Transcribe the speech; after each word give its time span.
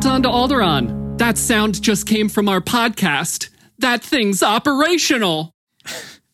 everyone, 0.00 0.22
to 0.22 0.28
Krypton 0.28 0.48
to 0.48 0.54
Alderaan. 0.54 1.18
That 1.18 1.38
sound 1.38 1.82
just 1.82 2.06
came 2.06 2.28
from 2.28 2.48
our 2.48 2.60
podcast. 2.60 3.48
That 3.78 4.02
thing's 4.02 4.42
operational. 4.42 5.52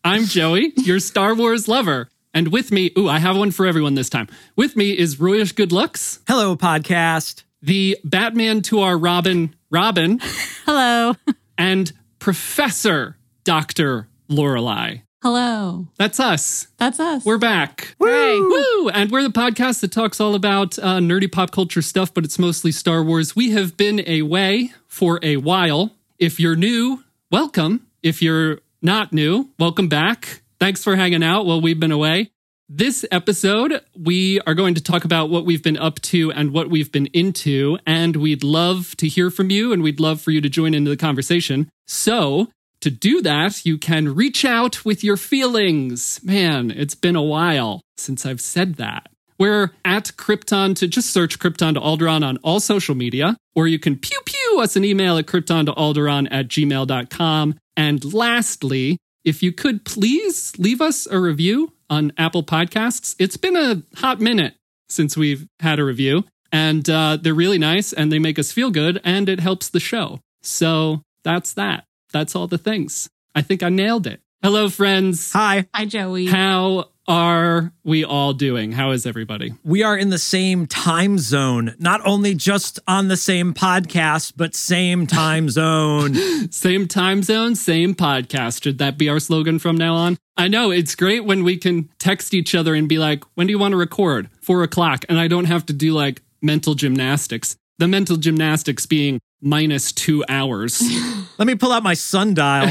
I'm 0.02 0.24
Joey, 0.24 0.72
your 0.76 1.00
Star 1.00 1.34
Wars 1.34 1.68
lover. 1.68 2.08
And 2.32 2.48
with 2.48 2.72
me, 2.72 2.90
ooh, 2.98 3.08
I 3.08 3.18
have 3.20 3.36
one 3.36 3.50
for 3.52 3.66
everyone 3.66 3.94
this 3.94 4.10
time. 4.10 4.28
With 4.56 4.76
me 4.76 4.90
is 4.90 5.16
Royish 5.16 5.54
Good 5.54 5.72
Looks, 5.72 6.20
Hello, 6.26 6.56
podcast. 6.56 7.44
the 7.62 7.96
Batman 8.04 8.62
to 8.62 8.80
our 8.80 8.98
Robin, 8.98 9.54
Robin, 9.70 10.18
Hello. 10.66 11.14
and 11.56 11.92
Professor 12.18 13.16
Dr. 13.44 14.08
Lorelai. 14.28 15.02
Hello. 15.24 15.86
That's 15.96 16.20
us. 16.20 16.66
That's 16.76 17.00
us. 17.00 17.24
We're 17.24 17.38
back. 17.38 17.96
Hooray. 17.98 18.40
Woo! 18.40 18.90
And 18.90 19.10
we're 19.10 19.22
the 19.22 19.30
podcast 19.30 19.80
that 19.80 19.90
talks 19.90 20.20
all 20.20 20.34
about 20.34 20.78
uh, 20.78 20.98
nerdy 20.98 21.32
pop 21.32 21.50
culture 21.50 21.80
stuff, 21.80 22.12
but 22.12 22.26
it's 22.26 22.38
mostly 22.38 22.70
Star 22.70 23.02
Wars. 23.02 23.34
We 23.34 23.52
have 23.52 23.74
been 23.74 24.06
away 24.06 24.74
for 24.86 25.18
a 25.22 25.38
while. 25.38 25.92
If 26.18 26.38
you're 26.38 26.56
new, 26.56 27.04
welcome. 27.30 27.86
If 28.02 28.20
you're 28.20 28.58
not 28.82 29.14
new, 29.14 29.48
welcome 29.58 29.88
back. 29.88 30.42
Thanks 30.60 30.84
for 30.84 30.94
hanging 30.94 31.22
out 31.22 31.46
while 31.46 31.62
we've 31.62 31.80
been 31.80 31.90
away. 31.90 32.30
This 32.68 33.06
episode, 33.10 33.80
we 33.98 34.40
are 34.40 34.52
going 34.52 34.74
to 34.74 34.82
talk 34.82 35.06
about 35.06 35.30
what 35.30 35.46
we've 35.46 35.62
been 35.62 35.78
up 35.78 36.02
to 36.02 36.32
and 36.32 36.52
what 36.52 36.68
we've 36.68 36.92
been 36.92 37.06
into, 37.14 37.78
and 37.86 38.16
we'd 38.16 38.44
love 38.44 38.94
to 38.98 39.08
hear 39.08 39.30
from 39.30 39.48
you 39.48 39.72
and 39.72 39.82
we'd 39.82 40.00
love 40.00 40.20
for 40.20 40.32
you 40.32 40.42
to 40.42 40.50
join 40.50 40.74
into 40.74 40.90
the 40.90 40.98
conversation. 40.98 41.70
So, 41.86 42.50
to 42.84 42.90
do 42.90 43.22
that, 43.22 43.64
you 43.64 43.78
can 43.78 44.14
reach 44.14 44.44
out 44.44 44.84
with 44.84 45.02
your 45.02 45.16
feelings. 45.16 46.20
Man, 46.22 46.70
it's 46.70 46.94
been 46.94 47.16
a 47.16 47.22
while 47.22 47.80
since 47.96 48.26
I've 48.26 48.42
said 48.42 48.74
that. 48.74 49.08
We're 49.38 49.70
at 49.86 50.12
Krypton 50.18 50.76
to 50.76 50.86
just 50.86 51.08
search 51.08 51.38
Krypton 51.38 51.74
to 51.74 51.80
Alderaan 51.80 52.22
on 52.22 52.36
all 52.42 52.60
social 52.60 52.94
media, 52.94 53.38
or 53.54 53.66
you 53.66 53.78
can 53.78 53.96
pew 53.96 54.20
pew 54.26 54.60
us 54.60 54.76
an 54.76 54.84
email 54.84 55.16
at 55.16 55.24
krypton 55.24 55.64
to 55.64 55.72
Alderaan 55.72 56.28
at 56.30 56.48
gmail.com. 56.48 57.54
And 57.74 58.12
lastly, 58.12 58.98
if 59.24 59.42
you 59.42 59.50
could 59.50 59.86
please 59.86 60.52
leave 60.58 60.82
us 60.82 61.06
a 61.06 61.18
review 61.18 61.72
on 61.88 62.12
Apple 62.18 62.42
Podcasts. 62.42 63.16
It's 63.18 63.38
been 63.38 63.56
a 63.56 63.82
hot 63.96 64.20
minute 64.20 64.56
since 64.90 65.16
we've 65.16 65.46
had 65.60 65.78
a 65.78 65.84
review, 65.84 66.24
and 66.52 66.88
uh, 66.90 67.16
they're 67.16 67.32
really 67.32 67.58
nice 67.58 67.94
and 67.94 68.12
they 68.12 68.18
make 68.18 68.38
us 68.38 68.52
feel 68.52 68.70
good 68.70 69.00
and 69.04 69.30
it 69.30 69.40
helps 69.40 69.70
the 69.70 69.80
show. 69.80 70.20
So 70.42 71.00
that's 71.24 71.54
that. 71.54 71.84
That's 72.14 72.36
all 72.36 72.46
the 72.46 72.58
things. 72.58 73.10
I 73.34 73.42
think 73.42 73.64
I 73.64 73.70
nailed 73.70 74.06
it. 74.06 74.20
Hello, 74.40 74.68
friends. 74.68 75.32
Hi. 75.32 75.66
Hi, 75.74 75.84
Joey. 75.84 76.26
How 76.26 76.90
are 77.08 77.72
we 77.82 78.04
all 78.04 78.32
doing? 78.32 78.70
How 78.70 78.92
is 78.92 79.04
everybody? 79.04 79.54
We 79.64 79.82
are 79.82 79.98
in 79.98 80.10
the 80.10 80.18
same 80.18 80.68
time 80.68 81.18
zone, 81.18 81.74
not 81.80 82.00
only 82.06 82.36
just 82.36 82.78
on 82.86 83.08
the 83.08 83.16
same 83.16 83.52
podcast, 83.52 84.34
but 84.36 84.54
same 84.54 85.08
time 85.08 85.48
zone. 85.50 86.14
Same 86.52 86.86
time 86.86 87.24
zone, 87.24 87.56
same 87.56 87.96
podcast. 87.96 88.62
Should 88.62 88.78
that 88.78 88.96
be 88.96 89.08
our 89.08 89.18
slogan 89.18 89.58
from 89.58 89.76
now 89.76 89.96
on? 89.96 90.16
I 90.36 90.46
know 90.46 90.70
it's 90.70 90.94
great 90.94 91.24
when 91.24 91.42
we 91.42 91.56
can 91.56 91.88
text 91.98 92.32
each 92.32 92.54
other 92.54 92.76
and 92.76 92.88
be 92.88 92.98
like, 92.98 93.24
when 93.34 93.48
do 93.48 93.50
you 93.50 93.58
want 93.58 93.72
to 93.72 93.76
record? 93.76 94.30
Four 94.40 94.62
o'clock. 94.62 95.04
And 95.08 95.18
I 95.18 95.26
don't 95.26 95.46
have 95.46 95.66
to 95.66 95.72
do 95.72 95.92
like 95.92 96.22
mental 96.40 96.74
gymnastics. 96.74 97.56
The 97.78 97.88
mental 97.88 98.16
gymnastics 98.18 98.86
being 98.86 99.18
minus 99.44 99.92
two 99.92 100.24
hours 100.28 100.82
Let 101.38 101.46
me 101.46 101.56
pull 101.56 101.72
out 101.72 101.82
my 101.82 101.94
sundial. 101.94 102.70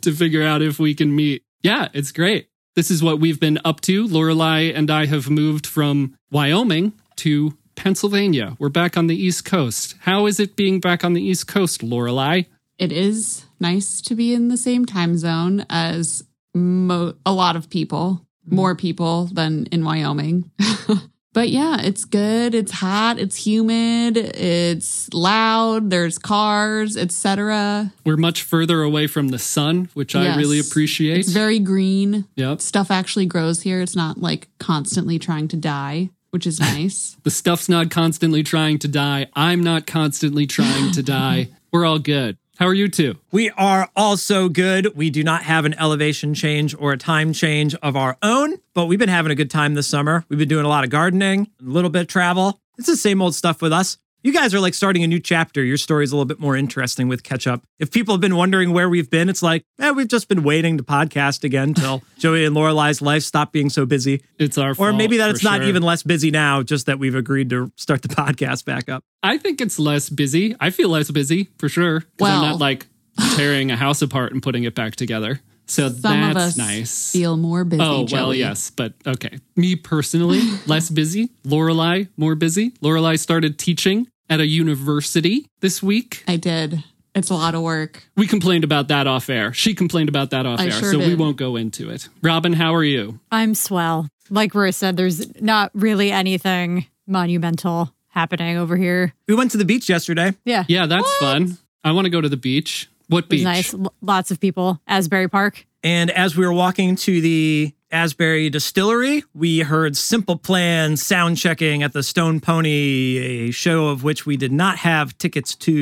to 0.00 0.14
figure 0.16 0.42
out 0.42 0.62
if 0.62 0.78
we 0.78 0.94
can 0.94 1.14
meet. 1.14 1.42
Yeah, 1.62 1.88
it's 1.92 2.10
great. 2.10 2.48
This 2.74 2.90
is 2.90 3.02
what 3.02 3.20
we've 3.20 3.38
been 3.38 3.58
up 3.64 3.80
to. 3.82 4.06
Lorelai 4.08 4.74
and 4.74 4.90
I 4.90 5.06
have 5.06 5.28
moved 5.28 5.66
from 5.66 6.16
Wyoming 6.30 6.94
to 7.16 7.56
Pennsylvania. 7.74 8.56
We're 8.58 8.70
back 8.70 8.96
on 8.96 9.08
the 9.08 9.14
East 9.16 9.44
Coast. 9.44 9.94
How 10.00 10.26
is 10.26 10.40
it 10.40 10.56
being 10.56 10.80
back 10.80 11.04
on 11.04 11.12
the 11.12 11.22
East 11.22 11.46
Coast, 11.46 11.82
Lorelai? 11.82 12.46
it 12.78 12.92
is 12.92 13.46
nice 13.58 14.02
to 14.02 14.14
be 14.14 14.34
in 14.34 14.48
the 14.48 14.56
same 14.56 14.84
time 14.84 15.16
zone 15.16 15.64
as 15.70 16.22
mo- 16.54 17.14
a 17.24 17.32
lot 17.32 17.56
of 17.56 17.70
people, 17.70 18.26
more 18.44 18.74
people 18.74 19.26
than 19.26 19.64
in 19.66 19.82
Wyoming. 19.84 20.50
but 21.36 21.50
yeah, 21.50 21.82
it's 21.82 22.06
good. 22.06 22.54
It's 22.54 22.72
hot. 22.72 23.18
It's 23.18 23.36
humid. 23.36 24.16
It's 24.16 25.12
loud. 25.12 25.90
There's 25.90 26.16
cars, 26.16 26.96
etc. 26.96 27.92
We're 28.06 28.16
much 28.16 28.40
further 28.40 28.80
away 28.80 29.06
from 29.06 29.28
the 29.28 29.38
sun, 29.38 29.90
which 29.92 30.16
I 30.16 30.34
really 30.38 30.58
appreciate. 30.58 31.18
It's 31.18 31.32
very 31.32 31.58
green. 31.58 32.24
yep. 32.36 32.62
Stuff 32.62 32.90
actually 32.90 33.26
grows 33.26 33.60
here. 33.60 33.82
It's 33.82 33.94
not 33.94 34.16
like 34.16 34.48
constantly 34.58 35.18
trying 35.18 35.48
to 35.48 35.58
die, 35.58 36.08
which 36.30 36.46
is 36.46 36.58
nice. 36.74 37.18
The 37.22 37.30
stuff's 37.30 37.68
not 37.68 37.90
constantly 37.90 38.42
trying 38.42 38.78
to 38.78 38.88
die. 38.88 39.26
I'm 39.34 39.62
not 39.62 39.86
constantly 39.86 40.46
trying 40.46 40.92
to 40.92 41.02
die. 41.02 41.50
We're 41.70 41.84
all 41.84 41.98
good. 41.98 42.38
How 42.58 42.66
are 42.66 42.74
you 42.74 42.88
two? 42.88 43.16
We 43.32 43.50
are 43.50 43.90
also 43.94 44.48
good. 44.48 44.96
We 44.96 45.10
do 45.10 45.22
not 45.22 45.42
have 45.42 45.66
an 45.66 45.74
elevation 45.74 46.32
change 46.32 46.74
or 46.78 46.92
a 46.92 46.96
time 46.96 47.34
change 47.34 47.74
of 47.76 47.96
our 47.96 48.16
own, 48.22 48.54
but 48.72 48.86
we've 48.86 48.98
been 48.98 49.10
having 49.10 49.30
a 49.30 49.34
good 49.34 49.50
time 49.50 49.74
this 49.74 49.86
summer. 49.86 50.24
We've 50.30 50.38
been 50.38 50.48
doing 50.48 50.64
a 50.64 50.68
lot 50.68 50.82
of 50.82 50.88
gardening, 50.88 51.50
a 51.60 51.64
little 51.68 51.90
bit 51.90 52.02
of 52.02 52.08
travel. 52.08 52.58
It's 52.78 52.86
the 52.86 52.96
same 52.96 53.20
old 53.20 53.34
stuff 53.34 53.60
with 53.60 53.74
us. 53.74 53.98
You 54.26 54.32
guys 54.32 54.52
are 54.54 54.58
like 54.58 54.74
starting 54.74 55.04
a 55.04 55.06
new 55.06 55.20
chapter. 55.20 55.62
Your 55.62 55.76
story's 55.76 56.10
a 56.10 56.16
little 56.16 56.24
bit 56.26 56.40
more 56.40 56.56
interesting 56.56 57.06
with 57.06 57.22
catch 57.22 57.46
up. 57.46 57.62
If 57.78 57.92
people 57.92 58.12
have 58.12 58.20
been 58.20 58.34
wondering 58.34 58.72
where 58.72 58.88
we've 58.88 59.08
been, 59.08 59.28
it's 59.28 59.40
like, 59.40 59.62
eh, 59.78 59.92
we've 59.92 60.08
just 60.08 60.28
been 60.28 60.42
waiting 60.42 60.78
to 60.78 60.82
podcast 60.82 61.44
again 61.44 61.74
till 61.74 62.02
Joey 62.18 62.44
and 62.44 62.56
Lorelai's 62.56 63.00
life 63.00 63.22
stop 63.22 63.52
being 63.52 63.70
so 63.70 63.86
busy. 63.86 64.24
It's 64.40 64.58
our 64.58 64.70
Or 64.70 64.74
fault, 64.74 64.96
maybe 64.96 65.18
that 65.18 65.26
for 65.28 65.30
it's 65.36 65.44
not 65.44 65.60
sure. 65.60 65.68
even 65.68 65.84
less 65.84 66.02
busy 66.02 66.32
now, 66.32 66.64
just 66.64 66.86
that 66.86 66.98
we've 66.98 67.14
agreed 67.14 67.50
to 67.50 67.70
start 67.76 68.02
the 68.02 68.08
podcast 68.16 68.64
back 68.64 68.88
up. 68.88 69.04
I 69.22 69.38
think 69.38 69.60
it's 69.60 69.78
less 69.78 70.10
busy. 70.10 70.56
I 70.58 70.70
feel 70.70 70.88
less 70.88 71.08
busy 71.08 71.50
for 71.58 71.68
sure. 71.68 72.00
'cause 72.00 72.28
I'm 72.28 72.42
not 72.42 72.58
like 72.58 72.86
tearing 73.36 73.70
a 73.70 73.76
house 73.76 74.02
apart 74.02 74.32
and 74.32 74.42
putting 74.42 74.64
it 74.64 74.74
back 74.74 74.96
together. 74.96 75.40
So 75.68 75.88
Some 75.88 76.00
that's 76.00 76.30
of 76.32 76.36
us 76.36 76.56
nice. 76.58 77.12
feel 77.12 77.36
more 77.36 77.64
busy. 77.64 77.80
Oh 77.80 78.06
well, 78.10 78.34
yes, 78.34 78.70
but 78.74 78.94
okay. 79.06 79.38
Me 79.54 79.76
personally, 79.76 80.40
less 80.66 80.90
busy. 80.90 81.30
Lorelai, 81.44 82.08
more 82.16 82.34
busy. 82.34 82.70
Lorelai 82.82 83.20
started 83.20 83.56
teaching 83.58 84.08
at 84.28 84.40
a 84.40 84.46
university 84.46 85.48
this 85.60 85.82
week. 85.82 86.24
I 86.26 86.36
did. 86.36 86.82
It's 87.14 87.30
a 87.30 87.34
lot 87.34 87.54
of 87.54 87.62
work. 87.62 88.04
We 88.16 88.26
complained 88.26 88.62
about 88.64 88.88
that 88.88 89.06
off 89.06 89.30
air. 89.30 89.52
She 89.54 89.74
complained 89.74 90.10
about 90.10 90.30
that 90.30 90.44
off 90.44 90.60
I 90.60 90.66
air, 90.66 90.70
sure 90.72 90.92
so 90.92 90.98
we 90.98 91.14
won't 91.14 91.38
go 91.38 91.56
into 91.56 91.88
it. 91.88 92.08
Robin, 92.22 92.52
how 92.52 92.74
are 92.74 92.84
you? 92.84 93.20
I'm 93.32 93.54
swell. 93.54 94.08
Like 94.28 94.54
Roy 94.54 94.70
said, 94.70 94.96
there's 94.96 95.40
not 95.40 95.70
really 95.72 96.10
anything 96.12 96.86
monumental 97.06 97.94
happening 98.08 98.56
over 98.56 98.76
here. 98.76 99.14
We 99.28 99.34
went 99.34 99.50
to 99.52 99.58
the 99.58 99.64
beach 99.64 99.88
yesterday. 99.88 100.34
Yeah. 100.44 100.64
Yeah, 100.68 100.86
that's 100.86 101.16
fun. 101.18 101.58
I 101.84 101.92
want 101.92 102.06
to 102.06 102.10
go 102.10 102.20
to 102.20 102.28
the 102.28 102.36
beach. 102.36 102.88
What 103.08 103.28
beach? 103.28 103.44
nice. 103.44 103.72
L- 103.72 103.94
lots 104.00 104.30
of 104.30 104.40
people. 104.40 104.80
Asbury 104.86 105.28
Park. 105.28 105.65
And 105.82 106.10
as 106.10 106.36
we 106.36 106.44
were 106.44 106.52
walking 106.52 106.96
to 106.96 107.20
the 107.20 107.72
Asbury 107.92 108.50
Distillery, 108.50 109.22
we 109.34 109.60
heard 109.60 109.96
Simple 109.96 110.36
Plan 110.36 110.96
sound 110.96 111.36
checking 111.36 111.82
at 111.84 111.92
the 111.92 112.02
Stone 112.02 112.40
Pony, 112.40 113.18
a 113.18 113.50
show 113.52 113.88
of 113.88 114.02
which 114.02 114.26
we 114.26 114.36
did 114.36 114.50
not 114.52 114.78
have 114.78 115.16
tickets 115.18 115.54
to. 115.56 115.72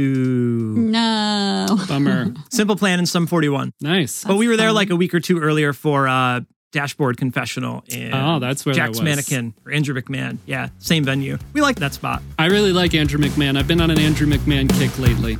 No. 0.77 1.67
Bummer. 1.89 2.35
Simple 2.51 2.77
Plan 2.77 2.99
in 2.99 3.07
Sum 3.07 3.27
41. 3.27 3.73
nice. 3.81 4.25
But 4.25 4.37
we 4.37 4.49
were 4.49 4.57
there 4.57 4.69
fun. 4.69 4.75
like 4.75 4.91
a 4.91 4.97
week 4.97 5.15
or 5.15 5.21
two 5.21 5.41
earlier 5.41 5.73
for 5.73 6.07
uh, 6.07 6.41
Dashboard 6.73 7.17
Confessional 7.17 7.83
and 7.91 8.13
Oh, 8.15 8.39
that's 8.41 8.67
where 8.67 8.75
that 8.75 8.81
Jack's 8.81 8.99
was. 8.99 9.03
Mannequin 9.03 9.55
or 9.65 9.73
Andrew 9.73 9.95
McMahon. 9.99 10.37
Yeah, 10.45 10.69
same 10.81 11.05
venue. 11.05 11.39
We 11.55 11.63
liked 11.63 11.79
that 11.81 11.95
spot. 11.95 12.21
I 12.39 12.47
really 12.47 12.73
like 12.73 12.95
Andrew 12.95 13.19
McMahon. 13.19 13.57
I've 13.57 13.69
been 13.69 13.81
on 13.81 13.91
an 13.91 13.99
Andrew 13.99 14.27
McMahon 14.27 14.69
kick 14.79 14.99
lately. 14.99 15.39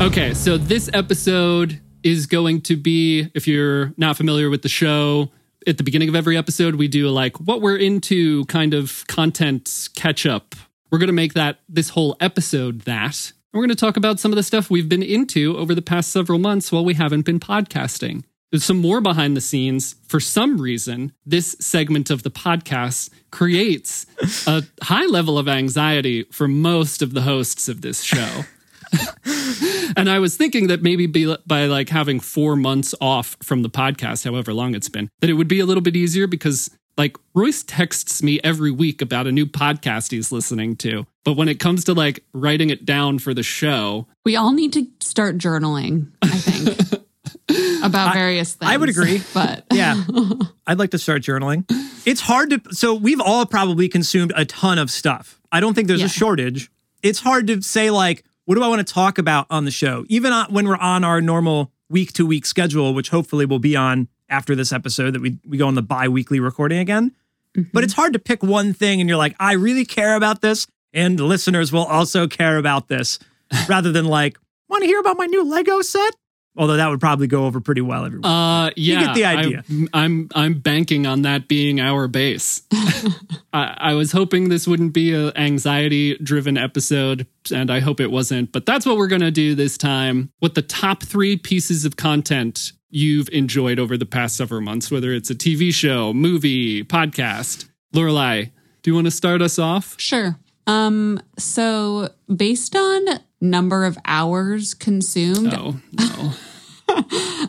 Okay, 0.00 0.32
so 0.32 0.56
this 0.56 0.88
episode 0.94 1.78
is 2.02 2.26
going 2.26 2.62
to 2.62 2.74
be, 2.74 3.30
if 3.34 3.46
you're 3.46 3.92
not 3.98 4.16
familiar 4.16 4.48
with 4.48 4.62
the 4.62 4.68
show, 4.68 5.30
at 5.66 5.76
the 5.76 5.84
beginning 5.84 6.08
of 6.08 6.14
every 6.14 6.38
episode, 6.38 6.76
we 6.76 6.88
do 6.88 7.10
like 7.10 7.38
what 7.38 7.60
we're 7.60 7.76
into 7.76 8.46
kind 8.46 8.72
of 8.72 9.04
content 9.08 9.90
catch 9.96 10.24
up. 10.24 10.54
We're 10.90 11.00
going 11.00 11.08
to 11.08 11.12
make 11.12 11.34
that 11.34 11.58
this 11.68 11.90
whole 11.90 12.16
episode 12.18 12.80
that. 12.82 13.30
We're 13.52 13.60
going 13.60 13.68
to 13.68 13.74
talk 13.76 13.98
about 13.98 14.18
some 14.18 14.32
of 14.32 14.36
the 14.36 14.42
stuff 14.42 14.70
we've 14.70 14.88
been 14.88 15.02
into 15.02 15.58
over 15.58 15.74
the 15.74 15.82
past 15.82 16.10
several 16.10 16.38
months 16.38 16.72
while 16.72 16.84
we 16.84 16.94
haven't 16.94 17.26
been 17.26 17.38
podcasting. 17.38 18.24
There's 18.50 18.64
some 18.64 18.80
more 18.80 19.02
behind 19.02 19.36
the 19.36 19.42
scenes. 19.42 19.96
For 20.08 20.18
some 20.18 20.62
reason, 20.62 21.12
this 21.26 21.56
segment 21.60 22.08
of 22.08 22.22
the 22.22 22.30
podcast 22.30 23.10
creates 23.30 24.06
a 24.46 24.62
high 24.82 25.06
level 25.06 25.36
of 25.36 25.46
anxiety 25.46 26.22
for 26.32 26.48
most 26.48 27.02
of 27.02 27.12
the 27.12 27.20
hosts 27.20 27.68
of 27.68 27.82
this 27.82 28.02
show. 28.02 28.44
and 29.96 30.08
I 30.10 30.18
was 30.18 30.36
thinking 30.36 30.66
that 30.68 30.82
maybe 30.82 31.06
be, 31.06 31.34
by 31.46 31.66
like 31.66 31.88
having 31.88 32.20
four 32.20 32.56
months 32.56 32.94
off 33.00 33.36
from 33.42 33.62
the 33.62 33.70
podcast, 33.70 34.24
however 34.24 34.52
long 34.52 34.74
it's 34.74 34.88
been, 34.88 35.08
that 35.20 35.30
it 35.30 35.34
would 35.34 35.48
be 35.48 35.60
a 35.60 35.66
little 35.66 35.82
bit 35.82 35.96
easier 35.96 36.26
because 36.26 36.70
like 36.96 37.16
Royce 37.34 37.62
texts 37.62 38.22
me 38.22 38.40
every 38.44 38.70
week 38.70 39.00
about 39.00 39.26
a 39.26 39.32
new 39.32 39.46
podcast 39.46 40.10
he's 40.10 40.32
listening 40.32 40.76
to. 40.76 41.06
But 41.24 41.34
when 41.34 41.48
it 41.48 41.60
comes 41.60 41.84
to 41.84 41.94
like 41.94 42.24
writing 42.32 42.70
it 42.70 42.84
down 42.84 43.18
for 43.18 43.32
the 43.34 43.42
show, 43.42 44.06
We 44.24 44.36
all 44.36 44.52
need 44.52 44.72
to 44.74 44.86
start 45.00 45.38
journaling, 45.38 46.10
I 46.22 46.28
think, 46.28 47.02
about 47.84 48.14
various 48.14 48.54
things. 48.54 48.70
I 48.70 48.76
would 48.76 48.88
agree. 48.88 49.22
But 49.32 49.64
Yeah, 49.72 50.02
I'd 50.66 50.78
like 50.78 50.90
to 50.90 50.98
start 50.98 51.22
journaling. 51.22 51.64
It's 52.06 52.20
hard 52.22 52.50
to. 52.50 52.60
So 52.72 52.94
we've 52.94 53.20
all 53.20 53.46
probably 53.46 53.88
consumed 53.88 54.32
a 54.36 54.44
ton 54.44 54.78
of 54.78 54.90
stuff. 54.90 55.40
I 55.52 55.60
don't 55.60 55.74
think 55.74 55.88
there's 55.88 56.00
Yeah. 56.00 56.06
a 56.06 56.10
shortage. 56.10 56.70
It's 57.02 57.20
hard 57.20 57.46
to 57.48 57.62
say 57.62 57.90
like, 57.90 58.24
what 58.44 58.54
do 58.54 58.62
I 58.62 58.68
want 58.68 58.86
to 58.86 58.92
talk 58.92 59.18
about 59.18 59.46
on 59.50 59.64
the 59.64 59.70
show? 59.70 60.04
Even 60.08 60.32
uh, 60.32 60.46
when 60.48 60.66
we're 60.66 60.76
on 60.76 61.04
our 61.04 61.20
normal 61.20 61.72
week 61.88 62.12
to 62.14 62.26
week 62.26 62.46
schedule, 62.46 62.94
which 62.94 63.10
hopefully 63.10 63.46
we'll 63.46 63.58
be 63.58 63.76
on 63.76 64.08
after 64.28 64.54
this 64.54 64.72
episode 64.72 65.14
that 65.14 65.20
we 65.20 65.38
we 65.46 65.58
go 65.58 65.66
on 65.66 65.74
the 65.74 65.82
bi 65.82 66.08
weekly 66.08 66.40
recording 66.40 66.78
again. 66.78 67.12
Mm-hmm. 67.56 67.70
But 67.72 67.84
it's 67.84 67.94
hard 67.94 68.12
to 68.12 68.18
pick 68.18 68.42
one 68.42 68.72
thing 68.72 69.00
and 69.00 69.08
you're 69.08 69.18
like, 69.18 69.34
I 69.40 69.54
really 69.54 69.84
care 69.84 70.14
about 70.14 70.40
this, 70.40 70.66
and 70.92 71.18
the 71.18 71.24
listeners 71.24 71.72
will 71.72 71.84
also 71.84 72.28
care 72.28 72.56
about 72.56 72.88
this, 72.88 73.18
rather 73.68 73.92
than 73.92 74.04
like, 74.04 74.38
want 74.68 74.82
to 74.82 74.86
hear 74.86 75.00
about 75.00 75.16
my 75.16 75.26
new 75.26 75.44
Lego 75.44 75.82
set? 75.82 76.14
Although 76.60 76.76
that 76.76 76.90
would 76.90 77.00
probably 77.00 77.26
go 77.26 77.46
over 77.46 77.58
pretty 77.58 77.80
well 77.80 78.04
every 78.04 78.18
week. 78.18 78.26
Uh, 78.26 78.70
yeah, 78.76 79.06
get 79.06 79.14
the 79.14 79.24
idea. 79.24 79.64
I, 79.94 80.04
I'm 80.04 80.28
I'm 80.34 80.60
banking 80.60 81.06
on 81.06 81.22
that 81.22 81.48
being 81.48 81.80
our 81.80 82.06
base. 82.06 82.60
I, 83.54 83.76
I 83.78 83.94
was 83.94 84.12
hoping 84.12 84.50
this 84.50 84.68
wouldn't 84.68 84.92
be 84.92 85.14
an 85.14 85.34
anxiety 85.38 86.18
driven 86.18 86.58
episode, 86.58 87.26
and 87.50 87.70
I 87.70 87.80
hope 87.80 87.98
it 87.98 88.10
wasn't. 88.10 88.52
But 88.52 88.66
that's 88.66 88.84
what 88.84 88.98
we're 88.98 89.06
gonna 89.08 89.30
do 89.30 89.54
this 89.54 89.78
time. 89.78 90.32
With 90.42 90.54
the 90.54 90.60
top 90.60 91.02
three 91.02 91.38
pieces 91.38 91.86
of 91.86 91.96
content 91.96 92.72
you've 92.90 93.30
enjoyed 93.30 93.78
over 93.78 93.96
the 93.96 94.04
past 94.04 94.36
several 94.36 94.60
months, 94.60 94.90
whether 94.90 95.12
it's 95.14 95.30
a 95.30 95.34
TV 95.34 95.72
show, 95.72 96.12
movie, 96.12 96.84
podcast. 96.84 97.70
Lorelai, 97.94 98.50
do 98.82 98.90
you 98.90 98.94
want 98.94 99.06
to 99.06 99.10
start 99.10 99.40
us 99.40 99.58
off? 99.58 99.98
Sure. 99.98 100.38
Um, 100.66 101.20
so 101.38 102.10
based 102.34 102.76
on 102.76 103.06
number 103.40 103.86
of 103.86 103.96
hours 104.04 104.74
consumed, 104.74 105.50
No, 105.52 105.76
no. 105.98 106.32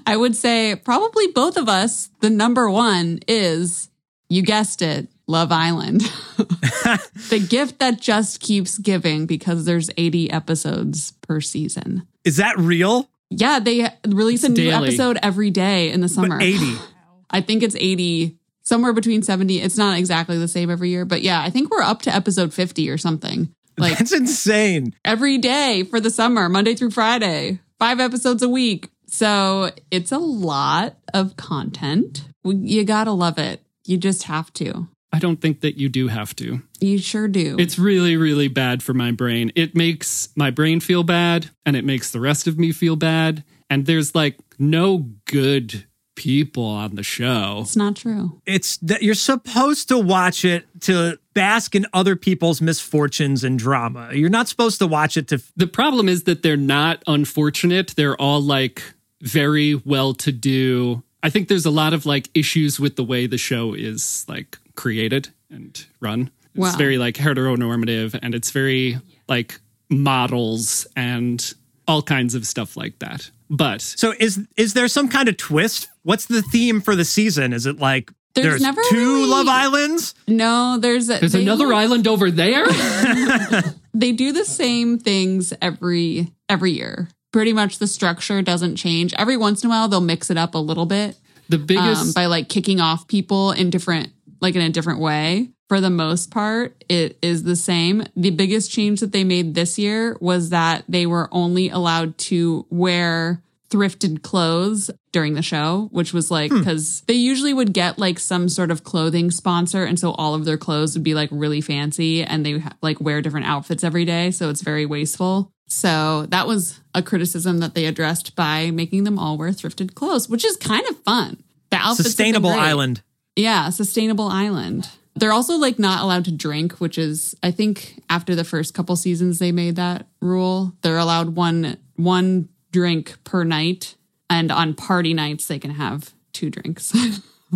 I 0.06 0.16
would 0.18 0.36
say 0.36 0.76
probably 0.76 1.28
both 1.28 1.58
of 1.58 1.70
us, 1.70 2.10
the 2.20 2.30
number 2.30 2.70
one 2.70 3.20
is, 3.28 3.90
you 4.30 4.42
guessed 4.42 4.82
it, 4.82 5.08
Love 5.28 5.52
Island. 5.52 6.02
the 6.38 7.46
gift 7.50 7.80
that 7.80 8.02
just 8.02 8.40
keeps 8.42 8.78
giving 8.78 9.26
because 9.26 9.66
there's 9.66 9.90
80 9.98 10.32
episodes 10.32 11.12
per 11.22 11.42
season. 11.42 12.08
Is 12.24 12.38
that 12.38 12.58
real? 12.58 13.10
Yeah, 13.30 13.60
they 13.60 13.90
release 14.06 14.44
a 14.44 14.50
new 14.50 14.56
daily. 14.56 14.90
episode 14.90 15.18
every 15.24 15.52
day 15.52 15.92
in 15.92 16.02
the 16.02 16.10
summer. 16.10 16.38
But 16.38 16.44
80. 16.44 16.76
I 17.30 17.40
think 17.40 17.64
it's 17.64 17.76
80, 17.76 18.38
somewhere 18.62 18.92
between 18.92 19.24
70. 19.24 19.62
It's 19.62 19.78
not 19.78 19.98
exactly 19.98 20.38
the 20.38 20.50
same 20.50 20.70
every 20.70 20.90
year, 20.90 21.06
but 21.06 21.22
yeah, 21.22 21.42
I 21.42 21.50
think 21.50 21.72
we're 21.72 21.82
up 21.82 22.02
to 22.04 22.14
episode 22.14 22.54
50 22.54 22.90
or 22.90 22.98
something. 22.98 23.54
Like 23.78 23.98
That's 23.98 24.12
insane. 24.12 24.94
every 25.06 25.38
day 25.38 25.84
for 25.84 26.00
the 26.00 26.10
summer, 26.10 26.50
Monday 26.50 26.76
through 26.76 26.92
Friday, 26.92 27.60
five 27.80 28.00
episodes 28.00 28.44
a 28.44 28.50
week. 28.50 28.90
So 29.12 29.72
it's 29.92 30.12
a 30.12 30.18
lot 30.18 30.96
of 31.14 31.36
content. 31.36 32.24
You 32.44 32.86
gotta 32.86 33.12
love 33.12 33.38
it. 33.38 33.62
You 33.86 33.98
just 33.98 34.24
have 34.24 34.52
to. 34.54 34.88
I 35.14 35.20
don't 35.20 35.42
think 35.42 35.60
that 35.62 35.78
you 35.78 35.90
do 35.90 36.08
have 36.08 36.34
to. 36.38 36.62
You 36.80 36.98
sure 36.98 37.28
do. 37.28 37.58
It's 37.60 37.78
really, 37.78 38.16
really 38.16 38.48
bad 38.48 38.82
for 38.82 38.94
my 38.94 39.12
brain. 39.12 39.52
It 39.56 39.76
makes 39.76 40.30
my 40.38 40.50
brain 40.50 40.80
feel 40.80 41.04
bad 41.04 41.50
and 41.66 41.76
it 41.76 41.84
makes 41.84 42.12
the 42.12 42.22
rest 42.22 42.48
of 42.48 42.58
me 42.58 42.72
feel 42.72 42.96
bad. 42.96 43.44
And 43.70 43.86
there's 43.86 44.16
like 44.16 44.38
no 44.58 45.10
good 45.26 45.86
people 46.16 46.66
on 46.66 46.96
the 46.96 47.04
show. 47.04 47.60
it's 47.64 47.76
not 47.76 47.96
true. 47.98 48.42
It's 48.46 48.78
that 48.78 49.02
you're 49.02 49.16
supposed 49.16 49.90
to 49.90 49.98
watch 49.98 50.46
it 50.46 50.66
to 50.82 51.18
bask 51.34 51.76
in 51.76 51.86
other 51.94 52.16
people's 52.16 52.62
misfortunes 52.62 53.44
and 53.44 53.60
drama. 53.60 54.10
You're 54.14 54.30
not 54.30 54.48
supposed 54.48 54.80
to 54.80 54.88
watch 54.88 55.18
it 55.18 55.28
to. 55.30 55.42
The 55.58 55.68
problem 55.68 56.08
is 56.08 56.24
that 56.24 56.44
they're 56.44 56.56
not 56.58 57.04
unfortunate. 57.08 57.94
They're 57.98 58.16
all 58.16 58.42
like 58.42 58.84
very 59.22 59.76
well 59.76 60.14
to 60.16 60.32
do. 60.32 61.04
I 61.24 61.30
think 61.30 61.48
there's 61.48 61.66
a 61.66 61.72
lot 61.72 61.94
of 61.94 62.06
like 62.06 62.30
issues 62.34 62.80
with 62.80 62.96
the 62.96 63.04
way 63.04 63.28
the 63.28 63.38
show 63.38 63.74
is 63.74 64.26
like 64.28 64.58
created 64.76 65.30
and 65.50 65.86
run. 66.00 66.32
It's 66.54 66.58
Wow. 66.58 66.76
very 66.78 66.98
like 66.98 67.16
heteronormative 67.16 68.18
and 68.22 68.36
it's 68.36 68.52
very 68.52 68.98
like 69.30 69.60
models 69.90 70.88
and 70.96 71.54
all 71.88 72.02
kinds 72.02 72.36
of 72.36 72.46
stuff 72.46 72.76
like 72.76 73.00
that. 73.00 73.30
But 73.50 73.82
So 73.82 74.14
is 74.20 74.40
is 74.58 74.74
there 74.74 74.88
some 74.88 75.08
kind 75.10 75.28
of 75.30 75.38
twist? 75.38 75.88
What's 76.04 76.26
the 76.26 76.42
theme 76.42 76.82
for 76.82 76.96
the 76.96 77.06
season? 77.06 77.54
Is 77.54 77.66
it 77.66 77.80
like 77.80 78.12
There's 78.34 78.62
never 78.62 78.82
two 78.90 78.96
really- 79.16 79.30
Love 79.30 79.48
Islands? 79.48 80.16
No, 80.28 80.78
there's 80.80 81.10
a, 81.10 81.20
there's 81.20 81.36
another 81.36 81.68
look- 81.68 81.76
island 81.76 82.08
over 82.08 82.32
there. 82.32 82.66
They 83.94 84.14
do 84.14 84.32
the 84.32 84.46
same 84.46 84.98
things 85.00 85.54
every 85.62 86.32
every 86.48 86.72
year. 86.72 87.10
Pretty 87.32 87.54
much 87.54 87.80
the 87.80 87.88
structure 87.88 88.42
doesn't 88.42 88.76
change. 88.76 89.14
Every 89.18 89.38
once 89.38 89.64
in 89.64 89.70
a 89.70 89.72
while 89.72 89.88
they'll 89.88 90.02
mix 90.02 90.30
it 90.30 90.38
up 90.38 90.56
a 90.56 90.58
little 90.58 90.86
bit. 90.86 91.16
The 91.50 91.58
biggest 91.58 92.02
um, 92.02 92.12
by 92.14 92.26
like 92.28 92.50
kicking 92.50 92.80
off 92.80 93.08
people 93.08 93.52
in 93.52 93.70
different 93.70 94.12
like 94.40 94.56
in 94.56 94.62
a 94.62 94.70
different 94.70 95.00
way 95.00 95.50
for 95.70 95.80
the 95.80 95.90
most 95.90 96.32
part 96.32 96.84
it 96.90 97.18
is 97.22 97.44
the 97.44 97.56
same 97.56 98.04
the 98.16 98.32
biggest 98.32 98.72
change 98.72 99.00
that 99.00 99.12
they 99.12 99.24
made 99.24 99.54
this 99.54 99.78
year 99.78 100.18
was 100.20 100.50
that 100.50 100.84
they 100.90 101.06
were 101.06 101.30
only 101.32 101.70
allowed 101.70 102.18
to 102.18 102.66
wear 102.70 103.42
thrifted 103.72 104.22
clothes 104.22 104.92
during 105.12 105.34
the 105.34 105.42
show 105.42 105.88
which 105.92 106.14
was 106.14 106.30
like 106.30 106.52
hmm. 106.52 106.60
because 106.60 107.02
they 107.08 107.14
usually 107.14 107.54
would 107.54 107.74
get 107.74 107.98
like 107.98 108.20
some 108.20 108.50
sort 108.50 108.70
of 108.70 108.84
clothing 108.84 109.32
sponsor 109.32 109.86
and 109.86 110.00
so 110.00 110.12
all 110.12 110.36
of 110.36 110.46
their 110.46 110.58
clothes 110.58 110.94
would 110.94 111.04
be 111.04 111.14
like 111.14 111.30
really 111.32 111.62
fancy 111.62 112.24
and 112.24 112.46
they 112.46 112.62
like 112.82 113.00
wear 113.00 113.22
different 113.22 113.46
outfits 113.46 113.84
every 113.84 114.06
day 114.06 114.30
so 114.30 114.50
it's 114.50 114.62
very 114.62 114.86
wasteful 114.86 115.52
so 115.72 116.26
that 116.28 116.48
was 116.48 116.82
a 116.94 117.02
criticism 117.02 117.60
that 117.60 117.76
they 117.76 117.86
addressed 117.86 118.36
by 118.36 118.72
making 118.72 119.06
them 119.06 119.18
all 119.18 119.38
wear 119.38 119.52
thrifted 119.52 119.96
clothes, 119.96 120.28
which 120.28 120.44
is 120.44 120.58
kind 120.58 120.86
of 120.90 120.98
fun. 121.04 121.42
The 121.70 121.78
outfits 121.78 122.10
Sustainable 122.10 122.50
island. 122.50 123.02
Yeah, 123.38 123.70
sustainable 123.70 124.28
island. 124.28 124.90
They're 125.16 125.32
also 125.32 125.56
like 125.56 125.80
not 125.80 126.04
allowed 126.04 126.26
to 126.26 126.32
drink, 126.32 126.74
which 126.74 126.98
is 126.98 127.36
I 127.42 127.52
think 127.52 128.04
after 128.10 128.36
the 128.36 128.44
first 128.44 128.74
couple 128.74 128.98
seasons 128.98 129.40
they 129.40 129.54
made 129.54 129.78
that 129.78 130.08
rule. 130.22 130.74
They're 130.82 130.98
allowed 130.98 131.36
one 131.38 131.78
one 131.96 132.50
drink 132.72 133.18
per 133.24 133.44
night, 133.44 133.96
and 134.30 134.52
on 134.52 134.74
party 134.74 135.14
nights 135.14 135.48
they 135.48 135.60
can 135.60 135.72
have 135.72 136.14
two 136.34 136.50
drinks. 136.50 136.94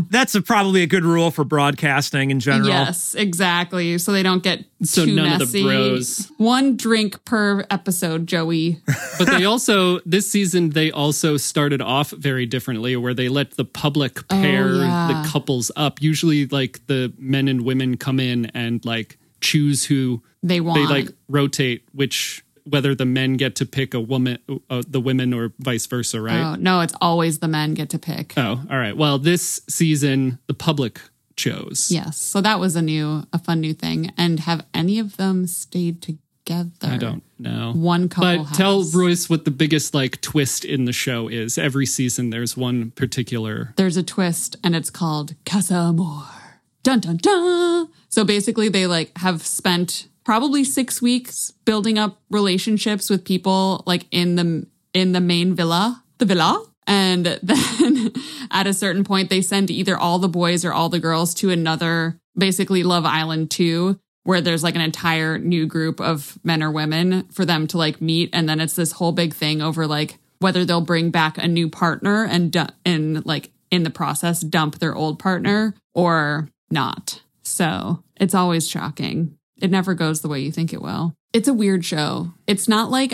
That's 0.09 0.35
a, 0.35 0.41
probably 0.41 0.83
a 0.83 0.87
good 0.87 1.05
rule 1.05 1.31
for 1.31 1.45
broadcasting 1.45 2.29
in 2.29 2.41
general. 2.41 2.67
yes, 2.67 3.15
exactly. 3.15 3.97
So 3.97 4.11
they 4.11 4.23
don't 4.23 4.43
get 4.43 4.65
So 4.83 5.05
too 5.05 5.15
none 5.15 5.39
of 5.39 5.39
the 5.39 5.45
messy. 5.45 5.63
bros. 5.63 6.31
One 6.37 6.75
drink 6.75 7.23
per 7.23 7.65
episode, 7.71 8.27
Joey. 8.27 8.81
but 9.17 9.27
they 9.27 9.45
also 9.45 9.99
this 10.05 10.29
season 10.29 10.71
they 10.71 10.91
also 10.91 11.37
started 11.37 11.81
off 11.81 12.09
very 12.11 12.45
differently 12.45 12.97
where 12.97 13.13
they 13.13 13.29
let 13.29 13.51
the 13.51 13.63
public 13.63 14.19
oh, 14.19 14.23
pair 14.41 14.65
Oh, 14.67 14.79
yeah. 14.81 15.21
the 15.23 15.29
couples 15.29 15.71
up 15.77 16.01
usually 16.01 16.45
like 16.47 16.85
the 16.87 17.13
men 17.17 17.47
and 17.47 17.61
women 17.61 17.95
come 17.95 18.19
in 18.19 18.47
and 18.47 18.83
like 18.83 19.17
choose 19.39 19.85
who 19.85 20.21
They 20.43 20.59
want. 20.59 20.77
they 20.77 20.87
like 20.93 21.07
rotate 21.29 21.85
which 21.93 22.43
whether 22.67 22.95
the 22.95 23.05
men 23.05 23.37
get 23.37 23.55
to 23.55 23.65
pick 23.65 23.93
a 23.93 23.99
woman 24.01 24.37
uh, 24.69 24.83
the 24.87 24.99
women 24.99 25.33
or 25.33 25.53
vice 25.59 25.85
versa 25.85 26.19
right 26.21 26.39
Oh, 26.41 26.55
no, 26.55 26.81
it's 26.81 26.93
always 26.99 27.39
the 27.39 27.47
men 27.47 27.73
get 27.73 27.89
to 27.91 27.99
pick. 27.99 28.33
oh 28.37 28.61
all 28.69 28.77
right 28.77 28.97
well 28.97 29.17
this 29.19 29.61
season 29.69 30.39
the 30.47 30.53
public 30.53 30.99
chose 31.35 31.89
Yes. 31.91 32.17
So 32.17 32.39
that 32.41 32.59
was 32.59 32.75
a 32.77 32.81
new, 32.81 33.23
a 33.33 33.37
fun 33.39 33.59
new 33.59 33.73
thing. 33.73 34.11
And 34.17 34.39
have 34.41 34.65
any 34.73 34.99
of 34.99 35.17
them 35.17 35.47
stayed 35.47 36.01
together? 36.01 36.23
i 36.83 36.95
don't 36.97 37.23
know 37.39 37.73
One 37.75 38.07
couple. 38.07 38.45
but 38.45 38.53
tell 38.53 38.83
royce 38.93 39.29
what 39.29 39.43
the 39.45 39.51
biggest 39.51 39.93
like 39.93 40.21
twist 40.21 40.63
in 40.63 40.85
the 40.85 40.93
show 40.93 41.27
is 41.27 41.57
every 41.57 41.85
season 41.87 42.29
there's 42.29 42.55
one 42.55 42.91
particular 42.91 43.73
There's 43.77 43.97
a 43.97 44.03
twist, 44.03 44.55
and 44.63 44.75
it's 44.75 44.89
called 44.91 45.33
Casa 45.45 45.73
Amor. 45.75 46.23
Dun 46.83 46.99
dun 46.99 47.17
dun. 47.17 47.89
So 48.09 48.23
basically, 48.23 48.69
they 48.69 48.85
like 48.87 49.17
have 49.17 49.41
spent 49.45 50.07
probably 50.25 50.63
six 50.63 51.01
weeks 51.01 51.51
building 51.63 51.97
up 51.97 52.19
relationships 52.29 53.09
with 53.09 53.23
people 53.23 53.83
like 53.85 54.07
in 54.11 54.35
the 54.35 54.67
in 54.93 55.11
the 55.11 55.21
main 55.21 55.53
villa, 55.53 56.03
the 56.17 56.25
villa. 56.25 56.65
And 56.87 57.25
then 57.43 58.11
at 58.51 58.67
a 58.67 58.73
certain 58.73 59.03
point, 59.03 59.29
they 59.29 59.41
send 59.41 59.71
either 59.71 59.97
all 59.97 60.19
the 60.19 60.27
boys 60.27 60.65
or 60.65 60.73
all 60.73 60.89
the 60.89 60.99
girls 60.99 61.33
to 61.35 61.51
another, 61.51 62.19
basically 62.37 62.83
Love 62.83 63.05
Island 63.05 63.51
2, 63.51 63.99
where 64.23 64.41
there's 64.41 64.63
like 64.63 64.75
an 64.75 64.81
entire 64.81 65.37
new 65.37 65.67
group 65.67 66.01
of 66.01 66.37
men 66.43 66.63
or 66.63 66.71
women 66.71 67.27
for 67.31 67.45
them 67.45 67.67
to 67.67 67.77
like 67.77 68.01
meet. 68.01 68.29
And 68.33 68.49
then 68.49 68.59
it's 68.59 68.75
this 68.75 68.93
whole 68.93 69.11
big 69.11 69.33
thing 69.33 69.61
over 69.61 69.85
like 69.87 70.17
whether 70.39 70.65
they'll 70.65 70.81
bring 70.81 71.11
back 71.11 71.37
a 71.37 71.47
new 71.47 71.69
partner 71.69 72.25
and, 72.25 72.55
and 72.85 73.25
like 73.25 73.51
in 73.71 73.83
the 73.83 73.89
process 73.89 74.41
dump 74.41 74.79
their 74.79 74.95
old 74.95 75.19
partner 75.19 75.73
or 75.93 76.49
not. 76.69 77.21
So 77.41 78.03
it's 78.17 78.35
always 78.35 78.67
shocking. 78.69 79.37
It 79.61 79.71
never 79.71 79.93
goes 79.93 80.21
the 80.21 80.27
way 80.27 80.41
you 80.41 80.51
think 80.51 80.73
it 80.73 80.81
will. 80.81 81.15
It's 81.33 81.47
a 81.47 81.53
weird 81.53 81.83
show. 81.83 82.33
It's 82.47 82.67
not 82.67 82.91
like 82.91 83.13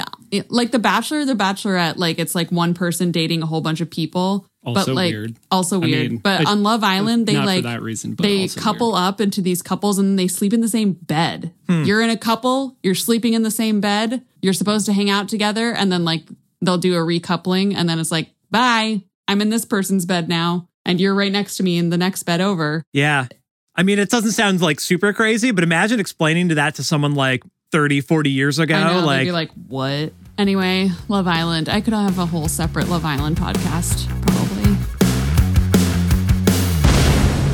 like 0.50 0.72
The 0.72 0.80
Bachelor, 0.80 1.20
or 1.20 1.26
The 1.26 1.34
Bachelorette. 1.36 1.98
Like 1.98 2.20
it's 2.20 2.36
like 2.36 2.52
one 2.52 2.74
person 2.74 3.12
dating 3.12 3.42
a 3.42 3.46
whole 3.46 3.62
bunch 3.62 3.82
of 3.82 3.90
people. 3.90 4.46
Also 4.64 4.92
but 4.92 4.96
like 4.96 5.12
weird. 5.12 5.36
also 5.50 5.78
I 5.78 5.86
weird. 5.86 6.12
mean, 6.12 6.20
but 6.20 6.48
I- 6.48 6.52
on 6.52 6.62
Love 6.62 6.84
Island, 6.84 7.26
they 7.28 7.36
like 7.36 7.64
for 7.64 7.70
that 7.70 7.82
reason, 7.82 8.14
but 8.14 8.24
they 8.24 8.48
couple 8.48 8.92
weird. 8.92 9.02
up 9.04 9.22
into 9.22 9.42
these 9.42 9.64
couples 9.64 9.98
and 9.98 10.20
they 10.20 10.28
sleep 10.28 10.54
in 10.54 10.62
the 10.62 10.68
same 10.68 10.94
bed. 10.94 11.52
Hmm. 11.68 11.84
You're 11.84 12.02
in 12.02 12.12
a 12.12 12.18
couple, 12.18 12.78
you're 12.84 12.94
sleeping 12.94 13.34
in 13.34 13.42
the 13.42 13.50
same 13.52 13.82
bed. 13.82 14.24
You're 14.44 14.54
supposed 14.54 14.86
to 14.86 14.94
hang 14.94 15.10
out 15.10 15.30
together, 15.30 15.72
and 15.74 15.92
then 15.92 16.06
like 16.06 16.26
they'll 16.62 16.78
do 16.78 16.94
a 16.94 17.00
recoupling, 17.00 17.74
and 17.76 17.90
then 17.90 18.00
it's 18.00 18.12
like, 18.12 18.30
bye, 18.52 19.02
I'm 19.28 19.42
in 19.42 19.50
this 19.50 19.66
person's 19.66 20.06
bed 20.06 20.30
now, 20.30 20.68
and 20.86 21.02
you're 21.02 21.16
right 21.16 21.32
next 21.32 21.56
to 21.58 21.64
me 21.64 21.80
in 21.80 21.90
the 21.90 21.98
next 21.98 22.24
bed 22.24 22.40
over. 22.42 22.84
Yeah. 22.94 23.28
I 23.76 23.84
mean, 23.84 24.00
it 24.00 24.10
doesn't 24.10 24.32
sound 24.32 24.62
like 24.62 24.80
super 24.80 25.14
crazy, 25.14 25.52
but 25.52 25.64
imagine 25.64 26.00
explaining 26.00 26.50
to 26.50 26.56
that 26.56 26.76
to 26.76 26.84
someone 26.84 27.16
like 27.16 27.44
30, 27.72 28.02
40 28.02 28.30
years 28.30 28.60
ago. 28.60 28.76
I 28.76 28.84
know, 28.84 29.00
they'd 29.02 29.06
like, 29.06 29.26
be 29.28 29.32
like, 29.32 29.50
what? 29.68 30.14
Anyway, 30.38 30.90
Love 31.08 31.28
Island. 31.28 31.70
I 31.70 31.80
could 31.82 31.94
have 31.94 32.20
a 32.20 32.26
whole 32.26 32.48
separate 32.50 32.90
Love 32.90 33.06
Island 33.06 33.38
podcast, 33.38 34.08
probably. 34.28 34.76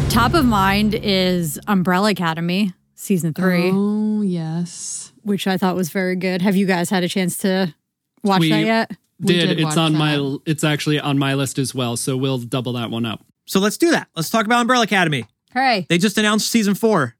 Top 0.10 0.34
of 0.34 0.46
mind 0.46 0.96
is 0.96 1.60
Umbrella 1.68 2.10
Academy 2.12 2.74
season 2.96 3.34
three, 3.36 3.70
Oh, 3.72 4.22
yes. 4.24 5.12
which 5.22 5.46
I 5.46 5.58
thought 5.58 5.76
was 5.76 5.90
very 5.90 6.16
good. 6.16 6.42
Have 6.42 6.56
you 6.56 6.66
guys 6.66 6.90
had 6.90 7.04
a 7.04 7.08
chance 7.08 7.38
to 7.40 7.76
watch 8.24 8.42
We- 8.42 8.50
that 8.50 8.66
yet? 8.66 8.92
We 9.20 9.34
Did, 9.34 9.48
did 9.48 9.60
it's 9.60 9.78
on 9.78 9.94
that. 9.94 9.98
my 10.00 10.38
it's 10.46 10.64
actually 10.64 11.00
on 11.00 11.18
my 11.18 11.34
list 11.34 11.58
as 11.58 11.74
well, 11.74 11.98
so 11.98 12.16
we'll 12.16 12.38
double 12.38 12.74
that 12.74 12.92
one 12.92 13.04
up. 13.04 13.26
so 13.46 13.60
let's 13.60 13.76
do 13.78 13.90
that. 13.92 14.08
Let's 14.16 14.30
talk 14.30 14.46
about 14.46 14.62
Umbrella 14.62 14.84
Academy. 14.84 15.26
Hooray! 15.58 15.88
They 15.90 15.98
just 15.98 16.18
announced 16.20 16.50
season 16.50 16.76
four. 16.76 17.16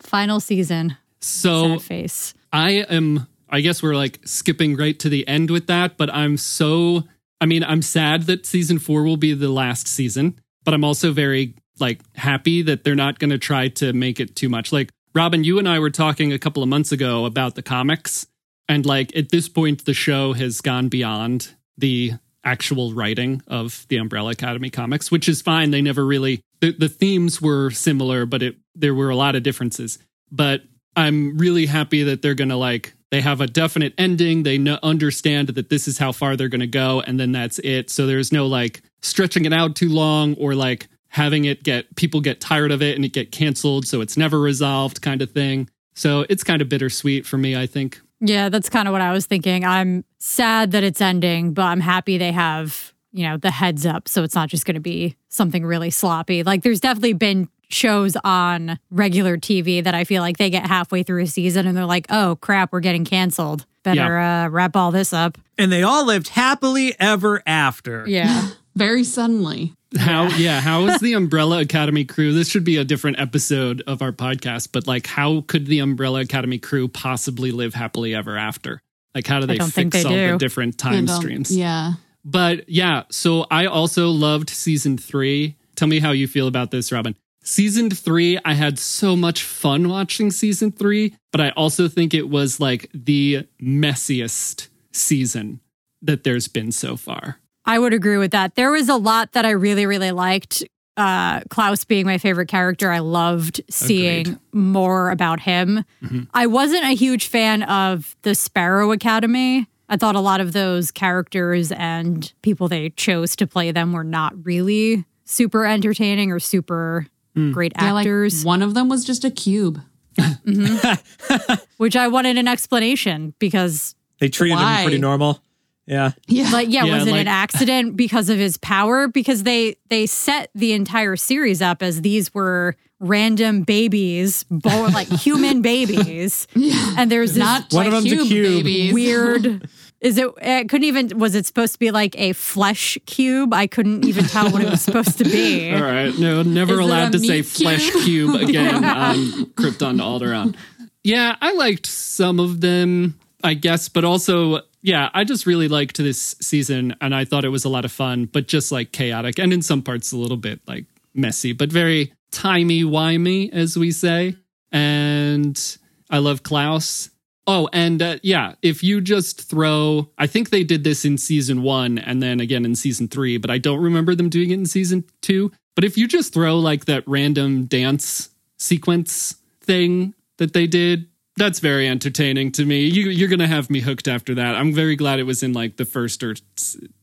Final 0.00 0.40
season. 0.40 0.96
So 1.20 1.78
Sad 1.78 1.82
face. 1.82 2.34
I 2.52 2.70
am 2.70 3.28
I 3.48 3.60
guess 3.60 3.82
we're 3.82 3.94
like 3.94 4.18
skipping 4.24 4.76
right 4.76 4.98
to 4.98 5.08
the 5.08 5.26
end 5.28 5.50
with 5.50 5.68
that, 5.68 5.96
but 5.96 6.12
I'm 6.12 6.36
so 6.36 7.04
I 7.40 7.46
mean, 7.46 7.62
I'm 7.62 7.82
sad 7.82 8.22
that 8.24 8.46
season 8.46 8.78
4 8.78 9.04
will 9.04 9.18
be 9.18 9.34
the 9.34 9.50
last 9.50 9.86
season, 9.86 10.40
but 10.64 10.72
I'm 10.72 10.84
also 10.84 11.12
very 11.12 11.54
like 11.78 12.00
happy 12.16 12.62
that 12.62 12.82
they're 12.82 12.94
not 12.94 13.18
going 13.18 13.30
to 13.30 13.38
try 13.38 13.68
to 13.68 13.92
make 13.92 14.18
it 14.18 14.34
too 14.34 14.48
much. 14.48 14.72
Like 14.72 14.90
Robin, 15.14 15.44
you 15.44 15.58
and 15.58 15.68
I 15.68 15.78
were 15.78 15.90
talking 15.90 16.32
a 16.32 16.38
couple 16.38 16.62
of 16.62 16.68
months 16.68 16.92
ago 16.92 17.24
about 17.24 17.54
the 17.54 17.62
comics 17.62 18.26
and 18.68 18.84
like 18.84 19.14
at 19.14 19.28
this 19.28 19.48
point 19.48 19.84
the 19.84 19.94
show 19.94 20.32
has 20.32 20.60
gone 20.60 20.88
beyond 20.88 21.54
the 21.78 22.14
actual 22.46 22.94
writing 22.94 23.42
of 23.48 23.84
the 23.88 23.98
Umbrella 23.98 24.30
Academy 24.30 24.70
comics, 24.70 25.10
which 25.10 25.28
is 25.28 25.42
fine. 25.42 25.72
They 25.72 25.82
never 25.82 26.06
really 26.06 26.40
the, 26.60 26.72
the 26.72 26.88
themes 26.88 27.42
were 27.42 27.70
similar, 27.70 28.24
but 28.24 28.42
it 28.42 28.56
there 28.74 28.94
were 28.94 29.10
a 29.10 29.16
lot 29.16 29.34
of 29.34 29.42
differences. 29.42 29.98
But 30.30 30.62
I'm 30.94 31.36
really 31.36 31.66
happy 31.66 32.04
that 32.04 32.22
they're 32.22 32.34
going 32.34 32.48
to 32.48 32.56
like 32.56 32.94
they 33.10 33.20
have 33.20 33.40
a 33.40 33.46
definite 33.46 33.94
ending. 33.98 34.42
They 34.42 34.58
know, 34.58 34.78
understand 34.82 35.48
that 35.48 35.68
this 35.68 35.86
is 35.86 35.98
how 35.98 36.12
far 36.12 36.36
they're 36.36 36.48
going 36.48 36.60
to 36.60 36.66
go 36.66 37.00
and 37.00 37.20
then 37.20 37.32
that's 37.32 37.58
it. 37.60 37.90
So 37.90 38.06
there's 38.06 38.32
no 38.32 38.46
like 38.46 38.82
stretching 39.02 39.44
it 39.44 39.52
out 39.52 39.76
too 39.76 39.88
long 39.88 40.34
or 40.36 40.54
like 40.54 40.88
having 41.08 41.44
it 41.44 41.62
get 41.62 41.94
people 41.96 42.20
get 42.20 42.40
tired 42.40 42.72
of 42.72 42.82
it 42.82 42.96
and 42.96 43.04
it 43.04 43.12
get 43.12 43.32
canceled 43.32 43.86
so 43.86 44.00
it's 44.00 44.16
never 44.16 44.40
resolved 44.40 45.02
kind 45.02 45.22
of 45.22 45.30
thing. 45.30 45.68
So 45.94 46.26
it's 46.28 46.44
kind 46.44 46.60
of 46.60 46.68
bittersweet 46.68 47.26
for 47.26 47.38
me, 47.38 47.56
I 47.56 47.66
think. 47.66 48.00
Yeah, 48.20 48.48
that's 48.48 48.68
kind 48.68 48.88
of 48.88 48.92
what 48.92 49.00
I 49.02 49.12
was 49.12 49.26
thinking. 49.26 49.64
I'm 49.64 50.04
sad 50.18 50.72
that 50.72 50.82
it's 50.84 51.00
ending, 51.00 51.52
but 51.52 51.62
I'm 51.62 51.80
happy 51.80 52.18
they 52.18 52.32
have, 52.32 52.92
you 53.12 53.26
know, 53.28 53.36
the 53.36 53.50
heads 53.50 53.84
up 53.84 54.08
so 54.08 54.22
it's 54.22 54.34
not 54.34 54.48
just 54.48 54.64
going 54.64 54.74
to 54.74 54.80
be 54.80 55.16
something 55.28 55.64
really 55.64 55.90
sloppy. 55.90 56.42
Like 56.42 56.62
there's 56.62 56.80
definitely 56.80 57.12
been 57.12 57.48
shows 57.68 58.16
on 58.24 58.78
regular 58.90 59.36
TV 59.36 59.82
that 59.82 59.94
I 59.94 60.04
feel 60.04 60.22
like 60.22 60.36
they 60.36 60.50
get 60.50 60.66
halfway 60.66 61.02
through 61.02 61.24
a 61.24 61.26
season 61.26 61.66
and 61.66 61.76
they're 61.76 61.84
like, 61.84 62.06
"Oh, 62.10 62.36
crap, 62.40 62.72
we're 62.72 62.80
getting 62.80 63.04
canceled. 63.04 63.66
Better 63.82 64.18
uh 64.18 64.48
wrap 64.48 64.76
all 64.76 64.92
this 64.92 65.12
up." 65.12 65.36
And 65.58 65.72
they 65.72 65.82
all 65.82 66.06
lived 66.06 66.28
happily 66.28 66.94
ever 67.00 67.42
after. 67.46 68.04
Yeah. 68.06 68.50
Very 68.76 69.04
suddenly. 69.04 69.72
How 69.96 70.28
yeah, 70.36 70.60
how 70.60 70.86
is 70.86 71.00
the 71.00 71.14
Umbrella 71.14 71.60
Academy 71.60 72.04
crew? 72.04 72.32
This 72.32 72.48
should 72.48 72.64
be 72.64 72.76
a 72.76 72.84
different 72.84 73.18
episode 73.18 73.82
of 73.86 74.02
our 74.02 74.12
podcast, 74.12 74.68
but 74.72 74.86
like 74.86 75.06
how 75.06 75.42
could 75.42 75.66
the 75.66 75.80
Umbrella 75.80 76.20
Academy 76.20 76.58
crew 76.58 76.88
possibly 76.88 77.50
live 77.52 77.74
happily 77.74 78.14
ever 78.14 78.36
after? 78.36 78.82
Like 79.14 79.26
how 79.26 79.40
do 79.40 79.46
they 79.46 79.58
fix 79.58 80.02
they 80.02 80.04
all 80.04 80.32
the 80.32 80.38
different 80.38 80.78
time 80.78 81.08
streams? 81.08 81.56
Yeah. 81.56 81.94
But 82.24 82.68
yeah, 82.68 83.04
so 83.10 83.46
I 83.50 83.66
also 83.66 84.10
loved 84.10 84.50
season 84.50 84.98
3. 84.98 85.56
Tell 85.76 85.86
me 85.86 86.00
how 86.00 86.10
you 86.10 86.26
feel 86.26 86.48
about 86.48 86.72
this, 86.72 86.90
Robin. 86.90 87.14
Season 87.44 87.88
3, 87.88 88.40
I 88.44 88.54
had 88.54 88.76
so 88.78 89.14
much 89.14 89.44
fun 89.44 89.88
watching 89.88 90.32
season 90.32 90.72
3, 90.72 91.14
but 91.30 91.40
I 91.40 91.50
also 91.50 91.86
think 91.86 92.12
it 92.12 92.28
was 92.28 92.58
like 92.58 92.90
the 92.92 93.46
messiest 93.62 94.66
season 94.92 95.60
that 96.02 96.24
there's 96.24 96.48
been 96.48 96.72
so 96.72 96.96
far. 96.96 97.38
I 97.66 97.78
would 97.78 97.92
agree 97.92 98.16
with 98.18 98.30
that. 98.30 98.54
There 98.54 98.70
was 98.70 98.88
a 98.88 98.96
lot 98.96 99.32
that 99.32 99.44
I 99.44 99.50
really, 99.50 99.86
really 99.86 100.12
liked. 100.12 100.64
Uh, 100.96 101.40
Klaus 101.50 101.84
being 101.84 102.06
my 102.06 102.16
favorite 102.16 102.48
character, 102.48 102.90
I 102.90 103.00
loved 103.00 103.60
seeing 103.68 104.20
Agreed. 104.28 104.38
more 104.52 105.10
about 105.10 105.40
him. 105.40 105.84
Mhm. 106.02 106.28
I 106.32 106.46
wasn't 106.46 106.84
a 106.84 106.94
huge 106.94 107.26
fan 107.26 107.62
of 107.64 108.16
the 108.22 108.34
Sparrow 108.34 108.92
Academy. 108.92 109.66
I 109.90 109.96
thought 109.98 110.16
a 110.16 110.20
lot 110.20 110.40
of 110.40 110.52
those 110.52 110.90
characters 110.90 111.70
and 111.72 112.32
people 112.42 112.66
they 112.68 112.90
chose 112.90 113.36
to 113.36 113.46
play 113.46 113.72
them 113.72 113.92
were 113.92 114.04
not 114.04 114.32
really 114.44 115.04
super 115.26 115.66
entertaining 115.66 116.32
or 116.32 116.38
super 116.40 117.06
Hmm. 117.34 117.52
great 117.52 117.72
Yeah, 117.76 117.92
like 117.92 118.06
actors, 118.06 118.42
one 118.44 118.62
of 118.62 118.72
them 118.72 118.88
was 118.88 119.04
just 119.04 119.22
a 119.24 119.30
cube. 119.30 119.82
which 121.76 121.94
I 121.96 122.08
wanted 122.08 122.38
an 122.38 122.48
explanation 122.48 123.34
because, 123.38 123.94
They 124.18 124.28
treated 124.30 124.54
Why? 124.56 124.78
him 124.80 124.84
pretty 124.86 124.98
normal. 125.00 125.42
Yeah. 125.86 126.12
Yeah. 126.26 126.50
like, 126.50 126.68
yeah, 126.70 126.84
Yeah, 126.84 126.94
was 126.98 127.06
it 127.06 127.12
like- 127.12 127.20
an 127.22 127.28
accident 127.28 127.96
because 127.96 128.28
of 128.28 128.38
his 128.38 128.56
power? 128.58 129.08
Because 129.08 129.44
they 129.44 129.76
they 129.88 130.06
set 130.06 130.50
the 130.54 130.72
entire 130.72 131.16
series 131.16 131.62
up 131.62 131.82
as 131.82 132.02
these 132.02 132.34
were 132.34 132.76
random 132.98 133.62
babies, 133.62 134.44
born 134.50 134.92
like 134.94 135.08
human 135.08 135.62
babies, 135.62 136.48
and 136.96 137.10
there's 137.10 137.34
this 137.34 137.38
Not 137.44 137.72
One 137.72 137.86
of 137.86 137.92
like 137.92 138.02
them's 138.04 138.12
a 138.12 138.16
cube, 138.16 138.28
cube. 138.28 138.64
babies. 138.64 138.94
weird. 138.94 139.68
Is 140.00 140.18
it? 140.18 140.28
It 140.42 140.68
couldn't 140.68 140.84
even. 140.84 141.18
Was 141.18 141.34
it 141.34 141.46
supposed 141.46 141.72
to 141.72 141.78
be 141.78 141.90
like 141.90 142.14
a 142.20 142.32
flesh 142.34 142.98
cube? 143.06 143.54
I 143.54 143.66
couldn't 143.66 144.04
even 144.04 144.26
tell 144.26 144.50
what 144.50 144.62
it 144.62 144.68
was 144.70 144.82
supposed 144.82 145.16
to 145.18 145.24
be. 145.24 145.70
All 145.74 145.80
right. 145.82 146.16
No, 146.18 146.42
never 146.42 146.74
Is 146.74 146.78
allowed 146.80 147.12
to 147.12 147.18
say 147.18 147.36
meat 147.38 147.46
flesh 147.46 147.90
cube? 147.90 148.04
cube 148.04 148.34
again 148.42 148.84
on 148.84 149.16
Krypton 149.56 149.96
to 149.96 150.02
Alderaan. 150.02 150.54
Yeah, 151.02 151.36
I 151.40 151.54
liked 151.54 151.86
some 151.86 152.38
of 152.40 152.60
them, 152.60 153.18
I 153.42 153.54
guess, 153.54 153.88
but 153.88 154.04
also, 154.04 154.60
yeah, 154.86 155.10
I 155.12 155.24
just 155.24 155.46
really 155.46 155.66
liked 155.66 155.96
this 155.96 156.36
season 156.40 156.94
and 157.00 157.12
I 157.12 157.24
thought 157.24 157.44
it 157.44 157.48
was 157.48 157.64
a 157.64 157.68
lot 157.68 157.84
of 157.84 157.90
fun, 157.90 158.26
but 158.26 158.46
just 158.46 158.70
like 158.70 158.92
chaotic 158.92 159.36
and 159.36 159.52
in 159.52 159.60
some 159.60 159.82
parts 159.82 160.12
a 160.12 160.16
little 160.16 160.36
bit 160.36 160.60
like 160.68 160.84
messy, 161.12 161.52
but 161.52 161.72
very 161.72 162.12
timey-wimey, 162.30 163.52
as 163.52 163.76
we 163.76 163.90
say. 163.90 164.36
And 164.70 165.60
I 166.08 166.18
love 166.18 166.44
Klaus. 166.44 167.10
Oh, 167.48 167.68
and 167.72 168.00
uh, 168.00 168.18
yeah, 168.22 168.54
if 168.62 168.84
you 168.84 169.00
just 169.00 169.50
throw, 169.50 170.08
I 170.18 170.28
think 170.28 170.50
they 170.50 170.62
did 170.62 170.84
this 170.84 171.04
in 171.04 171.18
season 171.18 171.62
one 171.62 171.98
and 171.98 172.22
then 172.22 172.38
again 172.38 172.64
in 172.64 172.76
season 172.76 173.08
three, 173.08 173.38
but 173.38 173.50
I 173.50 173.58
don't 173.58 173.82
remember 173.82 174.14
them 174.14 174.28
doing 174.28 174.50
it 174.50 174.54
in 174.54 174.66
season 174.66 175.02
two. 175.20 175.50
But 175.74 175.82
if 175.82 175.98
you 175.98 176.06
just 176.06 176.32
throw 176.32 176.60
like 176.60 176.84
that 176.84 177.02
random 177.08 177.64
dance 177.64 178.28
sequence 178.56 179.34
thing 179.60 180.14
that 180.36 180.52
they 180.52 180.68
did, 180.68 181.08
that's 181.36 181.60
very 181.60 181.86
entertaining 181.88 182.52
to 182.52 182.64
me. 182.64 182.80
You, 182.86 183.10
you're 183.10 183.28
going 183.28 183.40
to 183.40 183.46
have 183.46 183.68
me 183.70 183.80
hooked 183.80 184.08
after 184.08 184.34
that. 184.36 184.54
I'm 184.54 184.72
very 184.72 184.96
glad 184.96 185.18
it 185.18 185.24
was 185.24 185.42
in 185.42 185.52
like 185.52 185.76
the 185.76 185.84
first 185.84 186.22
or 186.22 186.34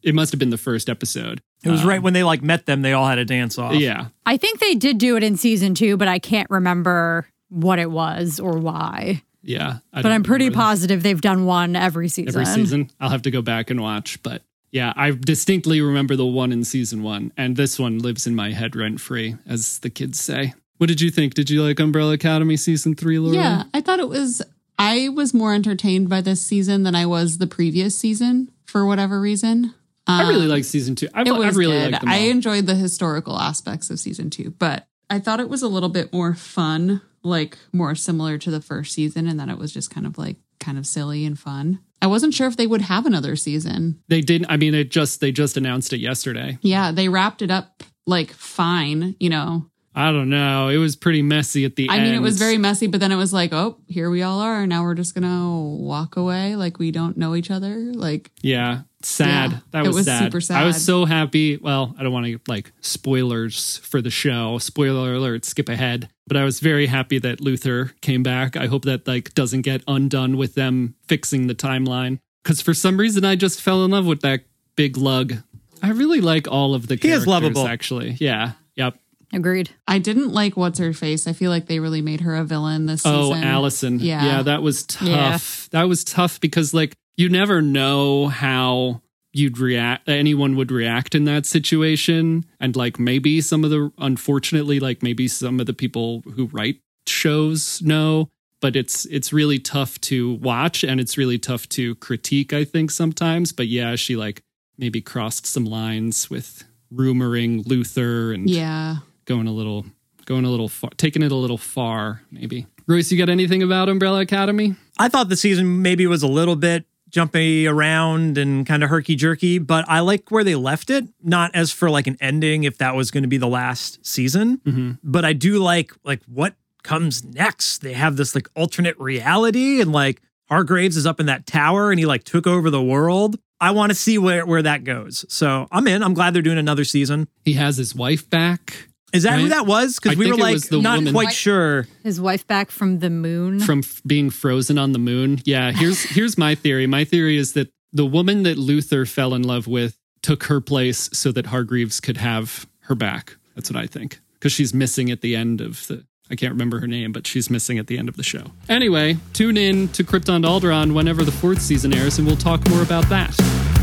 it 0.02 0.16
must 0.16 0.32
have 0.32 0.40
been 0.40 0.50
the 0.50 0.58
first 0.58 0.90
episode. 0.90 1.42
It 1.64 1.70
was 1.70 1.82
um, 1.82 1.88
right 1.90 2.02
when 2.02 2.14
they 2.14 2.24
like 2.24 2.42
met 2.42 2.66
them, 2.66 2.82
they 2.82 2.94
all 2.94 3.08
had 3.08 3.20
a 3.20 3.26
dance 3.26 3.58
off. 3.58 3.76
Yeah. 3.76 4.08
I 4.26 4.38
think 4.38 4.60
they 4.60 4.76
did 4.76 4.98
do 4.98 5.16
it 5.18 5.24
in 5.24 5.38
season 5.38 5.76
two, 5.76 5.98
but 5.98 6.08
I 6.08 6.20
can't 6.20 6.50
remember 6.50 7.28
what 7.50 7.80
it 7.80 7.92
was 7.92 8.40
or 8.40 8.58
why. 8.58 9.22
Yeah. 9.42 9.78
I 9.94 10.02
But 10.02 10.12
I'm 10.12 10.24
pretty 10.24 10.46
remember 10.46 10.58
that. 10.58 10.64
positive 10.64 11.04
they've 11.04 11.22
done 11.22 11.46
one 11.46 11.76
every 11.76 12.10
season. 12.10 12.30
every 12.30 12.46
season. 12.46 12.90
I'll 13.00 13.10
have 13.10 13.22
to 13.24 13.32
go 13.32 13.42
back 13.42 13.70
and 13.70 13.82
watch, 13.82 14.22
but 14.24 14.42
yeah, 14.72 14.92
I 14.96 15.12
distinctly 15.12 15.82
remember 15.82 16.16
the 16.16 16.26
one 16.26 16.52
in 16.52 16.64
season 16.64 17.04
one, 17.04 17.32
and 17.38 17.56
this 17.56 17.78
one 17.78 18.00
lives 18.00 18.26
in 18.26 18.34
my 18.34 18.52
head 18.54 18.76
rent 18.76 19.00
free, 19.00 19.36
as 19.48 19.78
the 19.80 19.92
kids 19.92 20.20
say. 20.20 20.56
What 20.78 20.88
did 20.88 21.02
you 21.02 21.12
think? 21.12 21.34
Did 21.34 21.50
you 21.50 21.64
like 21.64 21.80
Umbrella 21.80 22.14
Academy 22.14 22.58
season 22.58 22.96
three, 22.96 23.20
Laura? 23.20 23.36
Yeah, 23.36 23.64
I 23.74 23.82
thought 23.82 24.00
it 24.00 24.10
was. 24.10 24.42
I 24.80 25.10
was 25.10 25.34
more 25.34 25.54
entertained 25.54 26.10
by 26.10 26.22
this 26.22 26.42
season 26.42 26.84
than 26.84 26.96
I 26.96 27.06
was 27.06 27.38
the 27.38 27.48
previous 27.48 27.96
season 27.98 28.52
for 28.66 28.86
whatever 28.86 29.22
reason. 29.22 29.74
I 30.08 30.28
really 30.28 30.44
Um, 30.46 30.50
like 30.50 30.64
season 30.66 30.96
two. 30.96 31.08
I, 31.14 31.22
it 31.22 31.30
I 31.30 31.32
was 31.32 31.56
really 31.56 31.74
good. 31.78 31.92
liked 31.92 32.02
them 32.02 32.10
all. 32.10 32.16
I 32.16 32.20
enjoyed 32.20 32.66
the 32.66 32.76
historical 32.76 33.38
aspects 33.40 33.90
of 33.90 34.00
season 34.00 34.30
two, 34.30 34.52
but 34.58 34.88
I 35.10 35.20
thought 35.20 35.40
it 35.40 35.48
was 35.48 35.62
a 35.62 35.68
little 35.68 35.90
bit 35.90 36.12
more 36.12 36.34
fun, 36.34 37.02
like 37.24 37.58
more 37.72 37.94
similar 37.96 38.38
to 38.40 38.52
the 38.52 38.60
first 38.60 38.94
season, 38.94 39.28
and 39.28 39.40
that 39.40 39.48
it 39.50 39.58
was 39.58 39.72
just 39.72 39.92
kind 39.92 40.06
of 40.08 40.18
like 40.18 40.38
kind 40.60 40.78
of 40.78 40.86
silly 40.88 41.24
and 41.24 41.38
fun. 41.40 41.80
I 42.02 42.08
wasn't 42.08 42.34
sure 42.34 42.48
if 42.48 42.58
they 42.58 42.68
would 42.68 42.82
have 42.82 43.06
another 43.06 43.36
season. 43.38 44.02
they 44.10 44.20
didn't. 44.22 44.48
I 44.50 44.58
mean, 44.58 44.74
it 44.74 44.90
just 44.92 45.22
they 45.22 45.32
just 45.32 45.56
announced 45.56 45.94
it 45.94 46.00
yesterday. 46.00 46.58
Yeah, 46.62 46.92
they 46.92 47.08
wrapped 47.08 47.42
it 47.42 47.52
up 47.52 47.84
like 48.06 48.32
fine, 48.34 49.16
you 49.22 49.30
know. 49.30 49.68
I 49.96 50.12
don't 50.12 50.30
know. 50.30 50.70
It 50.70 50.78
was 50.78 50.96
pretty 50.96 51.22
messy 51.22 51.66
at 51.66 51.76
the 51.76 51.84
end. 51.84 51.92
I 51.92 51.96
end. 51.98 52.06
mean, 52.06 52.16
it 52.16 52.22
was 52.22 52.40
very 52.40 52.58
messy, 52.58 52.88
but 52.88 53.00
then 53.00 53.12
it 53.12 53.16
was 53.16 53.32
like, 53.32 53.54
oh, 53.54 53.78
here 53.88 54.10
we 54.10 54.24
all 54.24 54.40
are. 54.40 54.66
Now 54.66 54.84
we're 54.84 54.96
just 54.96 55.14
gonna 55.14 55.60
walk 55.60 56.16
away 56.18 56.56
like 56.56 56.80
we 56.80 56.92
don't 56.92 57.18
know 57.18 57.36
each 57.36 57.52
other. 57.52 57.76
Like, 57.94 58.32
Yeah, 58.42 58.82
sad. 59.04 59.52
Yeah, 59.52 59.60
that 59.72 59.86
it 59.86 59.88
was, 59.88 59.98
was 59.98 60.06
sad. 60.06 60.32
super 60.32 60.54
I 60.54 60.66
was 60.66 60.84
so 60.84 61.06
happy. 61.06 61.58
Well, 61.58 61.96
I 61.98 62.04
don't 62.04 62.12
want 62.12 62.26
to 62.26 62.40
like 62.48 62.72
spoilers 62.82 63.78
for 63.80 64.02
the 64.02 64.10
show. 64.10 64.58
Spoiler 64.58 65.14
alert, 65.14 65.46
skip 65.46 65.70
ahead. 65.70 66.10
But 66.26 66.38
I 66.38 66.44
was 66.44 66.60
very 66.60 66.88
happy 66.88 67.20
that 67.20 67.42
Luther 67.42 67.92
came 68.02 68.24
back. 68.24 68.56
I 68.56 68.68
hope 68.68 68.86
that 68.86 69.08
like 69.08 69.34
doesn't 69.36 69.62
get 69.62 69.84
undone 69.88 70.38
with 70.38 70.56
them 70.56 70.96
fixing 71.08 71.48
the 71.48 71.56
timeline. 71.56 72.20
Because 72.44 72.62
for 72.62 72.74
some 72.74 72.98
reason, 72.98 73.24
I 73.24 73.36
just 73.36 73.62
fell 73.62 73.86
in 73.86 73.92
love 73.92 74.06
with 74.06 74.22
that 74.22 74.42
big 74.76 74.98
lug. 74.98 75.36
I 75.82 75.92
really 75.92 76.22
like 76.22 76.48
all 76.48 76.74
of 76.74 76.88
the 76.88 76.96
He 76.96 77.12
is 77.12 77.28
lovable. 77.28 77.68
Actually, 77.68 78.18
yeah, 78.20 78.54
yep. 78.76 78.96
Agreed. 79.34 79.72
I 79.88 79.98
didn't 80.00 80.30
like 80.32 80.56
what's 80.56 80.80
her 80.80 80.94
face. 80.94 81.28
I 81.28 81.34
feel 81.34 81.50
like 81.50 81.66
they 81.66 81.80
really 81.80 82.02
made 82.02 82.22
her 82.22 82.36
a 82.36 82.44
villain 82.44 82.86
this 82.86 83.02
Oh, 83.06 83.32
season. 83.34 83.44
Allison. 83.44 84.00
Yeah. 84.00 84.24
Yeah, 84.26 84.42
that 84.44 84.62
was 84.62 84.84
tough. 84.84 85.08
Yeah. 85.08 85.40
That 85.80 85.88
was 85.90 86.04
tough 86.04 86.40
because 86.40 86.74
like 86.74 86.94
you 87.18 87.30
never 87.30 87.62
know 87.62 88.28
how 88.28 89.02
you'd 89.36 89.58
react 89.58 90.08
anyone 90.08 90.56
would 90.56 90.72
react 90.72 91.16
in 91.16 91.26
that 91.26 91.48
situation 91.48 92.46
and 92.60 92.76
like 92.76 93.00
maybe 93.00 93.42
some 93.42 93.64
of 93.64 93.72
the 93.72 93.92
unfortunately 93.98 94.80
like 94.80 95.02
maybe 95.02 95.28
some 95.28 95.60
of 95.60 95.66
the 95.66 95.74
people 95.74 96.22
who 96.36 96.46
write 96.54 96.78
shows 97.08 97.82
know 97.82 98.30
but 98.62 98.76
it's 98.76 99.06
it's 99.06 99.34
really 99.34 99.58
tough 99.58 100.00
to 100.02 100.36
watch 100.36 100.84
and 100.84 101.00
it's 101.00 101.18
really 101.18 101.40
tough 101.40 101.68
to 101.68 101.96
critique 101.96 102.54
i 102.54 102.64
think 102.64 102.92
sometimes 102.92 103.52
but 103.52 103.66
yeah 103.68 103.96
she 103.96 104.16
like 104.16 104.44
maybe 104.78 105.02
crossed 105.02 105.48
some 105.48 105.66
lines 105.66 106.30
with 106.30 106.64
rumoring 106.94 107.66
luther 107.66 108.32
and 108.34 108.48
Yeah. 108.48 108.98
Going 109.26 109.48
a 109.48 109.52
little 109.52 109.86
going 110.26 110.46
a 110.46 110.50
little 110.50 110.70
far 110.70 110.90
taking 110.96 111.22
it 111.22 111.34
a 111.34 111.36
little 111.36 111.58
far 111.58 112.22
maybe 112.32 112.66
royce 112.88 113.12
you 113.12 113.18
got 113.18 113.28
anything 113.28 113.62
about 113.62 113.90
umbrella 113.90 114.22
academy 114.22 114.74
I 114.98 115.10
thought 115.10 115.28
the 115.28 115.36
season 115.36 115.82
maybe 115.82 116.08
was 116.08 116.24
a 116.24 116.28
little 116.28 116.56
bit 116.56 116.86
jumpy 117.14 117.68
around 117.68 118.40
and 118.40 118.66
kind 118.66 118.84
of 118.84 118.90
herky 118.90 119.16
jerky, 119.16 119.60
but 119.60 119.86
I 119.88 120.00
like 120.00 120.32
where 120.32 120.44
they 120.44 120.56
left 120.56 120.90
it. 120.90 121.06
Not 121.22 121.52
as 121.54 121.72
for 121.72 121.90
like 121.90 122.08
an 122.08 122.18
ending, 122.20 122.64
if 122.64 122.80
that 122.80 122.96
was 122.96 123.12
going 123.12 123.22
to 123.22 123.30
be 123.30 123.38
the 123.38 123.48
last 123.48 124.04
season, 124.06 124.58
mm-hmm. 124.58 124.92
but 125.04 125.24
I 125.24 125.32
do 125.34 125.60
like 125.60 125.94
like 126.04 126.22
what 126.26 126.56
comes 126.82 127.24
next. 127.24 127.80
They 127.80 127.94
have 127.94 128.18
this 128.18 128.36
like 128.36 128.50
alternate 128.56 129.00
reality, 129.00 129.80
and 129.80 129.92
like 129.92 130.22
Hargreeves 130.50 130.98
is 130.98 131.06
up 131.06 131.20
in 131.20 131.28
that 131.28 131.46
tower, 131.46 131.92
and 131.92 132.00
he 132.00 132.06
like 132.06 132.24
took 132.24 132.48
over 132.48 132.70
the 132.70 132.84
world. 132.84 133.38
I 133.62 133.72
want 133.72 133.92
to 133.92 133.96
see 133.96 134.18
where 134.18 134.46
where 134.46 134.64
that 134.64 134.84
goes. 134.84 135.24
So 135.30 135.68
I'm 135.72 135.88
in. 135.88 136.04
I'm 136.04 136.16
glad 136.16 136.34
they're 136.34 136.42
doing 136.42 136.58
another 136.58 136.84
season. 136.84 137.28
he 137.46 137.54
has 137.54 137.78
his 137.78 137.94
wife 137.96 138.28
back 138.28 138.90
Is 139.14 139.24
that 139.24 139.40
who 139.40 139.50
that 139.50 139.68
was? 139.68 140.00
Because 140.00 140.18
we 140.18 140.30
were 140.30 140.38
like 140.38 140.60
not 140.72 140.96
woman- 140.98 141.14
quite 141.14 141.32
sure. 141.32 141.88
His 142.04 142.20
wife 142.20 142.46
back 142.48 142.72
from 142.72 143.00
the 143.00 143.12
moon. 143.12 143.60
from 143.60 143.80
f- 143.80 144.02
being 144.06 144.30
frozen 144.32 144.78
on 144.78 144.92
the 144.92 145.00
moon. 145.00 145.40
Yeah, 145.46 145.72
here's 145.72 146.02
here's 146.16 146.38
my 146.38 146.56
theory. 146.56 146.88
My 146.88 147.06
theory 147.06 147.38
is 147.38 147.54
that 147.54 147.72
the 147.92 148.06
woman 148.06 148.44
that 148.44 148.58
Luther 148.58 149.06
fell 149.06 149.34
in 149.36 149.44
love 149.44 149.68
with 149.68 149.98
took 150.24 150.46
her 150.46 150.60
place 150.60 151.10
so 151.14 151.32
that 151.32 151.48
Hargreeves 151.48 152.00
could 152.00 152.18
have 152.18 152.68
her 152.82 152.96
back. 152.96 153.38
That's 153.56 153.70
what 153.72 153.82
I 153.82 153.86
think. 153.86 154.20
Because 154.34 154.52
she's 154.52 154.74
missing 154.74 155.12
at 155.12 155.22
the 155.22 155.36
end 155.36 155.62
of 155.62 155.86
the 155.88 156.06
I 156.32 156.36
can't 156.36 156.52
remember 156.54 156.80
her 156.80 156.88
name, 156.88 157.12
but 157.12 157.28
she's 157.28 157.50
missing 157.50 157.78
at 157.78 157.86
the 157.88 157.98
end 158.00 158.10
of 158.10 158.16
the 158.18 158.24
show. 158.24 158.46
Anyway, 158.68 159.18
tune 159.34 159.58
in 159.58 159.90
to 159.90 160.04
Krypton 160.04 160.42
to 160.42 160.48
Alderaan 160.48 160.94
whenever 160.94 161.24
the 161.24 161.32
fourth 161.32 161.62
season 161.62 161.94
airs, 161.94 162.18
and 162.18 162.26
we'll 162.26 162.38
talk 162.38 162.68
more 162.70 162.82
about 162.82 163.08
that. 163.10 163.83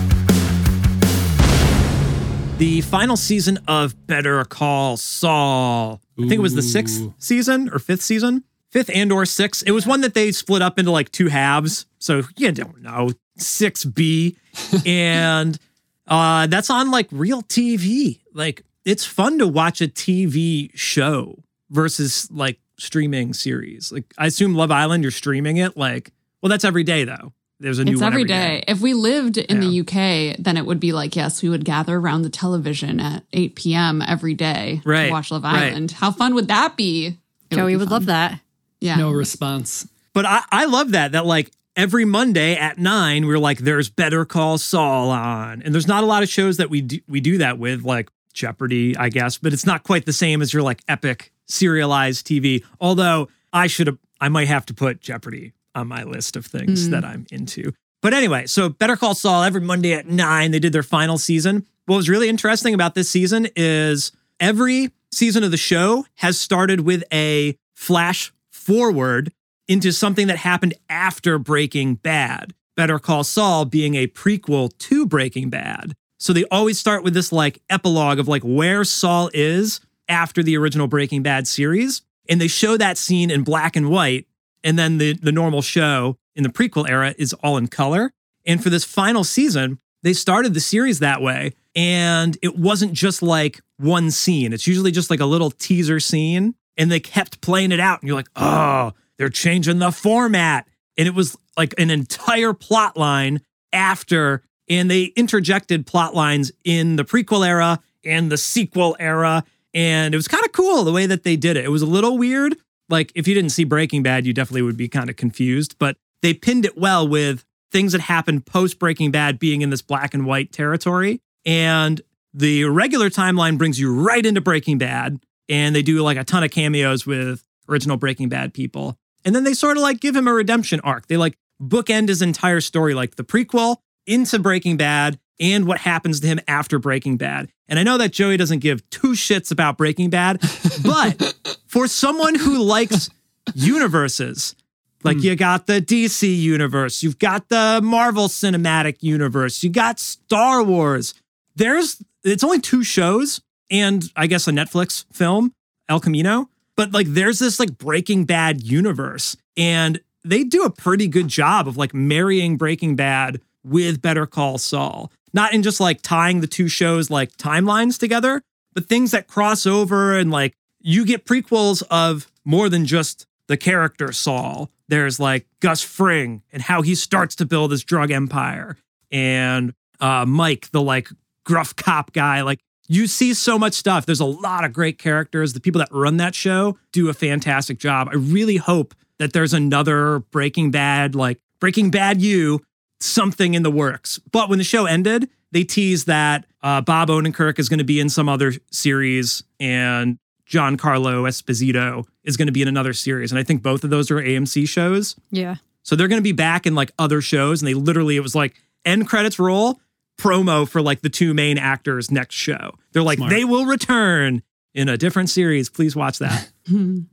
The 2.60 2.82
final 2.82 3.16
season 3.16 3.58
of 3.68 4.06
Better 4.06 4.44
Call 4.44 4.98
Saul. 4.98 6.02
I 6.18 6.28
think 6.28 6.34
it 6.34 6.40
was 6.40 6.54
the 6.54 6.60
sixth 6.60 7.02
season 7.16 7.70
or 7.70 7.78
fifth 7.78 8.02
season, 8.02 8.44
fifth 8.68 8.90
and 8.92 9.10
or 9.10 9.24
sixth. 9.24 9.64
It 9.66 9.70
was 9.70 9.86
one 9.86 10.02
that 10.02 10.12
they 10.12 10.30
split 10.30 10.60
up 10.60 10.78
into 10.78 10.90
like 10.90 11.10
two 11.10 11.28
halves. 11.28 11.86
So 12.00 12.20
you 12.36 12.52
don't 12.52 12.82
know 12.82 13.12
six 13.38 13.86
B, 13.86 14.36
and 14.86 15.58
uh, 16.06 16.48
that's 16.48 16.68
on 16.68 16.90
like 16.90 17.08
real 17.10 17.40
TV. 17.40 18.20
Like 18.34 18.62
it's 18.84 19.06
fun 19.06 19.38
to 19.38 19.48
watch 19.48 19.80
a 19.80 19.88
TV 19.88 20.70
show 20.74 21.42
versus 21.70 22.30
like 22.30 22.60
streaming 22.76 23.32
series. 23.32 23.90
Like 23.90 24.12
I 24.18 24.26
assume 24.26 24.54
Love 24.54 24.70
Island, 24.70 25.02
you're 25.02 25.12
streaming 25.12 25.56
it. 25.56 25.78
Like 25.78 26.12
well, 26.42 26.50
that's 26.50 26.66
every 26.66 26.84
day 26.84 27.04
though. 27.04 27.32
There's 27.60 27.78
a 27.78 27.84
new 27.84 27.92
It's 27.92 28.00
one 28.00 28.12
every 28.14 28.24
day. 28.24 28.64
If 28.66 28.80
we 28.80 28.94
lived 28.94 29.36
in 29.36 29.60
the 29.60 29.80
UK, 29.80 30.36
then 30.38 30.56
it 30.56 30.64
would 30.64 30.80
be 30.80 30.92
like, 30.92 31.14
yes, 31.14 31.42
we 31.42 31.50
would 31.50 31.64
gather 31.64 31.96
around 31.96 32.22
the 32.22 32.30
television 32.30 32.98
at 33.00 33.22
8 33.34 33.54
p.m. 33.54 34.00
every 34.00 34.32
day 34.32 34.80
Right, 34.84 35.06
to 35.06 35.12
watch 35.12 35.30
Love 35.30 35.44
right. 35.44 35.64
Island. 35.64 35.90
How 35.90 36.10
fun 36.10 36.34
would 36.34 36.48
that 36.48 36.78
be? 36.78 37.18
It 37.50 37.56
Joey 37.56 37.72
be 37.72 37.76
would 37.76 37.90
love 37.90 38.06
that. 38.06 38.40
Yeah. 38.80 38.96
No 38.96 39.10
response. 39.10 39.86
But 40.14 40.24
I, 40.24 40.42
I 40.50 40.64
love 40.64 40.92
that, 40.92 41.12
that 41.12 41.26
like 41.26 41.52
every 41.76 42.06
Monday 42.06 42.56
at 42.56 42.78
nine, 42.78 43.26
we're 43.26 43.38
like, 43.38 43.58
there's 43.58 43.90
Better 43.90 44.24
Call 44.24 44.56
Saul 44.56 45.10
on. 45.10 45.60
And 45.60 45.74
there's 45.74 45.86
not 45.86 46.02
a 46.02 46.06
lot 46.06 46.22
of 46.22 46.30
shows 46.30 46.56
that 46.56 46.70
we 46.70 46.80
do, 46.80 47.00
we 47.08 47.20
do 47.20 47.38
that 47.38 47.58
with, 47.58 47.84
like 47.84 48.08
Jeopardy, 48.32 48.96
I 48.96 49.10
guess, 49.10 49.36
but 49.36 49.52
it's 49.52 49.66
not 49.66 49.82
quite 49.82 50.06
the 50.06 50.14
same 50.14 50.40
as 50.40 50.54
your 50.54 50.62
like 50.62 50.80
epic 50.88 51.30
serialized 51.46 52.26
TV. 52.26 52.64
Although 52.80 53.28
I 53.52 53.66
should 53.66 53.86
have, 53.86 53.98
I 54.18 54.30
might 54.30 54.48
have 54.48 54.64
to 54.66 54.74
put 54.74 55.00
Jeopardy 55.00 55.52
on 55.74 55.88
my 55.88 56.02
list 56.04 56.36
of 56.36 56.46
things 56.46 56.88
Mm. 56.88 56.90
that 56.92 57.04
I'm 57.04 57.26
into. 57.30 57.72
But 58.02 58.14
anyway, 58.14 58.46
so 58.46 58.68
Better 58.68 58.96
Call 58.96 59.14
Saul 59.14 59.42
every 59.42 59.60
Monday 59.60 59.92
at 59.92 60.08
nine, 60.08 60.50
they 60.52 60.58
did 60.58 60.72
their 60.72 60.82
final 60.82 61.18
season. 61.18 61.66
What 61.86 61.96
was 61.96 62.08
really 62.08 62.28
interesting 62.28 62.72
about 62.74 62.94
this 62.94 63.10
season 63.10 63.48
is 63.56 64.12
every 64.38 64.90
season 65.12 65.44
of 65.44 65.50
the 65.50 65.56
show 65.56 66.06
has 66.16 66.38
started 66.38 66.80
with 66.80 67.04
a 67.12 67.56
flash 67.74 68.32
forward 68.50 69.32
into 69.68 69.92
something 69.92 70.26
that 70.28 70.38
happened 70.38 70.74
after 70.88 71.38
Breaking 71.38 71.94
Bad. 71.94 72.54
Better 72.76 72.98
Call 72.98 73.24
Saul 73.24 73.64
being 73.64 73.94
a 73.96 74.06
prequel 74.06 74.76
to 74.78 75.04
Breaking 75.06 75.50
Bad. 75.50 75.94
So 76.18 76.32
they 76.32 76.44
always 76.50 76.78
start 76.78 77.02
with 77.02 77.14
this 77.14 77.32
like 77.32 77.60
epilogue 77.68 78.18
of 78.18 78.28
like 78.28 78.42
where 78.42 78.84
Saul 78.84 79.30
is 79.34 79.80
after 80.08 80.42
the 80.42 80.56
original 80.56 80.86
Breaking 80.86 81.22
Bad 81.22 81.46
series. 81.48 82.02
And 82.28 82.40
they 82.40 82.48
show 82.48 82.76
that 82.76 82.96
scene 82.98 83.30
in 83.30 83.42
black 83.42 83.76
and 83.76 83.90
white. 83.90 84.26
And 84.62 84.78
then 84.78 84.98
the, 84.98 85.14
the 85.14 85.32
normal 85.32 85.62
show 85.62 86.18
in 86.34 86.42
the 86.42 86.48
prequel 86.48 86.88
era 86.88 87.14
is 87.18 87.32
all 87.34 87.56
in 87.56 87.68
color. 87.68 88.12
And 88.46 88.62
for 88.62 88.70
this 88.70 88.84
final 88.84 89.24
season, 89.24 89.78
they 90.02 90.12
started 90.12 90.54
the 90.54 90.60
series 90.60 90.98
that 91.00 91.20
way. 91.20 91.52
And 91.74 92.36
it 92.42 92.56
wasn't 92.56 92.92
just 92.92 93.22
like 93.22 93.60
one 93.78 94.10
scene, 94.10 94.52
it's 94.52 94.66
usually 94.66 94.90
just 94.90 95.10
like 95.10 95.20
a 95.20 95.26
little 95.26 95.50
teaser 95.50 96.00
scene. 96.00 96.54
And 96.76 96.90
they 96.90 97.00
kept 97.00 97.40
playing 97.40 97.72
it 97.72 97.80
out. 97.80 98.00
And 98.00 98.08
you're 98.08 98.16
like, 98.16 98.30
oh, 98.36 98.92
they're 99.18 99.28
changing 99.28 99.80
the 99.80 99.90
format. 99.90 100.66
And 100.96 101.06
it 101.06 101.14
was 101.14 101.36
like 101.56 101.74
an 101.78 101.90
entire 101.90 102.54
plot 102.54 102.96
line 102.96 103.40
after, 103.72 104.42
and 104.68 104.90
they 104.90 105.04
interjected 105.16 105.86
plot 105.86 106.14
lines 106.14 106.52
in 106.64 106.96
the 106.96 107.04
prequel 107.04 107.46
era 107.46 107.80
and 108.04 108.32
the 108.32 108.38
sequel 108.38 108.96
era. 108.98 109.44
And 109.74 110.14
it 110.14 110.16
was 110.16 110.28
kind 110.28 110.44
of 110.44 110.52
cool 110.52 110.84
the 110.84 110.92
way 110.92 111.06
that 111.06 111.22
they 111.22 111.36
did 111.36 111.56
it. 111.56 111.64
It 111.64 111.70
was 111.70 111.82
a 111.82 111.86
little 111.86 112.16
weird. 112.16 112.56
Like, 112.90 113.12
if 113.14 113.26
you 113.26 113.34
didn't 113.34 113.50
see 113.50 113.64
Breaking 113.64 114.02
Bad, 114.02 114.26
you 114.26 114.32
definitely 114.32 114.62
would 114.62 114.76
be 114.76 114.88
kind 114.88 115.08
of 115.08 115.16
confused, 115.16 115.76
but 115.78 115.96
they 116.22 116.34
pinned 116.34 116.64
it 116.64 116.76
well 116.76 117.06
with 117.06 117.44
things 117.72 117.92
that 117.92 118.00
happened 118.00 118.46
post 118.46 118.78
Breaking 118.78 119.10
Bad 119.10 119.38
being 119.38 119.62
in 119.62 119.70
this 119.70 119.82
black 119.82 120.12
and 120.12 120.26
white 120.26 120.52
territory. 120.52 121.20
And 121.46 122.00
the 122.34 122.64
regular 122.64 123.10
timeline 123.10 123.58
brings 123.58 123.78
you 123.78 123.94
right 123.94 124.24
into 124.24 124.40
Breaking 124.40 124.78
Bad. 124.78 125.20
And 125.48 125.74
they 125.74 125.82
do 125.82 126.00
like 126.02 126.16
a 126.16 126.24
ton 126.24 126.44
of 126.44 126.50
cameos 126.50 127.06
with 127.06 127.44
original 127.68 127.96
Breaking 127.96 128.28
Bad 128.28 128.54
people. 128.54 128.96
And 129.24 129.34
then 129.34 129.44
they 129.44 129.54
sort 129.54 129.76
of 129.76 129.82
like 129.82 130.00
give 130.00 130.14
him 130.14 130.28
a 130.28 130.32
redemption 130.32 130.80
arc. 130.80 131.06
They 131.06 131.16
like 131.16 131.36
bookend 131.60 132.08
his 132.08 132.22
entire 132.22 132.60
story, 132.60 132.94
like 132.94 133.16
the 133.16 133.24
prequel 133.24 133.78
into 134.06 134.38
Breaking 134.38 134.76
Bad 134.76 135.18
and 135.38 135.66
what 135.66 135.80
happens 135.80 136.20
to 136.20 136.26
him 136.26 136.40
after 136.46 136.78
Breaking 136.78 137.16
Bad. 137.16 137.50
And 137.68 137.78
I 137.78 137.82
know 137.82 137.98
that 137.98 138.12
Joey 138.12 138.36
doesn't 138.36 138.60
give 138.60 138.88
two 138.90 139.12
shits 139.12 139.50
about 139.50 139.76
Breaking 139.76 140.10
Bad, 140.10 140.40
but 140.84 141.34
for 141.70 141.86
someone 141.86 142.34
who 142.34 142.60
likes 142.60 143.08
universes, 143.54 144.56
like 145.04 145.18
hmm. 145.18 145.22
you 145.22 145.36
got 145.36 145.66
the 145.66 145.80
DC 145.80 146.36
universe, 146.36 147.00
you've 147.00 147.20
got 147.20 147.48
the 147.48 147.80
Marvel 147.82 148.26
Cinematic 148.26 148.96
Universe, 149.02 149.62
you 149.62 149.70
got 149.70 150.00
Star 150.00 150.64
Wars. 150.64 151.14
There's 151.54 152.02
it's 152.24 152.42
only 152.42 152.60
two 152.60 152.82
shows 152.82 153.40
and 153.70 154.04
I 154.16 154.26
guess 154.26 154.48
a 154.48 154.50
Netflix 154.50 155.04
film, 155.12 155.54
El 155.88 156.00
Camino, 156.00 156.50
but 156.76 156.92
like 156.92 157.06
there's 157.06 157.38
this 157.38 157.60
like 157.60 157.78
Breaking 157.78 158.24
Bad 158.24 158.62
universe 158.62 159.36
and 159.56 160.00
they 160.24 160.42
do 160.42 160.64
a 160.64 160.70
pretty 160.70 161.06
good 161.06 161.28
job 161.28 161.68
of 161.68 161.76
like 161.76 161.94
marrying 161.94 162.56
Breaking 162.56 162.96
Bad 162.96 163.40
with 163.62 164.02
Better 164.02 164.26
Call 164.26 164.58
Saul. 164.58 165.12
Not 165.32 165.54
in 165.54 165.62
just 165.62 165.78
like 165.78 166.02
tying 166.02 166.40
the 166.40 166.48
two 166.48 166.66
shows 166.66 167.10
like 167.10 167.36
timelines 167.36 167.96
together, 167.96 168.42
but 168.74 168.86
things 168.86 169.12
that 169.12 169.28
cross 169.28 169.66
over 169.66 170.18
and 170.18 170.32
like 170.32 170.54
you 170.80 171.04
get 171.04 171.26
prequels 171.26 171.82
of 171.90 172.30
more 172.44 172.68
than 172.68 172.86
just 172.86 173.26
the 173.46 173.56
character 173.56 174.12
Saul. 174.12 174.70
There's 174.88 175.20
like 175.20 175.46
Gus 175.60 175.82
Fring 175.82 176.42
and 176.52 176.62
how 176.62 176.82
he 176.82 176.94
starts 176.94 177.34
to 177.36 177.46
build 177.46 177.70
his 177.70 177.84
drug 177.84 178.10
empire, 178.10 178.76
and 179.10 179.74
uh, 180.00 180.24
Mike, 180.26 180.70
the 180.70 180.82
like 180.82 181.08
gruff 181.44 181.76
cop 181.76 182.12
guy. 182.12 182.42
Like 182.42 182.60
you 182.88 183.06
see 183.06 183.34
so 183.34 183.58
much 183.58 183.74
stuff. 183.74 184.04
There's 184.06 184.20
a 184.20 184.24
lot 184.24 184.64
of 184.64 184.72
great 184.72 184.98
characters. 184.98 185.52
The 185.52 185.60
people 185.60 185.78
that 185.78 185.88
run 185.92 186.16
that 186.16 186.34
show 186.34 186.76
do 186.92 187.08
a 187.08 187.14
fantastic 187.14 187.78
job. 187.78 188.08
I 188.10 188.16
really 188.16 188.56
hope 188.56 188.94
that 189.18 189.32
there's 189.32 189.52
another 189.52 190.20
Breaking 190.30 190.70
Bad, 190.70 191.14
like 191.14 191.38
Breaking 191.60 191.90
Bad 191.90 192.20
You, 192.20 192.60
something 192.98 193.54
in 193.54 193.62
the 193.62 193.70
works. 193.70 194.18
But 194.32 194.48
when 194.48 194.58
the 194.58 194.64
show 194.64 194.86
ended, 194.86 195.28
they 195.52 195.62
teased 195.62 196.06
that 196.06 196.46
uh, 196.62 196.80
Bob 196.80 197.08
Odenkirk 197.08 197.58
is 197.58 197.68
going 197.68 197.78
to 197.78 197.84
be 197.84 198.00
in 198.00 198.08
some 198.08 198.28
other 198.28 198.54
series 198.70 199.44
and 199.58 200.18
Giancarlo 200.50 201.28
Esposito 201.28 202.06
is 202.24 202.36
going 202.36 202.46
to 202.46 202.52
be 202.52 202.60
in 202.62 202.68
another 202.68 202.92
series. 202.92 203.30
And 203.30 203.38
I 203.38 203.44
think 203.44 203.62
both 203.62 203.84
of 203.84 203.90
those 203.90 204.10
are 204.10 204.16
AMC 204.16 204.68
shows. 204.68 205.14
Yeah. 205.30 205.56
So 205.82 205.94
they're 205.96 206.08
going 206.08 206.18
to 206.18 206.24
be 206.24 206.32
back 206.32 206.66
in 206.66 206.74
like 206.74 206.90
other 206.98 207.20
shows. 207.20 207.62
And 207.62 207.68
they 207.68 207.74
literally, 207.74 208.16
it 208.16 208.20
was 208.20 208.34
like 208.34 208.54
end 208.84 209.08
credits 209.08 209.38
roll, 209.38 209.80
promo 210.18 210.68
for 210.68 210.82
like 210.82 211.02
the 211.02 211.08
two 211.08 211.32
main 211.34 211.56
actors 211.56 212.10
next 212.10 212.34
show. 212.34 212.72
They're 212.92 213.02
like, 213.02 213.18
Smart. 213.18 213.30
they 213.30 213.44
will 213.44 213.64
return 213.64 214.42
in 214.74 214.88
a 214.88 214.96
different 214.96 215.30
series. 215.30 215.70
Please 215.70 215.94
watch 215.94 216.18
that. 216.18 216.50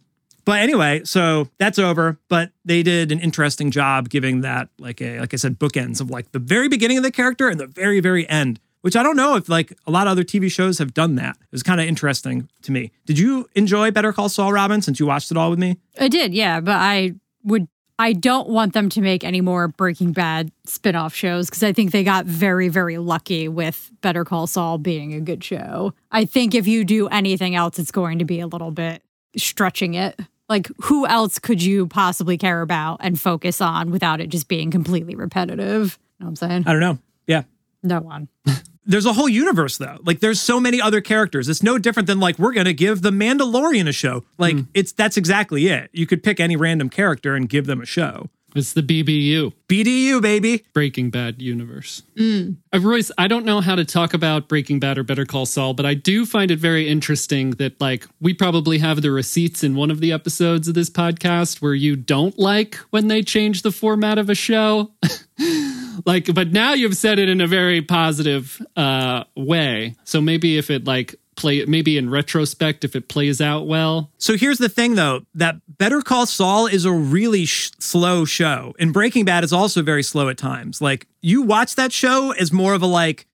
But 0.48 0.62
anyway, 0.62 1.02
so 1.04 1.50
that's 1.58 1.78
over. 1.78 2.18
But 2.30 2.52
they 2.64 2.82
did 2.82 3.12
an 3.12 3.20
interesting 3.20 3.70
job 3.70 4.08
giving 4.08 4.42
that, 4.42 4.70
like 4.80 5.02
a, 5.02 5.20
like 5.20 5.34
I 5.34 5.36
said, 5.38 5.60
bookends 5.60 6.00
of 6.00 6.10
like 6.10 6.32
the 6.32 6.40
very 6.40 6.70
beginning 6.70 6.96
of 6.96 7.04
the 7.04 7.12
character 7.12 7.50
and 7.50 7.60
the 7.60 7.68
very, 7.68 8.00
very 8.00 8.26
end. 8.30 8.62
Which 8.88 8.96
I 8.96 9.04
don't 9.04 9.18
know 9.18 9.36
if 9.36 9.50
like 9.50 9.78
a 9.86 9.92
lot 9.92 10.08
of 10.08 10.12
other 10.12 10.24
TV 10.24 10.50
shows 10.50 10.78
have 10.78 10.94
done 10.94 11.16
that. 11.16 11.36
It 11.36 11.52
was 11.52 11.62
kind 11.62 11.82
of 11.82 11.88
interesting 11.88 12.48
to 12.62 12.72
me. 12.72 12.94
Did 13.06 13.20
you 13.20 13.50
enjoy 13.54 13.92
Better 13.92 14.14
Call 14.14 14.30
Saul, 14.30 14.54
Robin, 14.54 14.82
since 14.82 14.98
you 14.98 15.06
watched 15.06 15.30
it 15.30 15.36
all 15.36 15.50
with 15.50 15.60
me? 15.60 15.76
I 16.00 16.08
did, 16.08 16.34
yeah, 16.34 16.62
but 16.62 16.76
I 16.76 17.16
would 17.44 17.68
I 18.00 18.14
don't 18.14 18.48
want 18.48 18.72
them 18.72 18.88
to 18.88 19.02
make 19.02 19.26
any 19.26 19.42
more 19.42 19.68
Breaking 19.68 20.14
Bad 20.14 20.54
spin-off 20.64 21.14
shows 21.14 21.50
because 21.50 21.64
I 21.64 21.74
think 21.74 21.92
they 21.92 22.06
got 22.06 22.28
very 22.28 22.70
very 22.70 22.98
lucky 22.98 23.50
with 23.50 23.92
Better 24.00 24.24
Call 24.24 24.48
Saul 24.48 24.78
being 24.78 25.14
a 25.14 25.20
good 25.20 25.44
show. 25.44 25.94
I 26.10 26.24
think 26.24 26.56
if 26.56 26.66
you 26.66 26.86
do 26.86 27.10
anything 27.10 27.56
else 27.56 27.78
it's 27.80 27.92
going 27.92 28.20
to 28.20 28.26
be 28.26 28.40
a 28.40 28.48
little 28.48 28.72
bit 28.72 29.04
stretching 29.36 29.96
it. 29.96 30.18
Like 30.48 30.70
who 30.84 31.06
else 31.06 31.40
could 31.40 31.62
you 31.62 31.88
possibly 31.88 32.38
care 32.38 32.62
about 32.62 33.02
and 33.02 33.20
focus 33.20 33.60
on 33.60 33.92
without 33.92 34.22
it 34.22 34.28
just 34.28 34.48
being 34.48 34.72
completely 34.72 35.16
repetitive? 35.16 36.00
You 36.20 36.24
know 36.24 36.28
what 36.28 36.42
I'm 36.42 36.50
saying? 36.50 36.64
I 36.66 36.72
don't 36.72 36.80
know. 36.80 37.00
Yeah. 37.26 37.44
No 37.84 38.00
one. 38.00 38.30
there's 38.88 39.06
a 39.06 39.14
whole 39.14 39.30
universe 39.30 39.78
though. 39.78 39.98
Like 40.04 40.22
there's 40.22 40.42
so 40.42 40.60
many 40.60 40.82
other 40.82 41.02
characters. 41.02 41.50
It's 41.50 41.62
no 41.62 41.78
different 41.78 42.08
than 42.08 42.20
like 42.20 42.40
we're 42.40 42.54
gonna 42.54 42.74
give 42.74 43.02
the 43.02 43.12
Mandalorian 43.12 43.88
a 43.88 43.92
show. 43.92 44.24
Like 44.38 44.56
it's 44.74 44.92
that's 44.92 45.18
exactly 45.18 45.68
it. 45.68 45.90
You 45.94 46.08
could 46.08 46.24
pick 46.24 46.40
any 46.40 46.56
random 46.56 46.90
character 46.90 47.36
and 47.36 47.48
give 47.48 47.68
them 47.68 47.82
a 47.82 47.86
show. 47.86 48.30
It's 48.56 48.74
the 48.74 48.82
BBU, 48.82 49.54
BDU 49.68 50.20
baby. 50.20 50.66
Breaking 50.74 51.12
Bad 51.12 51.42
universe. 51.42 52.02
Uh, 52.20 52.80
Royce, 52.80 53.12
I 53.18 53.28
don't 53.28 53.46
know 53.46 53.62
how 53.62 53.76
to 53.76 53.86
talk 53.86 54.16
about 54.16 54.48
Breaking 54.48 54.80
Bad 54.80 54.98
or 54.98 55.04
Better 55.04 55.26
Call 55.26 55.46
Saul, 55.46 55.76
but 55.76 55.86
I 55.86 55.94
do 55.94 56.26
find 56.26 56.50
it 56.50 56.58
very 56.58 56.88
interesting 56.88 57.52
that, 57.52 57.80
like, 57.80 58.08
we 58.20 58.34
probably 58.34 58.80
have 58.80 59.04
the 59.04 59.12
receipts 59.12 59.64
in 59.64 59.76
one 59.76 59.92
of 59.92 60.00
the 60.00 60.12
episodes 60.12 60.68
of 60.68 60.74
this 60.74 60.90
podcast 60.90 61.62
where 61.62 61.76
you 61.76 61.96
don't 61.96 62.40
like 62.40 62.76
when 62.90 63.10
they 63.10 63.22
change 63.22 63.62
the 63.62 63.72
format 63.72 64.18
of 64.18 64.30
a 64.30 64.36
show. 64.36 64.92
like, 66.06 66.34
but 66.34 66.52
now 66.52 66.74
you've 66.74 66.98
said 66.98 67.20
it 67.20 67.30
in 67.30 67.42
a 67.42 67.48
very 67.48 67.82
positive 67.82 68.62
uh, 68.76 69.24
way. 69.36 69.96
So 70.04 70.22
maybe 70.22 70.58
if 70.58 70.70
it, 70.70 70.86
like, 70.86 71.16
play 71.38 71.64
maybe 71.66 71.98
in 71.98 72.10
retrospect 72.10 72.84
if 72.84 72.96
it 72.96 73.08
plays 73.08 73.40
out 73.40 73.68
well 73.68 74.12
So 74.18 74.36
here's 74.36 74.58
the 74.58 74.68
thing 74.68 74.96
though, 74.96 75.22
that 75.36 75.58
Better 75.78 76.02
Call 76.02 76.26
Saul 76.26 76.66
is 76.66 76.84
a 76.84 76.92
really 76.92 77.46
sh- 77.46 77.72
slow 77.80 78.26
show. 78.26 78.74
And 78.80 78.92
Breaking 78.92 79.24
Bad 79.24 79.44
is 79.44 79.54
also 79.54 79.82
very 79.82 80.04
slow 80.04 80.28
at 80.30 80.38
times. 80.38 80.82
Like 80.82 81.08
you 81.22 81.44
watch 81.44 81.76
that 81.76 81.94
show 81.94 82.32
as 82.32 82.52
more 82.52 82.74
of 82.74 82.82
a 82.82 82.88
like 82.88 83.28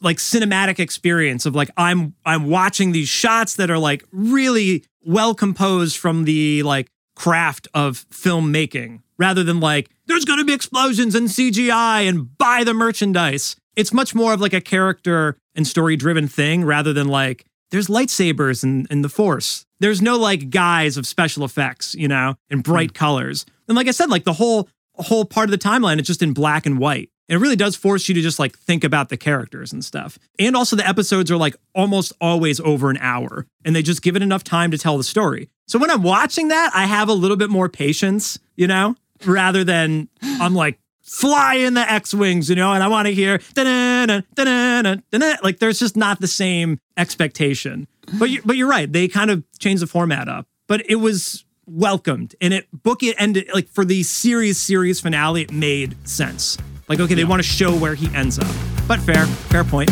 like 0.00 0.16
cinematic 0.16 0.80
experience 0.80 1.46
of 1.46 1.54
like 1.54 1.70
I'm 1.76 2.14
I'm 2.26 2.48
watching 2.48 2.90
these 2.90 3.08
shots 3.08 3.54
that 3.56 3.70
are 3.70 3.78
like 3.78 4.04
really 4.10 4.84
well 5.04 5.34
composed 5.34 5.96
from 5.98 6.24
the 6.24 6.64
like 6.64 6.90
craft 7.14 7.68
of 7.74 8.04
filmmaking 8.10 9.02
rather 9.18 9.44
than 9.44 9.60
like 9.60 9.88
there's 10.12 10.24
going 10.26 10.38
to 10.38 10.44
be 10.44 10.52
explosions 10.52 11.14
and 11.14 11.28
CGI 11.28 12.06
and 12.06 12.36
buy 12.36 12.64
the 12.64 12.74
merchandise. 12.74 13.56
It's 13.76 13.92
much 13.92 14.14
more 14.14 14.34
of 14.34 14.42
like 14.42 14.52
a 14.52 14.60
character 14.60 15.38
and 15.54 15.66
story 15.66 15.96
driven 15.96 16.28
thing 16.28 16.64
rather 16.64 16.92
than 16.92 17.08
like 17.08 17.46
there's 17.70 17.88
lightsabers 17.88 18.62
and, 18.62 18.86
and 18.90 19.02
the 19.02 19.08
force. 19.08 19.64
There's 19.80 20.02
no 20.02 20.18
like 20.18 20.50
guise 20.50 20.98
of 20.98 21.06
special 21.06 21.44
effects, 21.44 21.94
you 21.94 22.08
know, 22.08 22.34
and 22.50 22.58
hmm. 22.58 22.70
bright 22.70 22.94
colors. 22.94 23.46
And 23.68 23.76
like 23.76 23.88
I 23.88 23.92
said, 23.92 24.10
like 24.10 24.24
the 24.24 24.34
whole 24.34 24.68
whole 24.96 25.24
part 25.24 25.46
of 25.46 25.50
the 25.50 25.58
timeline 25.58 25.98
is 25.98 26.06
just 26.06 26.22
in 26.22 26.34
black 26.34 26.66
and 26.66 26.78
white. 26.78 27.08
And 27.28 27.36
it 27.36 27.42
really 27.42 27.56
does 27.56 27.74
force 27.74 28.06
you 28.08 28.14
to 28.14 28.20
just 28.20 28.38
like 28.38 28.58
think 28.58 28.84
about 28.84 29.08
the 29.08 29.16
characters 29.16 29.72
and 29.72 29.82
stuff. 29.82 30.18
And 30.38 30.54
also 30.54 30.76
the 30.76 30.86
episodes 30.86 31.30
are 31.30 31.38
like 31.38 31.56
almost 31.74 32.12
always 32.20 32.60
over 32.60 32.90
an 32.90 32.98
hour 32.98 33.46
and 33.64 33.74
they 33.74 33.82
just 33.82 34.02
give 34.02 34.16
it 34.16 34.22
enough 34.22 34.44
time 34.44 34.70
to 34.72 34.78
tell 34.78 34.98
the 34.98 35.04
story. 35.04 35.48
So 35.66 35.78
when 35.78 35.90
I'm 35.90 36.02
watching 36.02 36.48
that, 36.48 36.72
I 36.74 36.84
have 36.84 37.08
a 37.08 37.14
little 37.14 37.38
bit 37.38 37.48
more 37.48 37.70
patience, 37.70 38.38
you 38.54 38.66
know, 38.66 38.96
rather 39.26 39.64
than 39.64 40.08
I'm 40.22 40.54
like 40.54 40.78
fly 41.02 41.54
in 41.56 41.74
the 41.74 41.90
X-wings, 41.92 42.48
you 42.48 42.54
know, 42.56 42.72
and 42.72 42.82
I 42.82 42.88
want 42.88 43.06
to 43.06 43.14
hear 43.14 43.38
da-na-na, 43.54 44.20
da-na-na, 44.34 44.96
da-na. 45.10 45.34
like 45.42 45.58
there's 45.58 45.78
just 45.78 45.96
not 45.96 46.20
the 46.20 46.28
same 46.28 46.78
expectation. 46.96 47.86
But 48.18 48.30
you, 48.30 48.40
but 48.44 48.56
you're 48.56 48.68
right, 48.68 48.90
they 48.90 49.08
kind 49.08 49.30
of 49.30 49.42
changed 49.58 49.82
the 49.82 49.86
format 49.86 50.28
up. 50.28 50.46
But 50.68 50.88
it 50.88 50.96
was 50.96 51.44
welcomed 51.66 52.34
and 52.40 52.52
it 52.52 52.66
book 52.82 53.02
it 53.02 53.14
ended 53.18 53.48
like 53.54 53.68
for 53.68 53.84
the 53.84 54.02
series 54.02 54.58
series 54.60 55.00
finale 55.00 55.42
it 55.42 55.52
made 55.52 55.96
sense. 56.08 56.58
Like 56.88 57.00
okay, 57.00 57.14
they 57.14 57.24
want 57.24 57.40
to 57.42 57.48
show 57.48 57.74
where 57.76 57.94
he 57.94 58.08
ends 58.14 58.38
up. 58.38 58.48
But 58.88 59.00
fair, 59.00 59.26
fair 59.26 59.64
point. 59.64 59.90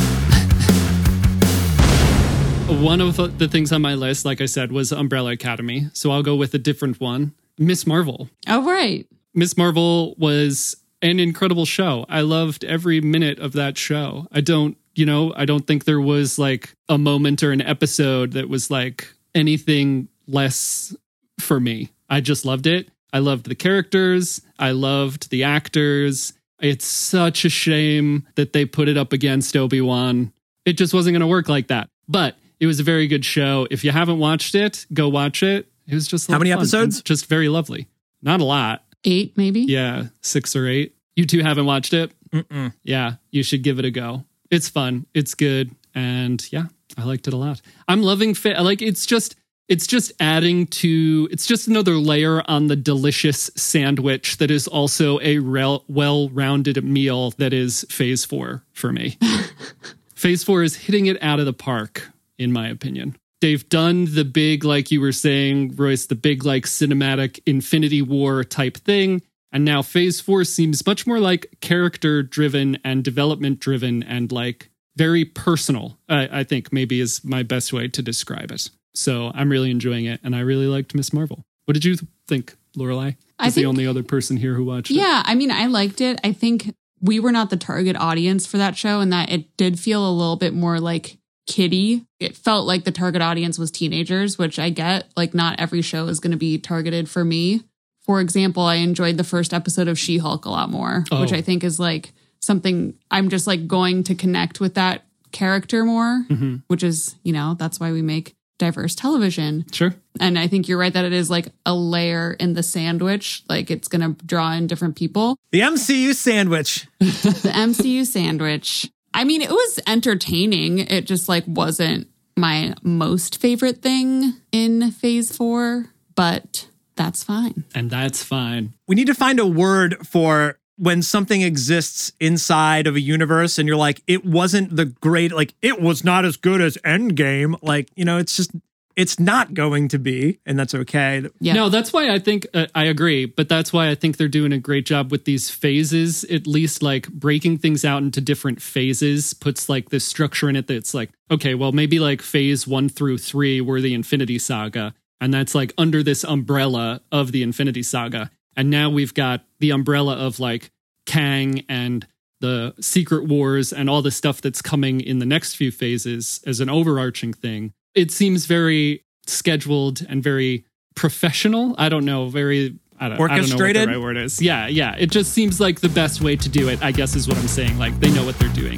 one 2.68 3.00
of 3.00 3.16
the 3.38 3.48
things 3.48 3.72
on 3.72 3.82
my 3.82 3.94
list 3.94 4.24
like 4.24 4.40
i 4.40 4.46
said 4.46 4.70
was 4.70 4.92
umbrella 4.92 5.32
academy 5.32 5.88
so 5.92 6.12
i'll 6.12 6.22
go 6.22 6.36
with 6.36 6.54
a 6.54 6.58
different 6.58 7.00
one 7.00 7.34
miss 7.58 7.84
marvel 7.84 8.28
Oh, 8.46 8.62
right. 8.64 9.06
Miss 9.34 9.56
Marvel 9.56 10.14
was 10.18 10.76
an 11.02 11.18
incredible 11.18 11.64
show. 11.64 12.04
I 12.08 12.20
loved 12.22 12.64
every 12.64 13.00
minute 13.00 13.38
of 13.38 13.52
that 13.52 13.78
show. 13.78 14.26
I 14.32 14.40
don't, 14.40 14.76
you 14.94 15.06
know, 15.06 15.32
I 15.34 15.44
don't 15.44 15.66
think 15.66 15.84
there 15.84 16.00
was 16.00 16.38
like 16.38 16.74
a 16.88 16.98
moment 16.98 17.42
or 17.42 17.52
an 17.52 17.62
episode 17.62 18.32
that 18.32 18.48
was 18.48 18.70
like 18.70 19.08
anything 19.34 20.08
less 20.26 20.94
for 21.38 21.58
me. 21.58 21.90
I 22.08 22.20
just 22.20 22.44
loved 22.44 22.66
it. 22.66 22.90
I 23.12 23.20
loved 23.20 23.48
the 23.48 23.54
characters. 23.54 24.40
I 24.58 24.72
loved 24.72 25.30
the 25.30 25.44
actors. 25.44 26.32
It's 26.60 26.86
such 26.86 27.44
a 27.44 27.48
shame 27.48 28.26
that 28.34 28.52
they 28.52 28.64
put 28.64 28.88
it 28.88 28.96
up 28.96 29.12
against 29.12 29.56
Obi-Wan. 29.56 30.32
It 30.66 30.74
just 30.74 30.92
wasn't 30.92 31.14
going 31.14 31.20
to 31.20 31.26
work 31.26 31.48
like 31.48 31.68
that. 31.68 31.88
But 32.06 32.36
it 32.58 32.66
was 32.66 32.78
a 32.80 32.82
very 32.82 33.06
good 33.06 33.24
show. 33.24 33.66
If 33.70 33.84
you 33.84 33.90
haven't 33.90 34.18
watched 34.18 34.54
it, 34.54 34.86
go 34.92 35.08
watch 35.08 35.42
it. 35.42 35.66
It 35.86 35.94
was 35.94 36.06
just 36.06 36.30
How 36.30 36.38
many 36.38 36.50
fun 36.50 36.58
episodes? 36.58 37.02
Just 37.02 37.26
very 37.26 37.48
lovely. 37.48 37.88
Not 38.22 38.40
a 38.40 38.44
lot. 38.44 38.84
Eight, 39.04 39.36
maybe. 39.36 39.60
Yeah, 39.60 40.06
six 40.20 40.54
or 40.54 40.66
eight. 40.66 40.94
You 41.16 41.26
two 41.26 41.42
haven't 41.42 41.66
watched 41.66 41.92
it? 41.92 42.12
Mm-mm. 42.32 42.72
Yeah, 42.82 43.14
you 43.30 43.42
should 43.42 43.62
give 43.62 43.78
it 43.78 43.84
a 43.84 43.90
go. 43.90 44.24
It's 44.50 44.68
fun. 44.68 45.06
It's 45.14 45.34
good, 45.34 45.70
and 45.94 46.44
yeah, 46.52 46.64
I 46.96 47.04
liked 47.04 47.26
it 47.28 47.34
a 47.34 47.36
lot. 47.36 47.60
I'm 47.88 48.02
loving 48.02 48.34
fit. 48.34 48.58
Like 48.60 48.82
it's 48.82 49.06
just, 49.06 49.36
it's 49.68 49.86
just 49.86 50.12
adding 50.20 50.66
to. 50.66 51.28
It's 51.30 51.46
just 51.46 51.66
another 51.68 51.94
layer 51.94 52.42
on 52.48 52.66
the 52.66 52.76
delicious 52.76 53.50
sandwich 53.56 54.36
that 54.38 54.50
is 54.50 54.66
also 54.68 55.20
a 55.20 55.38
rel- 55.38 55.84
well-rounded 55.88 56.84
meal 56.84 57.30
that 57.32 57.52
is 57.52 57.84
Phase 57.88 58.24
Four 58.24 58.64
for 58.72 58.92
me. 58.92 59.18
Phase 60.14 60.44
Four 60.44 60.62
is 60.62 60.76
hitting 60.76 61.06
it 61.06 61.20
out 61.22 61.40
of 61.40 61.46
the 61.46 61.52
park, 61.52 62.10
in 62.38 62.52
my 62.52 62.68
opinion. 62.68 63.16
They've 63.40 63.66
done 63.68 64.14
the 64.14 64.24
big, 64.24 64.64
like 64.64 64.90
you 64.90 65.00
were 65.00 65.12
saying, 65.12 65.76
Royce, 65.76 66.07
the 66.07 66.14
big, 66.14 66.44
like 66.44 66.64
cinematic 66.64 67.40
Infinity 67.46 68.03
War 68.03 68.44
type 68.44 68.76
thing. 68.76 69.22
And 69.53 69.64
now 69.64 69.83
Phase 69.83 70.20
4 70.20 70.44
seems 70.44 70.87
much 70.87 71.07
more 71.07 71.18
like 71.18 71.46
character 71.61 72.22
driven 72.22 72.79
and 72.85 73.03
development 73.03 73.59
driven 73.59 74.03
and 74.03 74.31
like 74.31 74.70
very 74.96 75.24
personal, 75.24 75.98
I 76.09 76.40
I 76.40 76.44
think 76.44 76.72
maybe 76.72 77.00
is 77.00 77.24
my 77.24 77.42
best 77.42 77.72
way 77.72 77.88
to 77.88 78.03
describe 78.03 78.50
it. 78.53 78.68
So 78.94 79.33
I'm 79.35 79.50
really 79.50 79.70
enjoying 79.70 80.05
it. 80.05 80.20
And 80.22 80.37
I 80.37 80.40
really 80.40 80.66
liked 80.66 80.94
Miss 80.94 81.12
Marvel. 81.12 81.42
What 81.64 81.74
did 81.74 81.85
you 81.85 81.96
think, 82.26 82.57
Lorelai? 82.76 83.16
I 83.38 83.46
Is 83.46 83.55
the 83.55 83.66
only 83.66 83.87
other 83.87 84.03
person 84.03 84.37
here 84.37 84.55
who 84.55 84.64
watched 84.64 84.90
it. 84.90 84.94
Yeah, 84.94 85.22
I 85.24 85.35
mean, 85.35 85.50
I 85.50 85.66
liked 85.66 86.00
it. 86.00 86.20
I 86.22 86.33
think 86.33 86.74
we 87.00 87.18
were 87.18 87.33
not 87.33 87.48
the 87.50 87.57
target 87.57 87.96
audience 87.96 88.46
for 88.46 88.59
that 88.59 88.76
show, 88.76 89.00
and 89.00 89.12
that 89.12 89.31
it 89.31 89.57
did 89.57 89.79
feel 89.79 90.07
a 90.07 90.12
little 90.12 90.37
bit 90.37 90.53
more 90.53 90.79
like 90.79 91.16
kiddie. 91.50 92.04
It 92.18 92.36
felt 92.36 92.66
like 92.66 92.84
the 92.84 92.92
target 92.92 93.22
audience 93.22 93.58
was 93.58 93.70
teenagers, 93.70 94.38
which 94.38 94.58
I 94.58 94.70
get. 94.70 95.08
Like, 95.16 95.34
not 95.34 95.58
every 95.60 95.82
show 95.82 96.06
is 96.06 96.20
going 96.20 96.30
to 96.32 96.36
be 96.36 96.58
targeted 96.58 97.08
for 97.08 97.24
me. 97.24 97.62
For 98.02 98.20
example, 98.20 98.62
I 98.62 98.76
enjoyed 98.76 99.16
the 99.16 99.24
first 99.24 99.52
episode 99.52 99.88
of 99.88 99.98
She 99.98 100.18
Hulk 100.18 100.44
a 100.44 100.50
lot 100.50 100.70
more, 100.70 101.04
which 101.12 101.32
Oh. 101.32 101.36
I 101.36 101.42
think 101.42 101.62
is 101.64 101.78
like 101.78 102.12
something 102.40 102.94
I'm 103.10 103.28
just 103.28 103.46
like 103.46 103.66
going 103.66 104.04
to 104.04 104.14
connect 104.14 104.60
with 104.60 104.74
that 104.74 105.04
character 105.32 105.84
more, 105.84 106.22
hmm 106.28 106.56
which 106.68 106.82
is, 106.82 107.14
you 107.22 107.32
know, 107.32 107.54
that's 107.58 107.78
why 107.78 107.92
we 107.92 108.02
make 108.02 108.34
diverse 108.58 108.94
television. 108.94 109.64
Sure. 109.72 109.94
And 110.18 110.38
I 110.38 110.46
think 110.48 110.68
you're 110.68 110.78
right 110.78 110.92
that 110.92 111.04
it 111.04 111.12
is 111.12 111.30
like 111.30 111.48
a 111.64 111.74
layer 111.74 112.32
in 112.40 112.52
the 112.54 112.62
sandwich. 112.62 113.42
Like 113.48 113.70
it's 113.70 113.88
going 113.88 114.02
to 114.14 114.24
draw 114.26 114.52
in 114.52 114.66
different 114.66 114.96
people. 114.96 115.36
The 115.52 115.60
MCU 115.60 116.14
sandwich. 116.14 116.86
The 117.00 117.52
MCU 117.54 118.04
sandwich. 118.06 118.90
I 119.12 119.25
mean, 119.25 119.42
it 119.42 119.51
was 119.51 119.81
entertaining. 119.87 120.79
It 120.79 121.07
just 121.07 121.29
like 121.29 121.44
wasn't 121.46 122.09
my 122.37 122.75
most 122.83 123.40
favorite 123.40 123.83
thing 123.83 124.35
in 124.53 124.90
phase 124.92 125.37
four, 125.37 125.87
but 126.14 126.68
that's 126.96 127.25
fine. 127.25 127.64
And 127.75 127.90
that's 127.90 128.23
fine. 128.23 128.75
We 128.87 128.94
need 128.94 129.07
to 129.09 129.14
find 129.14 129.38
a 129.38 129.46
word 129.46 130.07
for 130.07 130.59
when 130.77 131.03
something 131.03 131.42
exists 131.42 132.12
inside 132.20 132.87
of 132.87 132.94
a 132.96 133.01
universe 133.01 133.59
and 133.59 133.68
you're 133.68 133.77
like, 133.77 134.03
it 134.07 134.25
wasn't 134.25 134.75
the 134.75 134.87
great, 134.87 135.33
like, 135.33 135.55
it 135.61 135.81
was 135.81 136.05
not 136.05 136.25
as 136.25 136.38
good 136.38 136.62
as 136.62 136.79
Endgame. 136.79 137.59
Like, 137.61 137.90
you 137.96 138.05
know, 138.05 138.16
it's 138.16 138.37
just, 138.37 138.51
it's 139.00 139.18
not 139.18 139.54
going 139.54 139.88
to 139.88 139.98
be, 139.98 140.40
and 140.44 140.58
that's 140.58 140.74
okay. 140.74 141.24
Yeah. 141.40 141.54
No, 141.54 141.70
that's 141.70 141.90
why 141.90 142.10
I 142.10 142.18
think 142.18 142.46
uh, 142.52 142.66
I 142.74 142.84
agree, 142.84 143.24
but 143.24 143.48
that's 143.48 143.72
why 143.72 143.88
I 143.88 143.94
think 143.94 144.18
they're 144.18 144.28
doing 144.28 144.52
a 144.52 144.58
great 144.58 144.84
job 144.84 145.10
with 145.10 145.24
these 145.24 145.48
phases. 145.48 146.22
At 146.24 146.46
least 146.46 146.82
like 146.82 147.08
breaking 147.08 147.56
things 147.58 147.82
out 147.82 148.02
into 148.02 148.20
different 148.20 148.60
phases 148.60 149.32
puts 149.32 149.70
like 149.70 149.88
this 149.88 150.06
structure 150.06 150.50
in 150.50 150.56
it 150.56 150.66
that's 150.66 150.92
like, 150.92 151.08
okay, 151.30 151.54
well 151.54 151.72
maybe 151.72 151.98
like 151.98 152.20
phase 152.20 152.66
one 152.66 152.90
through 152.90 153.16
three 153.16 153.62
were 153.62 153.80
the 153.80 153.94
Infinity 153.94 154.38
Saga, 154.38 154.92
and 155.18 155.32
that's 155.32 155.54
like 155.54 155.72
under 155.78 156.02
this 156.02 156.22
umbrella 156.22 157.00
of 157.10 157.32
the 157.32 157.42
Infinity 157.42 157.82
Saga, 157.82 158.30
and 158.54 158.68
now 158.68 158.90
we've 158.90 159.14
got 159.14 159.46
the 159.60 159.70
umbrella 159.70 160.14
of 160.16 160.38
like 160.38 160.70
Kang 161.06 161.64
and 161.70 162.06
the 162.40 162.74
Secret 162.82 163.26
Wars 163.26 163.72
and 163.72 163.88
all 163.88 164.02
the 164.02 164.10
stuff 164.10 164.42
that's 164.42 164.60
coming 164.60 165.00
in 165.00 165.20
the 165.20 165.26
next 165.26 165.54
few 165.54 165.72
phases 165.72 166.42
as 166.46 166.60
an 166.60 166.68
overarching 166.68 167.32
thing. 167.32 167.72
It 167.94 168.11
seems 168.11 168.46
very 168.46 169.05
scheduled 169.26 170.07
and 170.09 170.22
very 170.22 170.64
professional. 170.94 171.74
I 171.79 171.88
don't 171.88 172.05
know, 172.05 172.29
very 172.29 172.79
I 172.98 173.09
don't, 173.09 173.12
I 173.12 173.16
don't 173.16 173.18
know 173.18 173.22
what 173.22 173.40
Orchestrated? 173.40 173.88
the 173.88 173.92
right 173.92 174.00
word 174.00 174.16
is. 174.16 174.40
Yeah, 174.42 174.66
yeah. 174.66 174.94
It 174.96 175.11
just 175.11 175.33
seems 175.33 175.59
like 175.61 175.81
the 175.81 175.88
best 175.88 176.20
way 176.20 176.37
to 176.37 176.48
do 176.48 176.68
it, 176.68 176.83
I 176.83 176.92
guess 176.92 177.16
is 177.16 177.26
what 177.26 177.38
I'm 177.38 177.48
saying. 177.48 177.79
Like 177.79 177.98
they 177.98 178.11
know 178.11 178.24
what 178.24 178.38
they're 178.38 178.48
doing. 178.50 178.76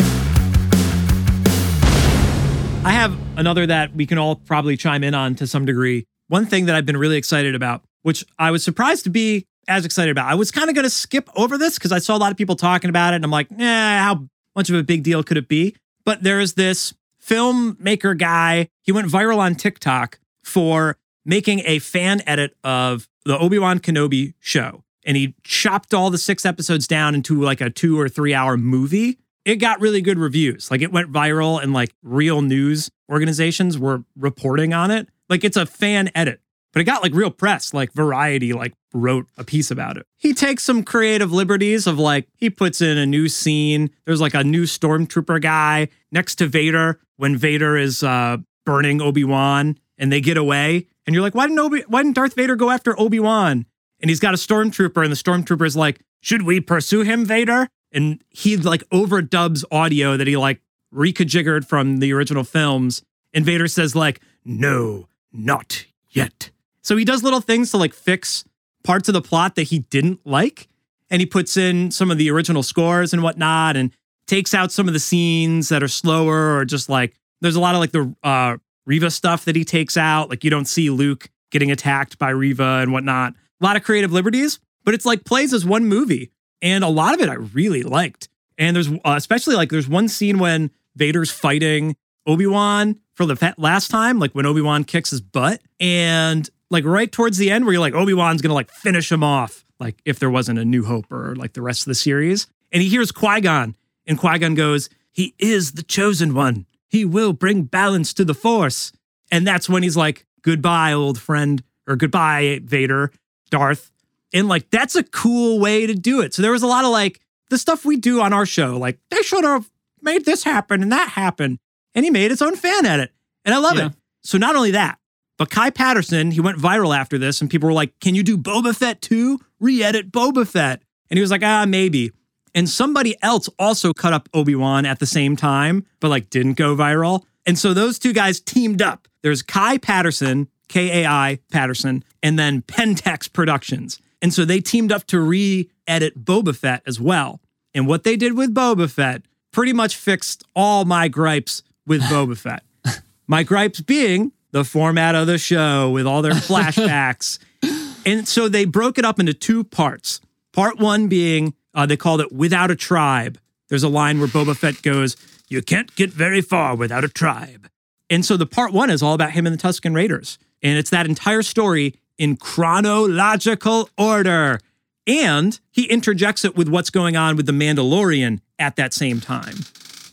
I 2.85 2.91
have 2.93 3.17
another 3.37 3.67
that 3.67 3.95
we 3.95 4.07
can 4.07 4.19
all 4.19 4.37
probably 4.37 4.77
chime 4.77 5.05
in 5.05 5.15
on 5.15 5.35
to 5.37 5.47
some 5.47 5.65
degree. 5.65 6.07
One 6.29 6.47
thing 6.47 6.67
that 6.67 6.75
I've 6.75 6.87
been 6.87 6.97
really 6.97 7.17
excited 7.17 7.55
about, 7.55 7.83
which 8.03 8.25
I 8.39 8.51
was 8.51 8.65
surprised 8.65 9.05
to 9.05 9.11
be 9.11 9.47
as 9.69 9.85
excited 9.85 10.11
about. 10.11 10.31
I 10.31 10.35
was 10.35 10.51
kind 10.51 10.69
of 10.69 10.75
going 10.75 10.85
to 10.85 10.91
skip 10.91 11.29
over 11.37 11.59
this 11.59 11.75
because 11.75 11.93
I 11.93 11.99
saw 11.99 12.17
a 12.17 12.19
lot 12.19 12.33
of 12.33 12.39
people 12.39 12.57
talking 12.57 12.91
about 12.91 13.13
it. 13.13 13.17
And 13.17 13.25
I'm 13.25 13.31
like, 13.31 13.49
eh, 13.53 13.99
how 13.99 14.27
much 14.57 14.71
of 14.71 14.77
a 14.77 14.83
big 14.83 15.03
deal 15.03 15.23
could 15.23 15.37
it 15.37 15.49
be? 15.49 15.77
But 16.05 16.23
there's 16.23 16.55
this 16.55 16.95
filmmaker 17.25 18.17
guy. 18.17 18.69
He 18.83 18.93
went 18.93 19.09
viral 19.09 19.39
on 19.39 19.55
TikTok 19.55 20.19
for 20.43 20.97
making 21.25 21.63
a 21.65 21.79
fan 21.79 22.23
edit 22.27 22.57
of 22.65 23.09
the 23.25 23.39
Obi 23.39 23.59
Wan 23.59 23.79
Kenobi 23.79 24.35
show. 24.41 24.83
And 25.05 25.17
he 25.17 25.35
chopped 25.43 25.95
all 25.95 26.11
the 26.11 26.19
six 26.19 26.47
episodes 26.47 26.87
down 26.87 27.15
into 27.15 27.41
like 27.41 27.61
a 27.61 27.71
two 27.71 27.99
or 27.99 28.09
three 28.09 28.35
hour 28.35 28.57
movie. 28.57 29.19
It 29.45 29.57
got 29.57 29.81
really 29.81 30.01
good 30.01 30.19
reviews. 30.19 30.71
Like 30.71 30.83
it 30.83 30.93
went 30.93 31.13
viral 31.13 31.61
and 31.63 31.73
like 31.73 31.93
real 32.03 32.43
news 32.43 32.91
organizations 33.11 33.79
were 33.79 34.05
reporting 34.17 34.73
on 34.73 34.91
it. 34.91 35.09
Like 35.29 35.43
it's 35.43 35.57
a 35.57 35.67
fan 35.67 36.11
edit, 36.15 36.41
but 36.73 36.81
it 36.81 36.85
got 36.85 37.03
like 37.03 37.15
real 37.15 37.31
press. 37.31 37.75
Like 37.75 37.93
Variety 37.93 38.53
like 38.53 38.75
wrote 38.95 39.27
a 39.37 39.43
piece 39.43 39.71
about 39.71 39.97
it. 39.97 40.07
He 40.17 40.35
takes 40.35 40.63
some 40.63 40.85
creative 40.85 41.33
liberties 41.33 41.87
of 41.89 41.99
like 41.99 42.29
he 42.37 42.51
puts 42.51 42.81
in 42.81 42.97
a 42.97 43.07
new 43.07 43.29
scene. 43.29 43.91
There's 44.05 44.21
like 44.21 44.35
a 44.35 44.45
new 44.45 44.65
stormtrooper 44.65 45.41
guy 45.43 45.89
next 46.13 46.37
to 46.37 46.47
Vader 46.47 47.01
when 47.23 47.37
Vader 47.37 47.77
is 47.77 48.03
uh 48.03 48.39
burning 48.65 49.01
Obi-Wan 49.01 49.79
and 49.97 50.13
they 50.13 50.21
get 50.21 50.37
away. 50.37 50.89
And 51.07 51.15
you're 51.15 51.23
like, 51.23 51.37
why 51.37 51.47
didn't 51.47 51.61
Obi 51.61 51.85
why 51.87 52.03
didn't 52.03 52.17
Darth 52.17 52.35
Vader 52.35 52.57
go 52.57 52.69
after 52.69 52.99
Obi-Wan? 52.99 53.65
And 54.01 54.11
he's 54.11 54.19
got 54.19 54.35
a 54.35 54.37
stormtrooper, 54.37 55.01
and 55.01 55.13
the 55.13 55.17
stormtrooper 55.17 55.65
is 55.65 55.77
like, 55.77 56.01
should 56.21 56.43
we 56.43 56.59
pursue 56.61 57.03
him, 57.03 57.25
Vader? 57.25 57.69
And 57.93 58.21
he 58.31 58.57
like 58.57 58.83
overdubs 58.91 59.63
audio 59.71 60.17
that 60.17 60.27
he 60.27 60.37
like 60.37 60.61
recajiggered 60.93 61.65
from 61.65 61.99
the 61.99 62.13
original 62.13 62.43
films. 62.43 63.05
And 63.33 63.45
Vader 63.45 63.69
says, 63.69 63.95
like, 63.95 64.21
no, 64.45 65.07
not 65.33 65.87
yet. 66.11 66.51
So 66.83 66.97
he 66.97 67.05
does 67.05 67.23
little 67.23 67.41
things 67.41 67.71
to 67.71 67.77
like 67.77 67.95
fix 67.95 68.45
parts 68.83 69.09
of 69.09 69.13
the 69.13 69.23
plot 69.23 69.55
that 69.55 69.65
he 69.65 69.79
didn't 69.79 70.21
like. 70.25 70.69
And 71.09 71.21
he 71.21 71.27
puts 71.27 71.57
in 71.57 71.93
some 71.93 72.11
of 72.11 72.19
the 72.19 72.31
original 72.31 72.65
scores 72.65 73.13
and 73.13 73.23
whatnot 73.23 73.77
and 73.77 73.93
takes 74.27 74.55
out 74.55 74.73
some 74.73 74.89
of 74.89 74.95
the 74.95 75.01
scenes 75.01 75.69
that 75.69 75.83
are 75.83 75.89
slower 75.89 76.57
or 76.57 76.65
just 76.65 76.89
like 76.89 77.15
there's 77.41 77.57
a 77.57 77.61
lot 77.61 77.75
of 77.75 77.81
like 77.81 77.93
the 77.93 78.15
uh 78.23 78.57
Reva 78.87 79.11
stuff 79.11 79.45
that 79.45 79.57
he 79.57 79.65
takes 79.65 79.97
out. 79.97 80.29
Like 80.31 80.45
you 80.45 80.51
don't 80.51 80.67
see 80.67 80.91
Luke 80.91 81.31
getting 81.51 81.71
attacked 81.71 82.19
by 82.19 82.31
Reva 82.31 82.81
and 82.83 82.93
whatnot. 82.93 83.35
A 83.61 83.65
lot 83.65 83.77
of 83.77 83.85
creative 83.85 84.13
liberties, 84.13 84.59
but 84.85 84.95
it's 84.95 85.07
like 85.07 85.25
plays 85.25 85.53
as 85.53 85.65
one 85.65 85.85
movie. 85.85 86.33
And 86.61 86.85
a 86.85 86.89
lot 86.89 87.15
of 87.15 87.21
it 87.21 87.29
I 87.29 87.35
really 87.35 87.83
liked. 87.83 88.29
And 88.59 88.75
there's 88.75 88.89
uh, 88.89 89.15
especially 89.17 89.57
like 89.57 89.71
there's 89.71 89.89
one 89.89 90.09
scene 90.09 90.39
when 90.39 90.71
Vader's 90.97 91.31
fighting 91.31 91.97
Obi-Wan 92.27 93.01
for 93.15 93.27
the 93.27 93.55
last 93.59 93.91
time, 93.91 94.19
like 94.19 94.33
when 94.33 94.47
Obi-Wan 94.47 94.85
kicks 94.85 95.11
his 95.11 95.21
butt. 95.21 95.61
And 95.81 96.49
like 96.71 96.85
right 96.85 97.11
towards 97.11 97.39
the 97.39 97.51
end 97.51 97.65
where 97.65 97.73
you're 97.73 97.81
like, 97.81 97.95
Obi-Wan's 97.95 98.43
gonna 98.43 98.55
like 98.55 98.71
finish 98.71 99.11
him 99.11 99.23
off, 99.23 99.65
like 99.79 100.01
if 100.05 100.19
there 100.19 100.31
wasn't 100.31 100.59
a 100.59 100.65
New 100.65 100.85
Hope 100.85 101.11
or 101.13 101.35
like 101.37 101.53
the 101.53 101.63
rest 101.63 101.83
of 101.83 101.87
the 101.87 101.95
series. 101.95 102.47
And 102.73 102.83
he 102.83 102.89
hears 102.89 103.13
Qui-Gon, 103.13 103.77
and 104.07 104.19
Qui-Gon 104.19 104.55
goes, 104.55 104.89
He 105.13 105.35
is 105.39 105.73
the 105.73 105.83
chosen 105.83 106.35
one. 106.35 106.67
He 106.89 107.05
will 107.05 107.33
bring 107.33 107.63
balance 107.65 108.13
to 108.15 108.25
the 108.25 108.35
force. 108.35 108.93
And 109.31 109.47
that's 109.47 109.69
when 109.69 109.83
he's 109.83 109.97
like, 109.97 110.27
Goodbye, 110.43 110.93
old 110.93 111.21
friend, 111.21 111.63
or 111.87 111.97
goodbye, 111.97 112.61
Vader, 112.65 113.13
Darth. 113.51 113.91
And 114.35 114.49
like 114.49 114.71
that's 114.71 114.97
a 114.97 115.03
cool 115.03 115.61
way 115.61 115.87
to 115.87 115.95
do 115.95 116.21
it. 116.21 116.35
So 116.35 116.43
there 116.43 116.53
was 116.53 116.63
a 116.63 116.67
lot 116.67 116.85
of 116.85 116.91
like 116.91 117.21
the 117.51 117.59
stuff 117.59 117.85
we 117.85 117.97
do 117.97 118.21
on 118.21 118.33
our 118.33 118.47
show, 118.47 118.77
like 118.79 118.99
they 119.11 119.23
should 119.23 119.45
have 119.45 119.71
made 120.01 120.25
this 120.25 120.43
happen 120.45 120.83
and 120.83 120.91
that 120.93 121.11
happen. 121.11 121.59
And 121.95 122.05
he 122.05 122.11
made 122.11 122.31
his 122.31 122.41
own 122.43 122.57
fan 122.57 122.87
edit. 122.87 123.13
And 123.45 123.55
I 123.55 123.59
love 123.59 123.77
Yeah. 123.77 123.87
it. 123.89 123.93
So 124.25 124.39
not 124.39 124.57
only 124.57 124.71
that, 124.71 124.99
but 125.39 125.51
Kai 125.51 125.71
Patterson, 125.71 126.31
he 126.31 126.41
went 126.41 126.59
viral 126.59 126.97
after 126.97 127.19
this, 127.19 127.41
and 127.41 127.51
people 127.51 127.69
were 127.69 127.73
like, 127.75 127.93
Can 128.01 128.15
you 128.15 128.23
do 128.23 128.39
Boba 128.39 128.75
Fett 128.75 129.03
too? 129.03 129.39
Re 129.61 129.83
edit 129.83 130.11
Boba 130.11 130.47
Fett. 130.47 130.83
And 131.11 131.19
he 131.19 131.21
was 131.21 131.31
like, 131.31 131.43
Ah, 131.43 131.67
maybe. 131.69 132.11
And 132.55 132.69
somebody 132.69 133.17
else 133.23 133.49
also 133.59 133.93
cut 133.93 134.13
up 134.13 134.29
Obi 134.35 134.55
Wan 134.55 134.85
at 134.85 134.99
the 134.99 135.07
same 135.07 135.37
time, 135.37 135.87
but 136.01 136.09
like 136.09 136.31
didn't 136.31 136.55
go 136.55 136.77
viral. 136.77 137.25
And 137.47 137.59
so 137.59 137.73
those 137.73 137.99
two 137.99 138.13
guys 138.13 138.41
teamed 138.41 138.83
up. 138.83 139.09
There's 139.23 139.43
Kai 139.43 139.79
Patterson, 139.79 140.49
K 140.69 141.03
A 141.03 141.09
I 141.09 141.39
Patterson, 141.51 142.05
and 142.23 142.39
then 142.39 142.63
Pentex 142.63 143.33
Productions. 143.33 144.01
And 144.21 144.33
so 144.33 144.45
they 144.45 144.61
teamed 144.61 144.93
up 144.93 145.07
to 145.09 145.21
re 145.21 145.71
edit 145.87 146.25
Boba 146.25 146.55
Fett 146.55 146.83
as 146.87 147.01
well. 147.01 147.41
And 147.75 147.87
what 147.87 148.05
they 148.05 148.17
did 148.17 148.37
with 148.37 148.55
Boba 148.55 148.91
Fett 148.91 149.23
pretty 149.53 149.73
much 149.73 149.97
fixed 149.97 150.45
all 150.55 150.85
my 150.85 151.09
gripes 151.09 151.63
with 151.87 152.03
Boba 152.03 152.37
Fett. 152.37 152.63
My 153.27 153.45
gripes 153.45 153.81
being 153.81 154.33
the 154.51 154.65
format 154.65 155.15
of 155.15 155.27
the 155.27 155.39
show 155.39 155.91
with 155.91 156.07
all 156.07 156.23
their 156.23 156.33
flashbacks. 156.33 157.39
and 158.07 158.29
so 158.29 158.49
they 158.49 158.65
broke 158.65 158.99
it 158.99 159.05
up 159.05 159.19
into 159.19 159.33
two 159.33 159.65
parts. 159.65 160.21
Part 160.53 160.79
one 160.79 161.09
being, 161.09 161.55
uh, 161.75 161.87
they 161.87 161.97
called 161.97 162.21
it 162.21 162.33
Without 162.33 162.71
a 162.71 162.77
Tribe. 162.77 163.39
There's 163.69 163.83
a 163.83 163.89
line 163.89 164.19
where 164.19 164.29
Boba 164.29 164.57
Fett 164.57 164.83
goes, 164.83 165.17
You 165.49 165.63
can't 165.63 165.95
get 165.97 166.11
very 166.11 166.41
far 166.41 166.77
without 166.77 167.05
a 167.05 167.09
tribe. 167.09 167.69
And 168.11 168.25
so 168.25 168.37
the 168.37 168.47
part 168.47 168.73
one 168.73 168.91
is 168.91 169.03
all 169.03 169.15
about 169.15 169.31
him 169.31 169.47
and 169.47 169.59
the 169.59 169.63
Tusken 169.63 169.95
Raiders. 169.95 170.39
And 170.63 170.79
it's 170.79 170.91
that 170.91 171.07
entire 171.07 171.43
story 171.43 171.95
in 172.19 172.37
chronological 172.37 173.89
order. 173.97 174.61
And 175.07 175.59
he 175.71 175.85
interjects 175.85 176.45
it 176.45 176.55
with 176.55 176.69
what's 176.69 176.91
going 176.91 177.17
on 177.17 177.37
with 177.37 177.47
the 177.47 177.53
Mandalorian 177.53 178.41
at 178.59 178.77
that 178.77 178.93
same 178.93 179.21
time. 179.21 179.55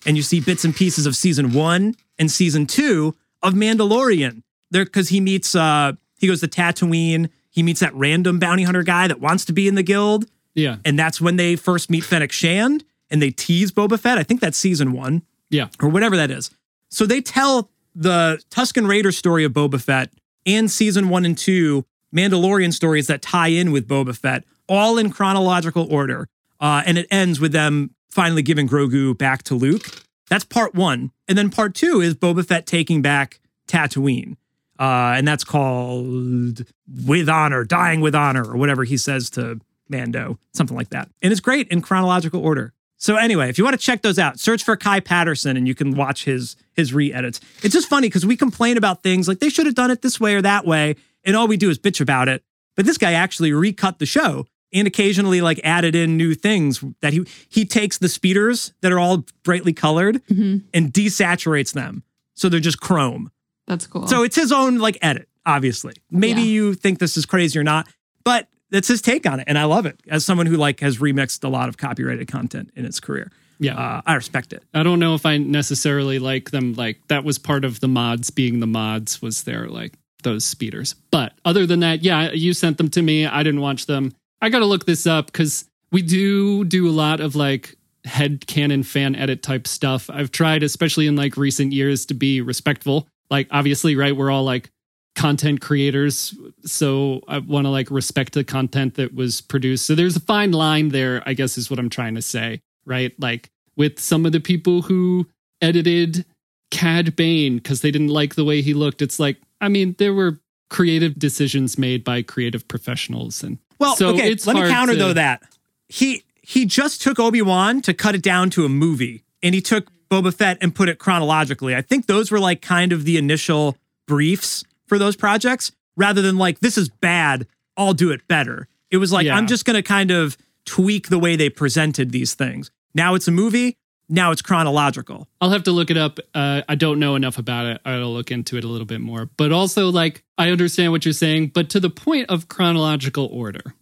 And 0.05 0.15
you 0.15 0.23
see 0.23 0.39
bits 0.39 0.63
and 0.63 0.73
pieces 0.73 1.05
of 1.05 1.15
season 1.15 1.51
one 1.51 1.95
and 2.17 2.31
season 2.31 2.65
two 2.65 3.15
of 3.43 3.53
Mandalorian. 3.53 4.43
There, 4.71 4.85
because 4.85 5.09
he 5.09 5.19
meets, 5.19 5.53
uh, 5.53 5.93
he 6.17 6.27
goes 6.27 6.39
to 6.41 6.47
Tatooine. 6.47 7.29
He 7.49 7.63
meets 7.63 7.81
that 7.81 7.93
random 7.93 8.39
bounty 8.39 8.63
hunter 8.63 8.83
guy 8.83 9.07
that 9.07 9.19
wants 9.19 9.45
to 9.45 9.53
be 9.53 9.67
in 9.67 9.75
the 9.75 9.83
guild. 9.83 10.25
Yeah. 10.55 10.77
And 10.85 10.97
that's 10.97 11.21
when 11.21 11.35
they 11.37 11.55
first 11.55 11.89
meet 11.89 12.03
Fennec 12.03 12.31
Shand 12.31 12.83
and 13.09 13.21
they 13.21 13.31
tease 13.31 13.71
Boba 13.71 13.99
Fett. 13.99 14.17
I 14.17 14.23
think 14.23 14.41
that's 14.41 14.57
season 14.57 14.91
one 14.93 15.21
Yeah. 15.49 15.67
or 15.81 15.89
whatever 15.89 16.15
that 16.17 16.31
is. 16.31 16.51
So 16.89 17.05
they 17.05 17.21
tell 17.21 17.69
the 17.95 18.41
Tusken 18.49 18.87
Raider 18.87 19.11
story 19.11 19.43
of 19.43 19.51
Boba 19.53 19.81
Fett 19.81 20.09
and 20.45 20.69
season 20.69 21.09
one 21.09 21.25
and 21.25 21.37
two 21.37 21.85
Mandalorian 22.15 22.73
stories 22.73 23.07
that 23.07 23.21
tie 23.21 23.49
in 23.49 23.71
with 23.71 23.87
Boba 23.87 24.15
Fett, 24.17 24.43
all 24.67 24.97
in 24.97 25.11
chronological 25.11 25.87
order. 25.91 26.27
Uh, 26.59 26.81
and 26.85 26.97
it 26.97 27.07
ends 27.11 27.39
with 27.39 27.51
them 27.51 27.91
finally 28.09 28.41
giving 28.41 28.67
Grogu 28.67 29.17
back 29.17 29.43
to 29.43 29.55
Luke. 29.55 29.87
That's 30.29 30.43
part 30.43 30.75
one. 30.75 31.11
And 31.27 31.37
then 31.37 31.49
part 31.49 31.73
two 31.75 32.01
is 32.01 32.15
Boba 32.15 32.45
Fett 32.45 32.65
taking 32.65 33.01
back 33.01 33.39
Tatooine. 33.67 34.35
Uh, 34.79 35.13
and 35.17 35.27
that's 35.27 35.43
called 35.43 36.63
With 37.05 37.27
Honor, 37.29 37.63
Dying 37.65 38.01
with 38.01 38.15
Honor, 38.15 38.45
or 38.45 38.57
whatever 38.57 38.83
he 38.83 38.97
says 38.97 39.29
to 39.31 39.59
Mando, 39.89 40.39
something 40.53 40.75
like 40.77 40.89
that. 40.89 41.09
And 41.21 41.31
it's 41.31 41.41
great 41.41 41.67
in 41.69 41.81
chronological 41.81 42.41
order. 42.41 42.73
So 42.97 43.15
anyway, 43.15 43.49
if 43.49 43.57
you 43.57 43.63
want 43.63 43.79
to 43.79 43.83
check 43.85 44.01
those 44.01 44.19
out, 44.19 44.39
search 44.39 44.63
for 44.63 44.75
Kai 44.75 44.99
Patterson 44.99 45.55
and 45.55 45.67
you 45.67 45.73
can 45.75 45.95
watch 45.95 46.25
his 46.25 46.55
his 46.73 46.93
re-edits. 46.93 47.39
It's 47.63 47.73
just 47.73 47.87
funny 47.89 48.07
because 48.07 48.25
we 48.25 48.35
complain 48.37 48.77
about 48.77 49.03
things 49.03 49.27
like 49.27 49.39
they 49.39 49.49
should 49.49 49.65
have 49.65 49.75
done 49.75 49.89
it 49.91 50.01
this 50.01 50.19
way 50.19 50.35
or 50.35 50.41
that 50.41 50.65
way, 50.65 50.95
and 51.23 51.35
all 51.35 51.47
we 51.47 51.57
do 51.57 51.69
is 51.69 51.79
bitch 51.79 52.01
about 52.01 52.27
it. 52.27 52.43
But 52.75 52.85
this 52.85 52.97
guy 52.97 53.13
actually 53.13 53.51
recut 53.53 53.99
the 53.99 54.05
show 54.05 54.45
and 54.73 54.85
occasionally 54.87 55.41
like 55.41 55.59
added 55.63 55.95
in 55.95 56.15
new 56.17 56.33
things 56.35 56.83
that 57.01 57.13
he 57.13 57.25
he 57.49 57.65
takes 57.65 57.97
the 57.97 58.09
speeders 58.09 58.73
that 58.81 58.91
are 58.91 58.99
all 58.99 59.25
brightly 59.43 59.73
colored 59.73 60.21
Mhm. 60.27 60.63
and 60.73 60.93
desaturates 60.93 61.71
them. 61.73 62.03
So 62.35 62.49
they're 62.49 62.59
just 62.59 62.79
chrome. 62.81 63.31
That's 63.65 63.87
cool. 63.87 64.07
So 64.07 64.23
it's 64.23 64.35
his 64.35 64.51
own 64.51 64.77
like 64.77 64.97
edit, 65.01 65.27
obviously. 65.45 65.93
Maybe 66.11 66.41
Yeah. 66.41 66.47
you 66.47 66.73
think 66.73 66.99
this 66.99 67.15
is 67.17 67.25
crazy 67.25 67.57
or 67.59 67.63
not, 67.63 67.87
but 68.23 68.47
that's 68.71 68.87
his 68.87 69.01
take 69.01 69.25
on 69.25 69.39
it. 69.39 69.45
And 69.47 69.57
I 69.57 69.65
love 69.65 69.85
it 69.85 69.99
as 70.07 70.25
someone 70.25 70.45
who 70.45 70.57
like 70.57 70.79
has 70.81 70.97
remixed 70.97 71.43
a 71.43 71.49
lot 71.49 71.69
of 71.69 71.77
copyrighted 71.77 72.27
content 72.27 72.71
in 72.75 72.85
his 72.85 72.99
career. 72.99 73.31
Yeah. 73.59 73.75
uh, 73.77 74.01
I 74.05 74.15
respect 74.15 74.53
it. 74.53 74.63
I 74.73 74.83
don't 74.83 74.99
know 74.99 75.15
if 75.15 75.25
I 75.25 75.37
necessarily 75.37 76.17
like 76.17 76.51
them. 76.51 76.73
Like 76.75 76.99
that 77.09 77.23
was 77.23 77.37
part 77.37 77.65
of 77.65 77.81
the 77.81 77.89
mods 77.89 78.29
being 78.29 78.59
the 78.61 78.67
mods 78.67 79.21
was 79.21 79.43
their 79.43 79.67
like 79.67 79.93
those 80.23 80.45
speeders. 80.45 80.95
But 81.11 81.33
other 81.43 81.65
than 81.65 81.81
that, 81.81 82.03
yeah, 82.03 82.31
you 82.31 82.53
sent 82.53 82.77
them 82.77 82.89
to 82.91 83.01
me. 83.01 83.25
I 83.25 83.43
didn't 83.43 83.61
watch 83.61 83.85
them. 83.85 84.13
I 84.41 84.49
got 84.49 84.59
to 84.59 84.65
look 84.65 84.85
this 84.85 85.05
up 85.05 85.25
because 85.27 85.65
we 85.91 86.01
do 86.01 86.63
do 86.63 86.87
a 86.87 86.91
lot 86.91 87.19
of 87.19 87.35
like 87.35 87.75
head 88.05 88.47
canon 88.47 88.83
fan 88.83 89.15
edit 89.15 89.43
type 89.43 89.67
stuff. 89.67 90.09
I've 90.09 90.31
tried, 90.31 90.63
especially 90.63 91.07
in 91.07 91.15
like 91.15 91.35
recent 91.35 91.73
years, 91.73 92.05
to 92.07 92.13
be 92.13 92.41
respectful. 92.41 93.07
Like 93.29 93.47
obviously, 93.51 93.95
right? 93.95 94.15
We're 94.15 94.31
all 94.31 94.43
like 94.43 94.71
content 95.19 95.59
creators, 95.59 96.33
so 96.63 97.21
I 97.27 97.39
want 97.39 97.65
to 97.65 97.69
like 97.69 97.91
respect 97.91 98.33
the 98.33 98.45
content 98.45 98.95
that 98.95 99.13
was 99.13 99.41
produced. 99.41 99.85
So 99.85 99.93
there's 99.93 100.15
a 100.15 100.21
fine 100.21 100.53
line 100.53 100.89
there, 100.89 101.21
I 101.25 101.33
guess, 101.33 101.57
is 101.57 101.69
what 101.69 101.77
I'm 101.77 101.89
trying 101.89 102.15
to 102.15 102.21
say, 102.21 102.61
right? 102.85 103.11
Like 103.19 103.49
with 103.75 103.99
some 103.99 104.25
of 104.25 104.31
the 104.31 104.39
people 104.39 104.83
who 104.83 105.27
edited 105.61 106.25
Cad 106.71 107.17
Bane 107.17 107.57
because 107.57 107.81
they 107.81 107.91
didn't 107.91 108.07
like 108.07 108.35
the 108.35 108.45
way 108.45 108.61
he 108.61 108.73
looked. 108.73 109.01
It's 109.01 109.19
like, 109.19 109.37
I 109.59 109.67
mean, 109.67 109.95
there 109.97 110.13
were 110.13 110.39
creative 110.69 111.19
decisions 111.19 111.77
made 111.77 112.05
by 112.05 112.21
creative 112.21 112.65
professionals, 112.69 113.43
and 113.43 113.57
Well, 113.77 113.97
so 113.97 114.09
okay, 114.09 114.33
let 114.45 114.55
me 114.55 114.69
counter 114.69 114.93
to- 114.93 114.99
though 114.99 115.13
that 115.13 115.43
he 115.89 116.23
he 116.41 116.65
just 116.65 117.01
took 117.01 117.19
Obi 117.19 117.41
Wan 117.41 117.81
to 117.81 117.93
cut 117.93 118.15
it 118.15 118.21
down 118.23 118.49
to 118.51 118.63
a 118.63 118.69
movie, 118.69 119.23
and 119.43 119.53
he 119.53 119.59
took 119.59 119.91
Boba 120.09 120.33
Fett 120.33 120.57
and 120.61 120.73
put 120.73 120.87
it 120.87 120.97
chronologically. 120.97 121.75
I 121.75 121.81
think 121.81 122.05
those 122.07 122.31
were 122.31 122.39
like 122.39 122.61
kind 122.61 122.93
of 122.93 123.03
the 123.03 123.17
initial 123.17 123.75
briefs 124.07 124.63
for 124.89 124.97
those 124.97 125.15
projects, 125.15 125.71
rather 125.95 126.21
than 126.21 126.37
like 126.37 126.59
this 126.59 126.77
is 126.77 126.89
bad, 126.89 127.47
I'll 127.77 127.93
do 127.93 128.11
it 128.11 128.27
better. 128.27 128.67
It 128.91 128.97
was 128.97 129.13
like 129.13 129.25
Yeah. 129.25 129.37
I'm 129.37 129.47
just 129.47 129.63
going 129.65 129.75
to 129.75 129.83
kind 129.83 130.11
of 130.11 130.35
tweak 130.65 131.07
the 131.07 131.19
way 131.19 131.35
they 131.35 131.49
presented 131.49 132.11
these 132.11 132.33
things. 132.33 132.71
Now 132.93 133.15
it's 133.15 133.27
a 133.27 133.31
movie. 133.31 133.77
Now 134.11 134.31
it's 134.31 134.41
chronological. 134.41 135.27
I'll 135.39 135.51
have 135.51 135.63
to 135.63 135.71
look 135.71 135.91
it 135.91 135.97
up. 135.97 136.19
Uh, 136.33 136.63
I 136.67 136.73
don't 136.73 136.99
know 136.99 137.15
enough 137.15 137.37
about 137.37 137.67
it. 137.67 137.81
I'll 137.85 138.11
look 138.11 138.31
into 138.31 138.57
it 138.57 138.63
a 138.63 138.67
little 138.67 138.87
bit 138.87 139.01
more. 139.01 139.29
But 139.37 139.51
also, 139.51 139.89
like, 139.91 140.23
I 140.35 140.49
understand 140.49 140.91
what 140.91 141.05
you're 141.05 141.13
saying, 141.13 141.51
but 141.53 141.69
to 141.69 141.79
the 141.79 141.91
point 141.91 142.27
of 142.29 142.47
chronological 142.47 143.27
order. 143.31 143.75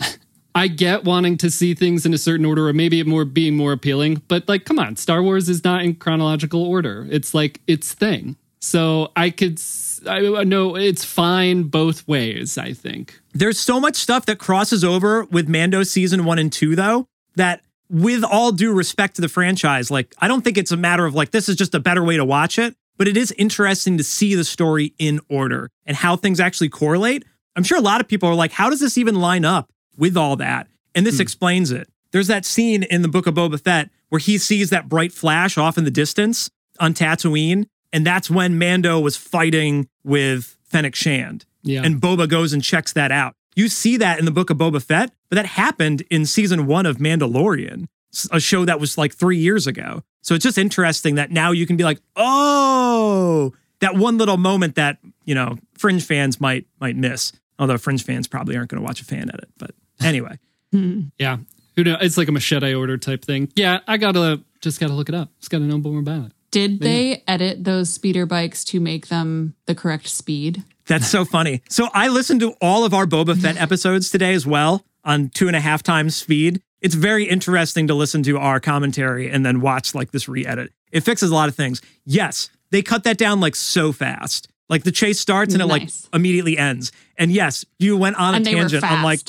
I 0.54 0.68
get 0.68 1.04
wanting 1.04 1.36
to 1.38 1.50
see 1.50 1.74
things 1.74 2.06
in 2.06 2.14
a 2.14 2.18
certain 2.18 2.46
order, 2.46 2.68
or 2.68 2.72
maybe 2.72 3.00
it 3.00 3.06
more 3.06 3.24
being 3.24 3.56
more 3.56 3.72
appealing. 3.72 4.22
But 4.28 4.48
like, 4.48 4.64
come 4.64 4.78
on, 4.78 4.96
Star 4.96 5.22
Wars 5.22 5.48
is 5.48 5.64
not 5.64 5.82
in 5.82 5.96
chronological 5.96 6.62
order. 6.62 7.06
It's 7.10 7.34
like 7.34 7.60
its 7.66 7.92
thing. 7.92 8.36
So 8.60 9.12
I 9.16 9.30
could, 9.30 9.58
I 10.06 10.40
I 10.40 10.44
know 10.44 10.76
it's 10.76 11.04
fine 11.04 11.64
both 11.64 12.06
ways. 12.06 12.58
I 12.58 12.72
think. 12.72 13.20
There's 13.32 13.58
so 13.58 13.80
much 13.80 13.96
stuff 13.96 14.26
that 14.26 14.38
crosses 14.38 14.84
over 14.84 15.24
with 15.24 15.48
Mando 15.48 15.82
season 15.82 16.24
one 16.24 16.38
and 16.38 16.52
two, 16.52 16.76
though, 16.76 17.06
that 17.36 17.62
with 17.90 18.24
all 18.24 18.52
due 18.52 18.72
respect 18.72 19.16
to 19.16 19.22
the 19.22 19.28
franchise, 19.28 19.90
like, 19.90 20.14
I 20.18 20.28
don't 20.28 20.42
think 20.42 20.58
it's 20.58 20.72
a 20.72 20.76
matter 20.76 21.04
of 21.04 21.14
like, 21.14 21.30
this 21.30 21.48
is 21.48 21.56
just 21.56 21.74
a 21.74 21.80
better 21.80 22.02
way 22.02 22.16
to 22.16 22.24
watch 22.24 22.58
it, 22.58 22.74
but 22.96 23.08
it 23.08 23.16
is 23.16 23.32
interesting 23.32 23.98
to 23.98 24.04
see 24.04 24.34
the 24.34 24.44
story 24.44 24.94
in 24.98 25.20
order 25.28 25.70
and 25.84 25.96
how 25.96 26.16
things 26.16 26.40
actually 26.40 26.70
correlate. 26.70 27.24
I'm 27.56 27.62
sure 27.62 27.78
a 27.78 27.82
lot 27.82 28.00
of 28.00 28.08
people 28.08 28.28
are 28.28 28.34
like, 28.34 28.52
how 28.52 28.70
does 28.70 28.80
this 28.80 28.98
even 28.98 29.16
line 29.16 29.44
up 29.44 29.70
with 29.96 30.16
all 30.16 30.36
that? 30.36 30.68
And 30.94 31.06
this 31.06 31.16
hmm. 31.16 31.22
explains 31.22 31.70
it. 31.70 31.88
There's 32.12 32.28
that 32.28 32.44
scene 32.44 32.84
in 32.84 33.02
the 33.02 33.08
book 33.08 33.26
of 33.26 33.34
Boba 33.34 33.60
Fett 33.60 33.90
where 34.08 34.20
he 34.20 34.38
sees 34.38 34.70
that 34.70 34.88
bright 34.88 35.12
flash 35.12 35.58
off 35.58 35.76
in 35.76 35.84
the 35.84 35.90
distance 35.90 36.50
on 36.80 36.94
Tatooine. 36.94 37.66
And 37.94 38.04
that's 38.04 38.28
when 38.28 38.58
Mando 38.58 38.98
was 39.00 39.16
fighting 39.16 39.88
with 40.02 40.56
Fennec 40.64 40.94
Shand 40.96 41.46
Yeah. 41.62 41.82
and 41.84 42.00
Boba 42.00 42.28
goes 42.28 42.52
and 42.52 42.62
checks 42.62 42.92
that 42.92 43.10
out. 43.12 43.34
You 43.54 43.68
see 43.68 43.96
that 43.98 44.18
in 44.18 44.24
the 44.24 44.32
book 44.32 44.50
of 44.50 44.58
Boba 44.58 44.82
Fett, 44.82 45.12
but 45.30 45.36
that 45.36 45.46
happened 45.46 46.02
in 46.10 46.26
season 46.26 46.66
one 46.66 46.86
of 46.86 46.98
Mandalorian, 46.98 47.86
a 48.32 48.40
show 48.40 48.64
that 48.64 48.80
was 48.80 48.98
like 48.98 49.14
three 49.14 49.38
years 49.38 49.66
ago. 49.68 50.02
So 50.22 50.34
it's 50.34 50.42
just 50.42 50.58
interesting 50.58 51.14
that 51.14 51.30
now 51.30 51.52
you 51.52 51.66
can 51.66 51.76
be 51.76 51.84
like, 51.84 52.00
oh, 52.16 53.52
that 53.80 53.94
one 53.94 54.18
little 54.18 54.38
moment 54.38 54.74
that 54.74 54.98
you 55.24 55.34
know 55.34 55.58
fringe 55.78 56.04
fans 56.04 56.40
might 56.40 56.66
might 56.80 56.96
miss. 56.96 57.32
Although 57.58 57.78
fringe 57.78 58.02
fans 58.04 58.26
probably 58.26 58.56
aren't 58.56 58.70
going 58.70 58.80
to 58.82 58.84
watch 58.84 59.00
a 59.00 59.04
fan 59.04 59.28
edit, 59.32 59.48
but 59.56 59.70
anyway, 60.02 60.38
hmm. 60.72 61.02
yeah. 61.18 61.38
Who 61.76 61.84
knows? 61.84 61.98
It's 62.00 62.16
like 62.16 62.28
a 62.28 62.32
machete 62.32 62.74
order 62.74 62.96
type 62.98 63.24
thing. 63.24 63.50
Yeah. 63.54 63.80
I 63.86 63.96
gotta 63.98 64.40
just 64.60 64.80
gotta 64.80 64.94
look 64.94 65.08
it 65.08 65.14
up. 65.14 65.30
Just 65.38 65.50
gotta 65.50 65.64
know 65.64 65.78
more 65.78 65.98
about 66.00 66.26
it. 66.26 66.32
Did 66.54 66.80
they 66.80 67.22
edit 67.26 67.64
those 67.64 67.92
speeder 67.92 68.26
bikes 68.26 68.64
to 68.66 68.80
make 68.80 69.08
them 69.08 69.54
the 69.66 69.74
correct 69.74 70.08
speed? 70.08 70.62
that's 70.86 71.08
so 71.08 71.24
funny. 71.24 71.62
So 71.68 71.88
I 71.92 72.08
listened 72.08 72.40
to 72.40 72.52
all 72.60 72.84
of 72.84 72.92
our 72.94 73.06
Boba 73.06 73.40
Fett 73.40 73.56
episodes 73.60 74.10
today 74.10 74.34
as 74.34 74.46
well 74.46 74.84
on 75.04 75.30
two 75.30 75.46
and 75.46 75.56
a 75.56 75.60
half 75.60 75.82
times 75.82 76.14
speed. 76.14 76.62
It's 76.80 76.94
very 76.94 77.24
interesting 77.24 77.86
to 77.88 77.94
listen 77.94 78.22
to 78.24 78.38
our 78.38 78.60
commentary 78.60 79.30
and 79.30 79.44
then 79.44 79.60
watch 79.60 79.94
like 79.94 80.10
this 80.10 80.28
re-edit. 80.28 80.72
It 80.92 81.00
fixes 81.00 81.30
a 81.30 81.34
lot 81.34 81.48
of 81.48 81.54
things. 81.54 81.80
Yes, 82.04 82.50
they 82.70 82.82
cut 82.82 83.04
that 83.04 83.16
down 83.16 83.40
like 83.40 83.56
so 83.56 83.92
fast. 83.92 84.48
Like 84.68 84.84
the 84.84 84.92
chase 84.92 85.18
starts 85.18 85.54
and 85.54 85.62
it 85.62 85.66
like 85.66 85.88
immediately 86.12 86.58
ends. 86.58 86.92
And 87.16 87.30
yes, 87.32 87.64
you 87.78 87.96
went 87.96 88.16
on 88.16 88.34
a 88.34 88.36
and 88.38 88.46
they 88.46 88.54
tangent. 88.54 88.84
I'm 88.84 89.02
like, 89.02 89.20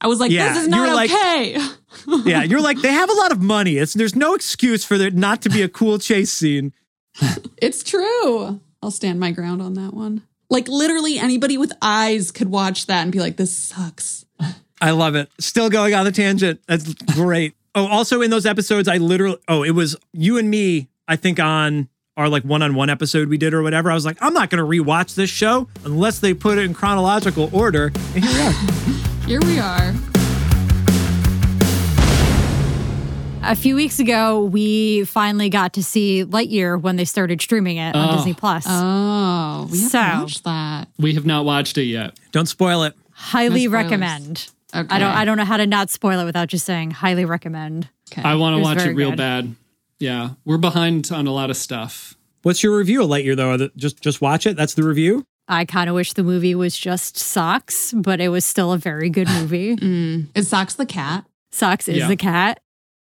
I 0.00 0.08
was 0.08 0.20
like, 0.20 0.30
Yeah, 0.30 0.52
this 0.52 0.62
is 0.62 0.68
not 0.68 0.94
like- 0.94 1.10
okay. 1.10 1.58
yeah, 2.24 2.42
you're 2.42 2.60
like, 2.60 2.80
they 2.80 2.92
have 2.92 3.10
a 3.10 3.14
lot 3.14 3.32
of 3.32 3.40
money. 3.40 3.78
It's 3.78 3.94
there's 3.94 4.14
no 4.14 4.34
excuse 4.34 4.84
for 4.84 4.98
there 4.98 5.10
not 5.10 5.42
to 5.42 5.48
be 5.48 5.62
a 5.62 5.68
cool 5.68 5.98
chase 5.98 6.32
scene. 6.32 6.72
it's 7.56 7.82
true. 7.82 8.60
I'll 8.82 8.90
stand 8.90 9.18
my 9.18 9.30
ground 9.32 9.62
on 9.62 9.74
that 9.74 9.94
one. 9.94 10.22
Like 10.50 10.68
literally 10.68 11.18
anybody 11.18 11.58
with 11.58 11.72
eyes 11.82 12.30
could 12.30 12.48
watch 12.48 12.86
that 12.86 13.02
and 13.02 13.10
be 13.10 13.18
like, 13.20 13.36
this 13.36 13.56
sucks. 13.56 14.26
I 14.80 14.90
love 14.90 15.14
it. 15.14 15.30
Still 15.40 15.70
going 15.70 15.94
on 15.94 16.04
the 16.04 16.12
tangent. 16.12 16.60
That's 16.68 16.92
great. 16.94 17.54
Oh, 17.74 17.86
also 17.86 18.20
in 18.20 18.30
those 18.30 18.46
episodes, 18.46 18.88
I 18.88 18.98
literally, 18.98 19.38
oh, 19.48 19.62
it 19.62 19.70
was 19.70 19.96
you 20.12 20.38
and 20.38 20.50
me, 20.50 20.88
I 21.08 21.16
think 21.16 21.40
on 21.40 21.88
our 22.16 22.28
like 22.28 22.44
one 22.44 22.62
on 22.62 22.74
one 22.74 22.90
episode 22.90 23.28
we 23.28 23.38
did 23.38 23.54
or 23.54 23.62
whatever. 23.62 23.90
I 23.90 23.94
was 23.94 24.04
like, 24.04 24.18
I'm 24.20 24.34
not 24.34 24.50
going 24.50 24.62
to 24.62 24.82
rewatch 24.84 25.14
this 25.14 25.30
show 25.30 25.68
unless 25.84 26.18
they 26.18 26.34
put 26.34 26.58
it 26.58 26.64
in 26.64 26.74
chronological 26.74 27.48
order. 27.52 27.92
And 28.14 28.24
here 28.24 28.32
we 28.32 28.40
are. 28.40 29.10
Here 29.26 29.40
we 29.40 29.58
are. 29.58 29.92
A 33.42 33.54
few 33.56 33.74
weeks 33.74 33.98
ago, 33.98 34.44
we 34.44 35.04
finally 35.04 35.48
got 35.48 35.72
to 35.74 35.82
see 35.82 36.24
Lightyear 36.24 36.80
when 36.80 36.94
they 36.96 37.04
started 37.04 37.40
streaming 37.40 37.76
it 37.76 37.94
on 37.96 38.08
Oh. 38.10 38.16
Disney 38.16 38.34
Plus. 38.34 38.64
Oh, 38.68 39.68
we 39.70 39.80
have 39.80 39.90
So- 39.90 39.98
to 40.00 40.18
watch 40.20 40.42
that. 40.44 40.88
We 40.98 41.14
have 41.14 41.26
not 41.26 41.44
watched 41.44 41.76
it 41.78 41.84
yet. 41.86 42.16
Don't 42.32 42.46
spoil 42.48 42.84
it. 42.84 42.94
highly 43.10 43.64
No 43.64 43.70
spoilers. 43.70 43.84
recommend. 43.84 44.46
Okay. 44.74 44.94
I 44.94 44.98
don't 44.98 45.10
I 45.12 45.24
don't 45.24 45.36
know 45.38 45.44
how 45.44 45.56
to 45.56 45.66
not 45.66 45.90
spoil 45.90 46.20
it 46.20 46.24
without 46.24 46.48
just 46.48 46.66
saying 46.66 46.90
highly 46.92 47.24
recommend. 47.24 47.88
Okay. 48.12 48.22
I 48.22 48.34
want 48.34 48.54
It 48.54 48.58
to 48.58 48.62
was 48.68 48.76
watch 48.76 48.86
it 48.86 48.94
real 48.94 49.10
good. 49.10 49.16
bad. 49.16 49.54
Yeah. 49.98 50.30
We're 50.44 50.58
behind 50.58 51.10
on 51.12 51.26
a 51.26 51.32
lot 51.32 51.48
of 51.50 51.56
stuff. 51.56 52.14
What's 52.42 52.62
your 52.62 52.76
review 52.76 53.02
of 53.02 53.08
Lightyear 53.08 53.34
though? 53.36 53.50
Are 53.52 53.56
the- 53.56 53.72
Just 53.76 54.00
just 54.02 54.20
watch 54.20 54.46
it. 54.46 54.56
That's 54.56 54.74
the 54.74 54.82
review. 54.84 55.24
I 55.48 55.64
kind 55.64 55.88
of 55.88 55.94
wish 55.94 56.12
the 56.12 56.22
movie 56.24 56.54
was 56.54 56.76
just 56.76 57.16
Socks, 57.16 57.92
but 57.96 58.20
it 58.20 58.28
was 58.28 58.44
still 58.44 58.72
a 58.72 58.78
very 58.78 59.10
good 59.10 59.28
movie. 59.28 59.76
Mm. 59.76 60.28
Is 60.34 60.48
Socks 60.48 60.74
the 60.74 60.86
cat? 60.86 61.24
Socks 61.52 61.88
is 61.88 61.98
Yeah. 61.98 62.08
the 62.08 62.16
cat. 62.16 62.60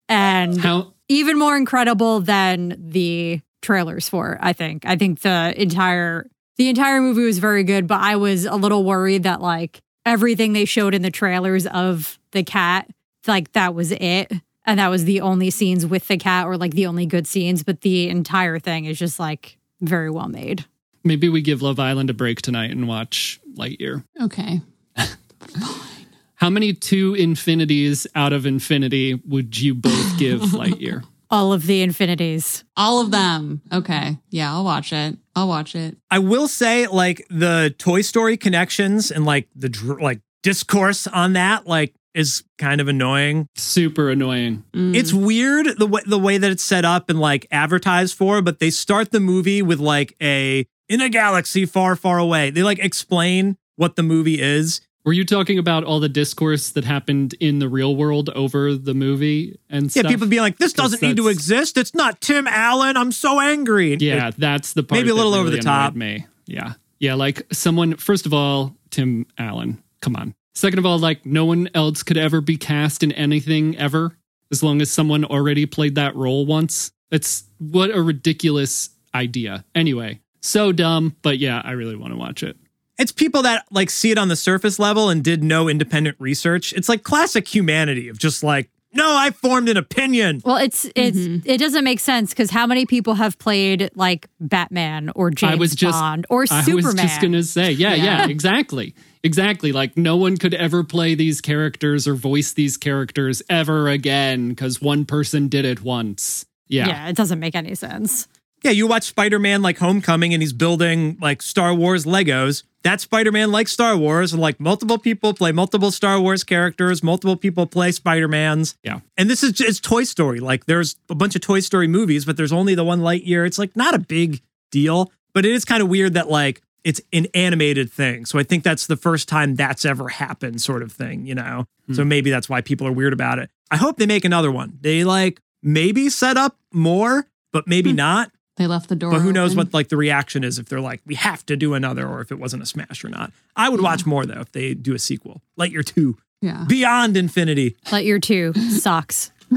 And 0.09 0.59
How 0.61 0.93
even 1.09 1.39
more 1.39 1.57
incredible 1.57 2.21
than 2.21 2.77
the 2.79 3.41
trailers 3.63 4.09
for, 4.09 4.39
I 4.41 4.53
think. 4.53 4.85
I 4.87 4.97
think 4.97 5.21
the 5.21 5.55
entire 5.61 6.29
the 6.57 6.69
entire 6.69 7.01
movie 7.01 7.25
was 7.25 7.39
very 7.39 7.63
good, 7.65 7.87
but 7.87 8.01
I 8.01 8.17
was 8.17 8.45
a 8.45 8.57
little 8.57 8.85
worried 8.85 9.23
that 9.25 9.41
like 9.41 9.81
everything 10.05 10.53
they 10.55 10.65
showed 10.65 10.93
in 10.95 11.03
the 11.03 11.11
trailers 11.11 11.67
of 11.67 12.19
the 12.33 12.43
cat, 12.43 12.89
like 13.27 13.53
that 13.53 13.75
was 13.75 13.93
it. 13.93 14.33
And 14.67 14.79
that 14.81 14.89
was 14.89 15.05
the 15.05 15.21
only 15.23 15.51
scenes 15.51 15.87
with 15.87 16.09
the 16.09 16.17
cat 16.19 16.47
or 16.47 16.57
like 16.59 16.73
the 16.75 16.87
only 16.87 17.07
good 17.07 17.27
scenes, 17.27 17.63
but 17.63 17.81
the 17.83 18.09
entire 18.11 18.59
thing 18.59 18.85
is 18.87 18.99
just 18.99 19.19
like 19.19 19.57
very 19.81 20.11
well 20.11 20.29
made. 20.29 20.65
Maybe 21.09 21.29
we 21.29 21.41
give 21.41 21.63
Love 21.63 21.81
Island 21.81 22.11
a 22.11 22.15
break 22.15 22.41
tonight 22.43 22.71
and 22.71 22.87
watch 22.87 23.41
Lightyear. 23.57 24.05
Okay. 24.23 24.61
How 26.37 26.51
many 26.51 26.73
two 26.73 27.15
infinities 27.15 28.07
out 28.15 28.33
of 28.33 28.47
infinity 28.47 29.15
would 29.27 29.59
you 29.61 29.75
both 29.75 30.19
give 30.19 30.41
Lightyear? 30.53 31.03
All 31.31 31.53
of 31.53 31.67
the 31.67 31.83
infinities. 31.83 32.65
All 32.77 33.01
of 33.01 33.11
them. 33.11 33.61
Okay. 33.73 34.19
Yeah, 34.31 34.53
I'll 34.53 34.65
watch 34.65 34.93
it. 34.93 35.19
I'll 35.35 35.49
watch 35.49 35.75
it. 35.75 35.97
I 36.11 36.21
will 36.21 36.49
say, 36.49 36.87
like 36.87 37.27
the 37.29 37.75
Toy 37.77 38.03
Story 38.03 38.37
connections 38.37 39.11
and 39.11 39.27
like 39.27 39.49
the 39.55 39.69
dr- 39.69 40.01
like 40.01 40.21
discourse 40.43 41.07
on 41.07 41.35
that, 41.35 41.67
like 41.67 41.95
is 42.15 42.45
kind 42.57 42.81
of 42.81 42.89
annoying. 42.89 43.47
Super 43.57 44.11
annoying. 44.11 44.65
Mm. 44.73 44.95
It's 44.97 45.13
weird 45.13 45.79
the 45.79 45.87
way 45.87 46.01
the 46.07 46.19
way 46.19 46.39
that 46.39 46.51
it's 46.51 46.65
set 46.65 46.85
up 46.85 47.11
and 47.11 47.21
like 47.21 47.47
advertised 47.51 48.17
for, 48.17 48.41
but 48.41 48.59
they 48.59 48.71
start 48.71 49.11
the 49.11 49.21
movie 49.21 49.61
with 49.61 49.81
like 49.81 50.17
a 50.23 50.67
in 50.89 51.01
a 51.01 51.09
galaxy 51.09 51.67
far, 51.67 51.97
far 51.97 52.19
away. 52.19 52.51
They 52.51 52.63
like 52.63 52.79
explain 52.79 53.57
what 53.77 53.97
the 53.97 54.03
movie 54.03 54.41
is. 54.41 54.81
Were 55.05 55.13
you 55.13 55.25
talking 55.25 55.59
about 55.59 55.85
all 55.85 56.01
the 56.01 56.09
discourse 56.09 56.71
that 56.71 56.85
happened 56.85 57.35
in 57.41 57.61
the 57.61 57.69
real 57.69 57.97
world 57.97 58.29
over 58.31 58.75
the 58.75 58.93
movie 58.95 59.59
and 59.71 59.95
Yeah, 59.95 60.03
people 60.03 60.27
being 60.27 60.43
like, 60.43 60.59
"This 60.59 60.73
doesn't 60.75 61.01
need 61.01 61.17
to 61.17 61.29
exist. 61.29 61.79
It's 61.79 61.95
not 61.95 62.21
Tim 62.21 62.47
Allen. 62.47 62.97
I'm 62.97 63.13
so 63.13 63.41
angry." 63.41 63.97
Yeah, 63.97 64.31
that's 64.37 64.75
the 64.75 64.83
part. 64.83 64.99
Maybe 64.99 65.11
a 65.11 65.15
little 65.15 65.35
over 65.35 65.49
the 65.49 65.61
top. 65.61 65.95
Me, 65.95 66.27
yeah, 66.47 66.75
yeah. 66.99 67.15
Like 67.15 67.47
someone. 67.53 67.97
First 67.97 68.27
of 68.27 68.35
all, 68.35 68.77
Tim 68.91 69.25
Allen. 69.39 69.83
Come 70.03 70.15
on. 70.17 70.35
Second 70.55 70.79
of 70.81 70.85
all, 70.87 70.99
like 70.99 71.25
no 71.25 71.45
one 71.47 71.71
else 71.73 72.03
could 72.03 72.17
ever 72.19 72.41
be 72.43 72.57
cast 72.57 73.03
in 73.03 73.13
anything 73.13 73.77
ever. 73.79 74.17
as 74.51 74.63
long 74.63 74.81
as 74.81 74.91
someone 74.91 75.25
already 75.27 75.67
played 75.67 75.95
that 75.95 76.17
role 76.17 76.45
once. 76.47 76.91
It's 77.11 77.45
what 77.59 77.91
a 77.91 78.01
ridiculous 78.03 78.91
idea. 79.15 79.65
Anyway, 79.75 80.21
so 80.41 80.73
dumb, 80.73 81.17
but 81.23 81.39
yeah, 81.39 81.61
I 81.65 81.73
really 81.73 81.97
want 81.97 82.13
to 82.13 82.19
watch 82.19 82.43
it. 82.43 82.57
It's 82.99 83.13
people 83.13 83.43
that 83.43 83.65
like 83.71 83.91
see 83.91 84.11
it 84.11 84.19
on 84.19 84.29
the 84.29 84.37
surface 84.37 84.79
level 84.79 85.09
and 85.09 85.23
did 85.23 85.43
no 85.45 85.69
independent 85.69 86.17
research. 86.19 86.73
It's 86.73 86.89
like 86.89 87.03
classic 87.05 87.47
humanity 87.47 88.09
of 88.09 88.19
just 88.19 88.43
like, 88.43 88.71
no, 88.93 89.15
I 89.17 89.31
formed 89.31 89.69
an 89.69 89.77
opinion. 89.77 90.41
Well, 90.45 90.57
it's 90.57 90.87
it's 90.97 91.17
Mm-hmm. 91.19 91.49
it 91.49 91.59
doesn't 91.59 91.85
make 91.85 92.01
sense 92.01 92.31
because 92.31 92.51
how 92.51 92.67
many 92.67 92.87
people 92.87 93.15
have 93.15 93.39
played 93.39 93.91
like 93.95 94.29
Batman 94.41 95.11
or 95.15 95.31
James 95.31 95.59
was 95.61 95.75
just- 95.75 95.93
Bond 95.99 96.27
or 96.31 96.43
I 96.51 96.63
Superman? 96.63 96.85
I 96.99 97.03
was 97.03 97.11
just 97.13 97.21
going 97.21 97.33
to 97.35 97.43
say, 97.45 97.71
yeah, 97.71 97.95
yeah, 97.95 98.05
Yeah. 98.25 98.29
exactly. 98.29 98.95
Exactly. 99.23 99.73
Like 99.73 99.97
no 99.97 100.17
one 100.17 100.37
could 100.37 100.55
ever 100.55 100.83
play 100.83 101.15
these 101.15 101.41
characters 101.41 102.09
or 102.09 102.15
voice 102.15 102.53
these 102.53 102.77
characters 102.77 103.43
ever 103.51 103.89
again 103.89 104.49
because 104.51 104.81
one 104.81 105.05
person 105.05 105.49
did 105.49 105.65
it 105.65 105.83
once. 105.83 106.47
Yeah. 106.69 106.87
yeah, 106.89 107.09
it 107.09 107.17
doesn't 107.17 107.39
make 107.41 107.55
any 107.55 107.75
sense. 107.75 108.27
Yeah, 108.63 108.73
you 108.73 108.87
watch 108.87 109.05
Spider 109.05 109.39
Man 109.39 109.63
like 109.63 109.79
Homecoming 109.79 110.35
and 110.35 110.43
he's 110.43 110.53
building 110.53 111.17
like 111.21 111.43
Star 111.43 111.75
Wars 111.75 112.05
Legos. 112.05 112.65
That 112.83 113.01
Spider 113.01 113.33
Man 113.33 113.51
like 113.51 113.69
Star 113.69 113.97
Wars, 113.97 114.33
and 114.33 114.41
like 114.41 114.61
multiple 114.61 114.99
people 114.99 115.35
play 115.35 115.53
multiple 115.53 115.91
Star 115.91 116.21
Wars 116.21 116.45
characters, 116.45 117.03
multiple 117.03 117.37
people 117.37 117.67
play 117.67 117.93
Spider 117.93 118.29
Mans. 118.29 118.77
Yeah. 118.83 119.01
And 119.17 119.29
this 119.29 119.43
is 119.43 119.53
just 119.53 119.83
Toy 119.83 120.05
Story. 120.05 120.41
Like 120.41 120.67
there's 120.67 120.97
a 121.09 121.15
bunch 121.15 121.35
of 121.35 121.41
Toy 121.41 121.61
Story 121.61 121.89
movies, 121.89 122.25
but 122.25 122.37
there's 122.37 122.53
only 122.53 122.75
the 122.75 122.85
one 122.85 123.01
Lightyear. 123.01 123.47
It's 123.47 123.59
like 123.59 123.75
not 123.77 123.95
a 123.95 123.99
big 123.99 124.43
deal, 124.71 125.13
but 125.35 125.45
it 125.45 125.53
is 125.53 125.65
kind 125.65 125.83
of 125.83 125.89
weird 125.89 126.15
that 126.15 126.29
like 126.29 126.63
it's 126.85 127.01
an 127.13 127.27
animated 127.35 127.91
thing. 127.91 128.25
So 128.25 128.39
I 128.39 128.43
think 128.43 128.65
that's 128.65 128.87
the 128.87 128.97
first 128.97 129.29
time 129.29 129.57
that's 129.57 129.85
ever 129.85 130.09
happened, 130.09 130.63
sort 130.63 130.83
of 130.83 130.93
thing, 130.93 131.27
you 131.27 131.35
know? 131.35 131.67
Hmm. 131.87 131.95
So 131.95 132.05
maybe 132.05 132.31
that's 132.31 132.49
why 132.49 132.61
people 132.61 132.87
are 132.87 132.93
weird 132.93 133.13
about 133.13 133.39
it. 133.39 133.51
I 133.71 133.77
hope 133.77 133.99
they 133.99 134.07
make 134.07 134.25
another 134.25 134.51
one. 134.51 134.79
They 134.81 135.05
like 135.05 135.41
maybe 135.63 136.09
set 136.09 136.37
up 136.37 136.57
more, 136.73 137.27
but 137.53 137.67
maybe 137.67 137.91
hmm. 137.91 137.97
not. 137.97 138.33
They 138.59 138.67
left 138.67 138.89
the 138.89 138.97
door. 138.97 139.13
But 139.13 139.21
who 139.21 139.33
knows 139.33 139.53
open. 139.53 139.67
what 139.67 139.75
like 139.75 139.89
the 139.89 139.97
reaction 139.97 140.45
is 140.45 140.59
if 140.59 140.69
they're 140.69 140.81
like, 140.81 141.01
we 141.07 141.15
have 141.15 141.47
to 141.47 141.57
do 141.57 141.75
another, 141.75 142.07
or 142.07 142.21
if 142.21 142.31
it 142.31 142.39
wasn't 142.39 142.63
a 142.63 142.67
smash 142.67 143.03
or 143.05 143.09
not. 143.09 143.33
I 143.57 143.69
would 143.69 143.81
watch 143.81 144.05
more 144.05 144.27
though 144.27 144.41
if 144.41 144.53
they 144.53 144.75
do 144.75 144.95
a 144.95 144.99
sequel. 144.99 145.41
Lightyear 145.59 145.85
2, 145.85 146.19
Yeah. 146.43 146.65
Beyond 146.69 147.17
Infinity. 147.17 147.77
Lightyear 147.87 148.21
two 148.21 148.53
socks. 148.55 149.31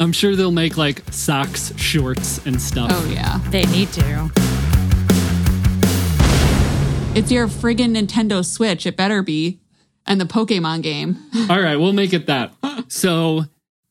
I'm 0.00 0.12
sure 0.12 0.34
they'll 0.34 0.50
make 0.50 0.76
like 0.76 1.02
socks, 1.12 1.72
shorts, 1.78 2.44
and 2.46 2.60
stuff. 2.60 2.90
Oh 2.92 3.08
yeah. 3.10 3.38
They 3.50 3.64
need 3.66 3.92
to. 3.92 4.30
It's 7.14 7.32
your 7.32 7.48
friggin' 7.48 7.96
Nintendo 7.96 8.44
Switch. 8.44 8.86
It 8.86 8.96
better 8.96 9.22
be. 9.22 9.58
And 10.06 10.20
the 10.20 10.24
Pokemon 10.24 10.82
game. 10.82 11.18
All 11.50 11.60
right, 11.60 11.76
we'll 11.76 11.92
make 11.92 12.12
it 12.12 12.26
that. 12.26 12.52
So, 12.90 13.44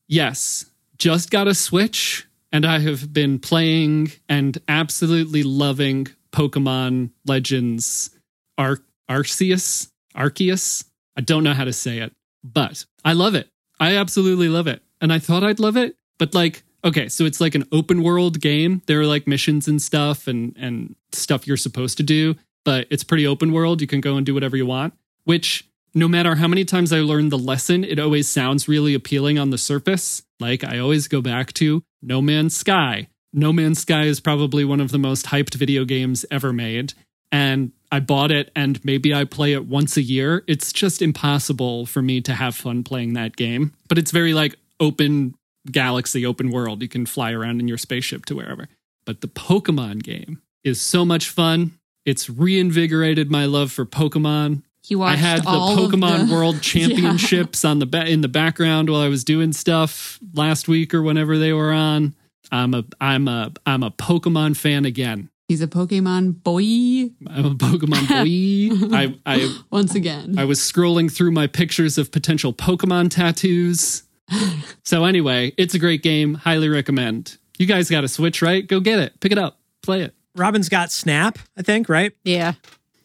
yes, 0.08 0.66
just 0.98 1.30
got 1.30 1.48
a 1.48 1.54
Switch, 1.54 2.27
and 2.52 2.66
I 2.66 2.80
have 2.80 3.12
been 3.14 3.40
playing 3.40 4.12
and 4.30 4.58
absolutely 4.68 5.44
loving 5.44 6.08
Pokemon 6.32 7.12
Legends 7.26 8.12
Ar- 8.58 8.80
Arceus. 9.10 9.90
Arceus? 10.16 10.86
I 11.16 11.22
don't 11.22 11.44
know 11.44 11.54
how 11.54 11.66
to 11.66 11.74
say 11.74 12.00
it, 12.00 12.14
but 12.44 12.86
I 13.04 13.14
love 13.14 13.36
it. 13.36 13.50
I 13.80 13.98
absolutely 13.98 14.50
love 14.50 14.68
it. 14.68 14.82
And 15.02 15.14
I 15.14 15.20
thought 15.20 15.44
I'd 15.44 15.60
love 15.60 15.78
it, 15.78 15.96
but 16.18 16.34
like, 16.34 16.64
okay, 16.84 17.10
so 17.10 17.26
it's 17.26 17.42
like 17.42 17.56
an 17.56 17.66
open 17.72 18.02
world 18.02 18.42
game. 18.42 18.82
There 18.88 19.00
are 19.02 19.06
like 19.06 19.28
missions 19.28 19.68
and 19.68 19.82
stuff 19.82 20.28
and 20.28 20.56
and 20.58 20.96
stuff 21.12 21.48
you're 21.48 21.58
supposed 21.58 21.98
to 21.98 22.04
do, 22.04 22.36
but 22.66 22.88
it's 22.90 23.04
pretty 23.04 23.28
open 23.28 23.52
world. 23.52 23.82
You 23.82 23.88
can 23.88 24.02
go 24.02 24.16
and 24.16 24.26
do 24.26 24.34
whatever 24.34 24.58
you 24.58 24.66
want, 24.66 24.94
which 25.26 25.68
no 25.94 26.08
matter 26.08 26.36
how 26.36 26.48
many 26.48 26.66
times 26.66 26.94
I 26.94 27.00
learn 27.00 27.30
the 27.30 27.38
lesson, 27.38 27.84
it 27.84 28.00
always 28.00 28.28
sounds 28.28 28.68
really 28.68 28.94
appealing 28.94 29.40
on 29.40 29.50
the 29.50 29.58
surface. 29.58 30.24
Like 30.40 30.64
I 30.64 30.80
always 30.80 31.08
go 31.08 31.22
back 31.22 31.54
to 31.54 31.84
No 32.02 32.22
Man's 32.22 32.56
Sky. 32.56 33.08
No 33.34 33.52
Man's 33.52 33.80
Sky 33.80 34.04
is 34.04 34.20
probably 34.20 34.64
one 34.64 34.80
of 34.80 34.92
the 34.92 34.98
most 34.98 35.28
hyped 35.28 35.56
video 35.56 35.86
games 35.86 36.26
ever 36.32 36.54
made. 36.54 36.94
And 37.32 37.72
I 37.92 38.00
bought 38.00 38.32
it 38.32 38.52
and 38.56 38.84
maybe 38.86 39.14
I 39.14 39.26
play 39.26 39.54
it 39.54 39.66
once 39.66 39.98
a 39.98 40.02
year. 40.02 40.44
It's 40.48 40.72
just 40.72 41.02
impossible 41.02 41.86
for 41.86 42.02
me 42.02 42.22
to 42.22 42.34
have 42.34 42.56
fun 42.56 42.84
playing 42.84 43.14
that 43.14 43.36
game. 43.36 43.74
But 43.88 43.98
it's 43.98 44.12
very 44.12 44.34
like 44.34 44.56
open 44.80 45.36
galaxy, 45.72 46.26
open 46.26 46.50
world. 46.52 46.82
You 46.82 46.88
can 46.88 47.06
fly 47.06 47.32
around 47.32 47.60
in 47.60 47.68
your 47.68 47.78
spaceship 47.78 48.26
to 48.26 48.36
wherever. 48.36 48.68
But 49.06 49.22
the 49.22 49.28
Pokemon 49.28 50.04
game 50.04 50.42
is 50.64 50.82
so 50.82 51.06
much 51.06 51.30
fun. 51.30 51.78
It's 52.06 52.30
reinvigorated 52.30 53.30
my 53.30 53.46
love 53.46 53.72
for 53.72 53.86
Pokemon. 53.86 54.64
He 54.88 54.96
I 54.96 55.16
had 55.16 55.44
the 55.44 55.50
all 55.50 55.76
Pokemon 55.76 56.28
the- 56.30 56.34
World 56.34 56.62
Championships 56.62 57.66
on 57.66 57.80
the 57.80 57.86
ba- 57.86 58.08
in 58.08 58.22
the 58.22 58.28
background 58.30 58.90
while 58.90 59.02
I 59.02 59.10
was 59.10 59.24
doing 59.26 59.52
stuff 59.52 60.18
last 60.34 60.68
week 60.70 60.94
or 60.94 61.02
whenever 61.02 61.38
they 61.38 61.52
were 61.52 61.72
on. 61.74 62.16
I'm 62.52 62.74
a 62.74 62.86
I'm 63.02 63.28
a 63.28 63.52
I'm 63.66 63.84
a 63.84 63.92
Pokemon 63.92 64.56
fan 64.56 64.86
again. 64.86 65.30
He's 65.50 65.62
a 65.62 65.68
Pokemon 65.68 66.44
boy 66.44 67.12
I'm 67.30 67.46
a 67.46 67.56
Pokemon 67.56 68.08
boy. 68.90 68.96
I 68.96 69.16
I 69.26 69.58
once 69.72 69.94
again. 69.96 70.40
I 70.40 70.46
was 70.46 70.60
scrolling 70.60 71.12
through 71.14 71.32
my 71.32 71.48
pictures 71.48 71.98
of 71.98 72.12
potential 72.12 72.54
Pokemon 72.54 73.10
tattoos. 73.12 74.04
So 74.84 75.04
anyway, 75.04 75.54
it's 75.58 75.74
a 75.74 75.80
great 75.80 76.02
game. 76.02 76.34
Highly 76.36 76.70
recommend. 76.70 77.38
You 77.58 77.66
guys 77.66 77.90
got 77.90 78.06
a 78.06 78.08
Switch, 78.08 78.42
right? 78.42 78.66
Go 78.66 78.80
get 78.80 79.00
it. 79.00 79.20
Pick 79.20 79.34
it 79.34 79.38
up. 79.38 79.60
Play 79.84 80.02
it. 80.04 80.14
Robin's 80.36 80.70
got 80.70 80.92
Snap, 80.94 81.38
I 81.58 81.62
think, 81.62 81.90
right? 81.90 82.14
Yeah. 82.24 82.54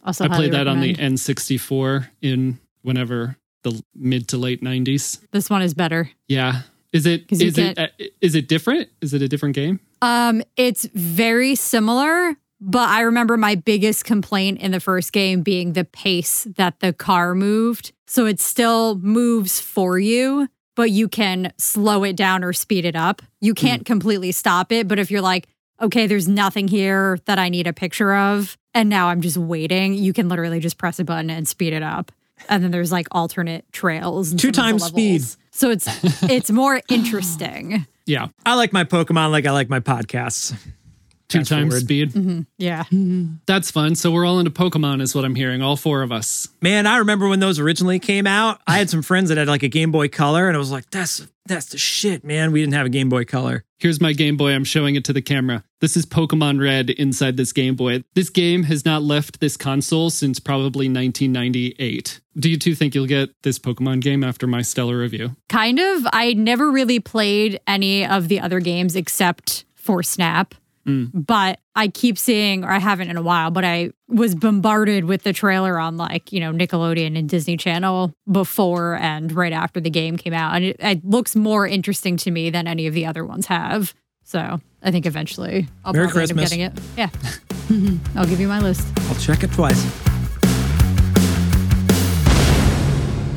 Also, 0.03 0.25
I 0.25 0.29
played 0.29 0.53
that 0.53 0.67
on 0.67 0.81
the. 0.81 0.95
N64 0.95 2.09
in 2.21 2.59
whenever 2.83 3.37
the 3.63 3.83
mid 3.95 4.29
to 4.29 4.37
late 4.37 4.63
90s. 4.63 5.21
This 5.31 5.49
one 5.49 5.63
is 5.63 5.75
better. 5.75 6.11
Yeah. 6.29 6.63
Is 6.93 7.07
it 7.07 7.31
you 7.31 7.53
it 7.57 7.79
uh, 7.79 7.89
is 8.21 8.35
it 8.35 8.49
different? 8.49 8.91
Is 9.01 9.15
it 9.15 9.23
a 9.23 9.29
different 9.29 9.55
game? 9.55 9.81
Um, 10.03 10.43
it's 10.57 10.85
very 10.93 11.55
similar, 11.55 12.37
but 12.61 12.89
I 12.89 13.03
remember 13.03 13.39
my 13.39 13.55
biggest 13.55 14.05
complaint 14.05 14.61
in 14.61 14.73
the 14.73 14.81
first 14.81 15.13
game 15.13 15.43
being 15.43 15.73
the 15.73 15.85
pace 15.85 16.47
that 16.57 16.81
the 16.81 16.93
car 16.93 17.35
moved. 17.35 17.93
So 18.07 18.27
it 18.27 18.41
still 18.41 18.97
moves 18.99 19.59
for 19.59 19.99
you, 19.99 20.49
but 20.77 20.91
you 20.91 21.09
can 21.09 21.53
slow 21.57 22.05
it 22.05 22.15
down 22.15 22.45
or 22.45 22.53
speed 22.53 22.85
it 22.85 22.97
up. 22.97 23.23
You 23.41 23.55
can't 23.55 23.87
completely 23.87 24.33
stop 24.33 24.71
it, 24.71 24.87
but 24.87 24.99
if 24.99 25.11
you're 25.11 25.23
like, 25.23 25.47
okay, 25.81 26.07
there's 26.07 26.29
nothing 26.29 26.69
here 26.69 27.19
that 27.25 27.39
I 27.39 27.49
need 27.49 27.67
a 27.67 27.73
picture 27.73 28.15
of, 28.15 28.59
and 28.75 28.89
now 28.89 29.09
I'm 29.09 29.21
just 29.21 29.37
waiting, 29.37 29.95
you 29.95 30.13
can 30.13 30.29
literally 30.29 30.61
just 30.61 30.79
press 30.79 30.99
a 30.99 31.05
button 31.05 31.31
and 31.31 31.47
speed 31.47 31.73
it 31.73 31.83
up. 31.83 32.13
And 32.49 32.63
then 32.65 32.71
there's 32.71 32.91
like 32.91 33.07
alternate 33.13 33.65
trails. 33.73 34.33
and 34.33 34.41
Two 34.41 34.53
some 34.53 34.67
of 34.67 34.81
the 34.81 34.81
times 34.81 34.85
speed. 34.85 35.23
So 35.51 35.71
it's 35.71 35.87
it's 36.25 36.51
more 36.51 36.81
interesting. 36.89 37.87
Yeah. 38.07 38.29
I 38.45 38.55
like 38.55 38.73
my 38.73 38.85
Pokemon 38.85 39.31
like 39.31 39.47
I 39.47 39.53
like 39.53 39.69
my 39.69 39.81
podcasts. 39.81 40.57
Two 41.33 41.45
times 41.45 41.73
forward. 41.73 41.83
speed. 41.85 42.13
Mm-hmm. 42.13 42.41
Yeah. 42.59 42.85
Mm-hmm. 42.85 43.35
That's 43.47 43.71
fun. 43.71 43.95
So 43.95 44.11
we're 44.11 44.25
all 44.27 44.39
into 44.39 44.51
Pokemon 44.51 45.01
is 45.03 45.15
what 45.15 45.25
I'm 45.25 45.35
hearing. 45.35 45.63
All 45.63 45.77
four 45.77 46.03
of 46.03 46.13
us. 46.13 46.49
Man, 46.61 46.87
I 46.87 46.99
remember 46.99 47.29
when 47.29 47.41
those 47.41 47.59
originally 47.59 47.99
came 47.99 48.27
out. 48.27 48.61
I 48.67 48.79
had 48.79 48.91
some 48.91 49.03
friends 49.03 49.29
that 49.29 49.39
had 49.39 49.49
like 49.49 49.63
a 49.63 49.69
Game 49.69 49.91
Boy 49.93 50.09
Color, 50.09 50.49
and 50.49 50.57
I 50.57 50.59
was 50.59 50.71
like, 50.71 50.91
"That's 50.91 51.27
that's 51.47 51.67
the 51.67 51.79
shit, 51.79 52.25
man." 52.25 52.53
We 52.53 52.61
didn't 52.61 52.75
have 52.75 52.87
a 52.87 52.91
Game 52.91 53.09
Boy 53.09 53.25
Color. 53.25 53.65
Here's 53.79 54.01
my 54.01 54.13
Game 54.13 54.37
Boy. 54.37 54.53
I'm 54.53 54.65
showing 54.65 54.95
it 54.95 55.05
to 55.07 55.13
the 55.13 55.23
camera. 55.23 55.65
This 55.81 55.97
is 55.97 56.07
Pokemon 56.07 56.61
Red 56.61 56.91
inside 56.91 57.37
this 57.37 57.53
Game 57.53 57.75
Boy. 57.75 58.05
This 58.15 58.31
game 58.31 58.63
has 58.65 58.85
not 58.85 59.03
left 59.03 59.41
this 59.41 59.57
console 59.57 60.09
since 60.11 60.39
probably 60.39 60.87
1998. 60.87 62.21
Do 62.39 62.49
you 62.49 62.57
two 62.59 62.75
think 62.77 62.95
you'll 62.95 63.07
get 63.07 63.31
this 63.43 63.59
Pokemon 63.59 64.01
game 64.01 64.23
after 64.23 64.47
my 64.47 64.63
stellar 64.63 64.99
review? 64.99 65.37
Kind 65.49 65.81
of. 65.81 66.07
I 66.13 66.33
never 66.35 66.71
really 66.71 67.01
played 67.01 67.61
any 67.67 68.07
of 68.07 68.29
the 68.29 68.39
other 68.41 68.61
games 68.61 68.95
except 68.95 69.65
for 69.75 70.03
Snap. 70.05 70.55
Mm. 70.87 71.11
But 71.15 71.61
I 71.77 71.89
keep 71.89 72.19
seeing, 72.19 72.65
or 72.65 72.71
I 72.71 72.79
haven't 72.79 73.09
in 73.09 73.17
a 73.17 73.23
while, 73.23 73.51
but 73.51 73.65
I 73.65 73.91
was 74.09 74.35
bombarded 74.35 75.05
with 75.05 75.23
the 75.23 75.33
trailer 75.33 75.79
on 75.79 75.97
like, 75.97 76.33
you 76.33 76.41
know, 76.41 76.53
Nickelodeon 76.53 77.19
and 77.19 77.29
Disney 77.29 77.57
Channel 77.57 78.13
before 78.31 78.97
and 78.97 79.33
right 79.33 79.53
after 79.53 79.81
the 79.81 79.91
game 79.91 80.17
came 80.17 80.33
out. 80.33 80.55
And 80.57 80.65
it, 80.65 80.77
it 80.81 81.05
looks 81.05 81.37
more 81.37 81.67
interesting 81.67 82.17
to 82.19 82.31
me 82.31 82.51
than 82.51 82.67
any 82.67 82.87
of 82.87 82.95
the 82.95 83.07
other 83.07 83.25
ones 83.25 83.47
have. 83.47 83.95
So 84.25 84.61
I 84.83 84.91
think 84.91 85.07
eventually 85.07 85.69
I'll 85.85 85.93
Merry 85.93 86.07
probably 86.07 86.27
Christmas. 86.35 86.53
end 86.53 86.63
up 86.65 86.75
getting 86.75 87.09
it. 87.09 87.99
Yeah. 87.99 87.99
I'll 88.21 88.27
give 88.27 88.41
you 88.41 88.49
my 88.49 88.61
list. 88.61 88.87
I'll 89.09 89.15
check 89.17 89.43
it 89.43 89.53
twice. 89.53 90.12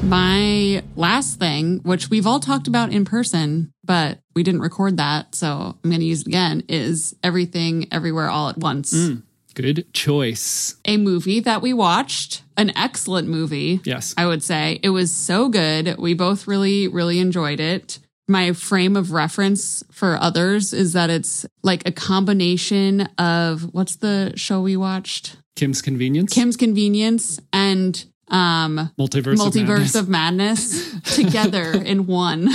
My 0.08 0.84
last 0.96 1.40
thing, 1.40 1.80
which 1.80 2.12
we've 2.12 2.28
all 2.28 2.40
talked 2.40 2.68
about 2.68 2.94
in 2.94 3.06
person, 3.06 3.74
but 3.84 4.20
we 4.36 4.44
didn't 4.44 4.62
record 4.62 4.98
that, 4.98 5.34
so 5.34 5.48
I'm 5.84 5.90
going 5.90 6.00
to 6.00 6.06
use 6.06 6.22
it 6.22 6.28
again, 6.28 6.64
is 6.70 7.16
Everything 7.24 7.88
Everywhere 7.92 8.30
All 8.30 8.50
at 8.50 8.58
Once. 8.58 8.94
Mm, 8.94 9.24
good 9.56 9.92
choice. 9.94 10.76
A 10.86 10.98
movie 10.98 11.40
that 11.40 11.64
we 11.64 11.74
watched, 11.74 12.44
an 12.56 12.72
excellent 12.78 13.28
movie. 13.28 13.82
Yes. 13.84 14.14
I 14.16 14.28
would 14.28 14.44
say. 14.44 14.80
It 14.84 14.90
was 14.90 15.12
so 15.12 15.50
good. 15.50 15.98
We 15.98 16.14
both 16.14 16.48
really, 16.48 16.88
really 16.88 17.20
enjoyed 17.20 17.60
it. 17.60 17.98
My 18.28 18.54
frame 18.54 18.96
of 18.96 19.12
reference 19.12 19.84
for 19.92 20.18
others 20.18 20.72
is 20.72 20.94
that 20.94 21.10
it's 21.10 21.48
like 21.64 21.88
a 21.88 21.92
combination 21.92 23.02
of 23.18 23.74
what's 23.74 23.96
the 23.96 24.34
show 24.36 24.62
we 24.62 24.78
watched? 24.78 25.38
Kim's 25.56 25.82
Convenience. 25.82 26.32
Kim's 26.34 26.58
Convenience 26.58 27.40
and 27.54 28.06
um 28.30 28.92
Multiverse, 29.00 29.38
Multiverse 29.38 30.00
of 30.00 30.10
Madness. 30.10 30.88
of 30.88 30.94
Madness 30.94 31.16
together 31.16 31.72
in 31.74 32.08
one. 32.08 32.50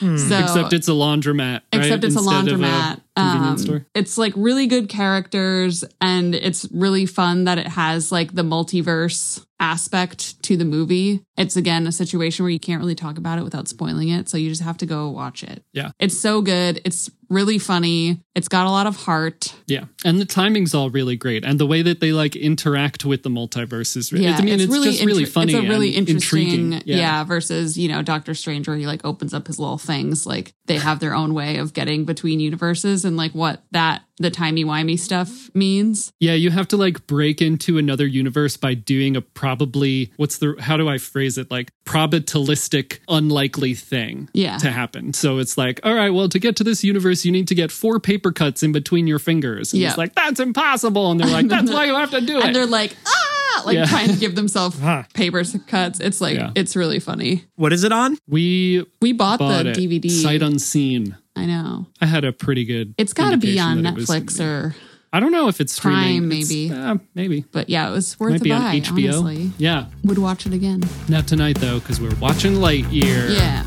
So 0.00 0.38
Except 0.38 0.72
it's 0.72 0.88
a 0.88 0.92
laundromat. 0.92 1.60
Right? 1.72 1.82
except 1.84 2.04
it's 2.04 2.16
Instead 2.16 2.48
a 2.48 2.56
laundromat. 2.56 3.00
Convenience 3.20 3.60
Um, 3.62 3.66
store. 3.66 3.86
It's 3.94 4.18
like 4.18 4.32
really 4.36 4.66
good 4.66 4.88
characters, 4.88 5.84
and 6.00 6.34
it's 6.34 6.66
really 6.72 7.06
fun 7.06 7.44
that 7.44 7.58
it 7.58 7.68
has 7.68 8.10
like 8.12 8.34
the 8.34 8.42
multiverse 8.42 9.44
aspect 9.62 10.42
to 10.42 10.56
the 10.56 10.64
movie. 10.64 11.20
It's 11.36 11.56
again 11.56 11.86
a 11.86 11.92
situation 11.92 12.44
where 12.44 12.50
you 12.50 12.58
can't 12.60 12.80
really 12.80 12.94
talk 12.94 13.18
about 13.18 13.38
it 13.38 13.44
without 13.44 13.68
spoiling 13.68 14.08
it, 14.08 14.28
so 14.28 14.36
you 14.36 14.48
just 14.48 14.62
have 14.62 14.78
to 14.78 14.86
go 14.86 15.10
watch 15.10 15.42
it. 15.42 15.62
Yeah. 15.72 15.90
It's 15.98 16.18
so 16.18 16.40
good. 16.42 16.80
It's 16.84 17.10
really 17.28 17.58
funny. 17.58 18.20
It's 18.34 18.48
got 18.48 18.66
a 18.66 18.70
lot 18.70 18.86
of 18.86 18.96
heart. 18.96 19.54
Yeah, 19.66 19.84
and 20.04 20.18
the 20.18 20.24
timing's 20.24 20.74
all 20.74 20.90
really 20.90 21.16
great, 21.16 21.44
and 21.44 21.58
the 21.60 21.66
way 21.66 21.82
that 21.82 22.00
they 22.00 22.12
like 22.12 22.36
interact 22.36 23.04
with 23.04 23.22
the 23.22 23.28
multiverse 23.30 23.96
is. 23.96 24.12
Re- 24.12 24.20
Yeah, 24.20 24.36
I 24.36 24.42
mean, 24.42 24.54
it's, 24.60 24.64
just 24.64 25.04
really 25.04 25.22
inter- 25.22 25.30
funny. 25.30 25.54
It's 25.54 25.64
a 25.64 25.68
really 25.68 25.90
interesting, 25.90 26.72
intriguing. 26.72 26.82
yeah. 26.86 27.22
Versus 27.24 27.76
you 27.78 27.88
know 27.88 28.02
Doctor 28.02 28.34
Strange, 28.34 28.66
where 28.66 28.76
he 28.78 28.86
like 28.86 29.04
opens 29.04 29.32
up 29.34 29.46
his 29.46 29.58
little 29.58 29.78
things. 29.78 30.26
Like 30.26 30.54
they 30.66 30.76
have 30.76 31.00
their 31.00 31.14
own 31.14 31.34
way 31.34 31.56
of 31.58 31.72
getting 31.74 32.04
between 32.04 32.40
universes, 32.40 33.04
and 33.04 33.09
like 33.16 33.32
what 33.32 33.62
that 33.72 34.02
the 34.18 34.30
timey 34.30 34.64
wimey 34.64 34.98
stuff 34.98 35.48
means. 35.54 36.12
Yeah, 36.20 36.34
you 36.34 36.50
have 36.50 36.68
to 36.68 36.76
like 36.76 37.06
break 37.06 37.40
into 37.40 37.78
another 37.78 38.06
universe 38.06 38.56
by 38.56 38.74
doing 38.74 39.16
a 39.16 39.20
probably 39.22 40.12
what's 40.16 40.38
the 40.38 40.56
how 40.60 40.76
do 40.76 40.88
I 40.88 40.98
phrase 40.98 41.38
it 41.38 41.50
like 41.50 41.70
probabilistic 41.86 42.98
unlikely 43.08 43.74
thing 43.74 44.28
Yeah. 44.34 44.58
to 44.58 44.70
happen. 44.70 45.12
So 45.12 45.38
it's 45.38 45.56
like, 45.56 45.80
all 45.84 45.94
right, 45.94 46.10
well, 46.10 46.28
to 46.28 46.38
get 46.38 46.56
to 46.56 46.64
this 46.64 46.84
universe, 46.84 47.24
you 47.24 47.32
need 47.32 47.48
to 47.48 47.54
get 47.54 47.70
four 47.70 47.98
paper 48.00 48.32
cuts 48.32 48.62
in 48.62 48.72
between 48.72 49.06
your 49.06 49.18
fingers. 49.18 49.72
And 49.72 49.80
Yeah. 49.82 49.88
it's 49.90 49.98
like 49.98 50.14
that's 50.14 50.40
impossible, 50.40 51.10
and 51.10 51.20
they're 51.20 51.28
like, 51.30 51.48
that's 51.54 51.70
why 51.70 51.86
you 51.86 51.94
have 51.94 52.10
to 52.10 52.20
do 52.20 52.38
it. 52.38 52.44
and 52.44 52.54
they're 52.54 52.66
like 52.66 52.94
ah 53.06 53.62
like 53.66 53.74
Yeah. 53.76 53.86
trying 53.86 54.08
to 54.08 54.16
give 54.16 54.34
themselves 54.34 54.78
Huh. 54.80 55.04
paper 55.14 55.42
cuts 55.66 55.98
it's 56.00 56.20
like 56.20 56.36
Yeah. 56.36 56.50
it's 56.54 56.76
really 56.76 57.00
funny 57.00 57.44
What 57.56 57.72
is 57.72 57.84
it 57.84 57.92
on? 57.92 58.16
We 58.28 58.84
we 59.00 59.12
bought, 59.12 59.38
bought 59.38 59.64
the 59.64 59.70
it 59.70 59.76
dvd 59.76 60.10
sight 60.10 60.42
unseen. 60.42 61.16
I 61.40 61.46
know 61.46 61.86
I 62.00 62.06
had 62.06 62.24
a 62.24 62.32
pretty 62.32 62.64
good. 62.64 62.94
it's 62.98 63.12
got 63.12 63.30
to 63.30 63.36
be 63.36 63.58
on 63.58 63.82
that 63.82 63.94
it 63.94 63.96
was 63.96 64.06
netflix 64.08 64.40
or 64.44 64.74
I 65.12 65.18
don't 65.18 65.32
know 65.32 65.48
if 65.48 65.60
it's 65.60 65.72
streaming. 65.72 66.28
Prime, 66.28 66.30
It's- 66.32 66.48
maybe. 66.50 66.72
uh, 66.72 66.96
maybe. 67.16 67.44
but 67.50 67.68
yeah 67.68 67.88
it 67.88 67.92
was 67.92 68.18
worth 68.20 68.30
Might 68.30 68.40
a 68.42 68.44
be 68.44 68.50
buy 68.50 68.56
on 68.56 68.74
HBO. 68.80 69.22
honestly 69.22 69.50
Yeah, 69.58 69.86
would 70.04 70.18
watch 70.18 70.46
it 70.46 70.52
again 70.52 70.82
not 71.08 71.26
tonight 71.26 71.58
though, 71.58 71.80
because 71.80 72.00
we're 72.00 72.14
watching 72.16 72.54
Lightyear. 72.54 73.34
yeah 73.36 73.64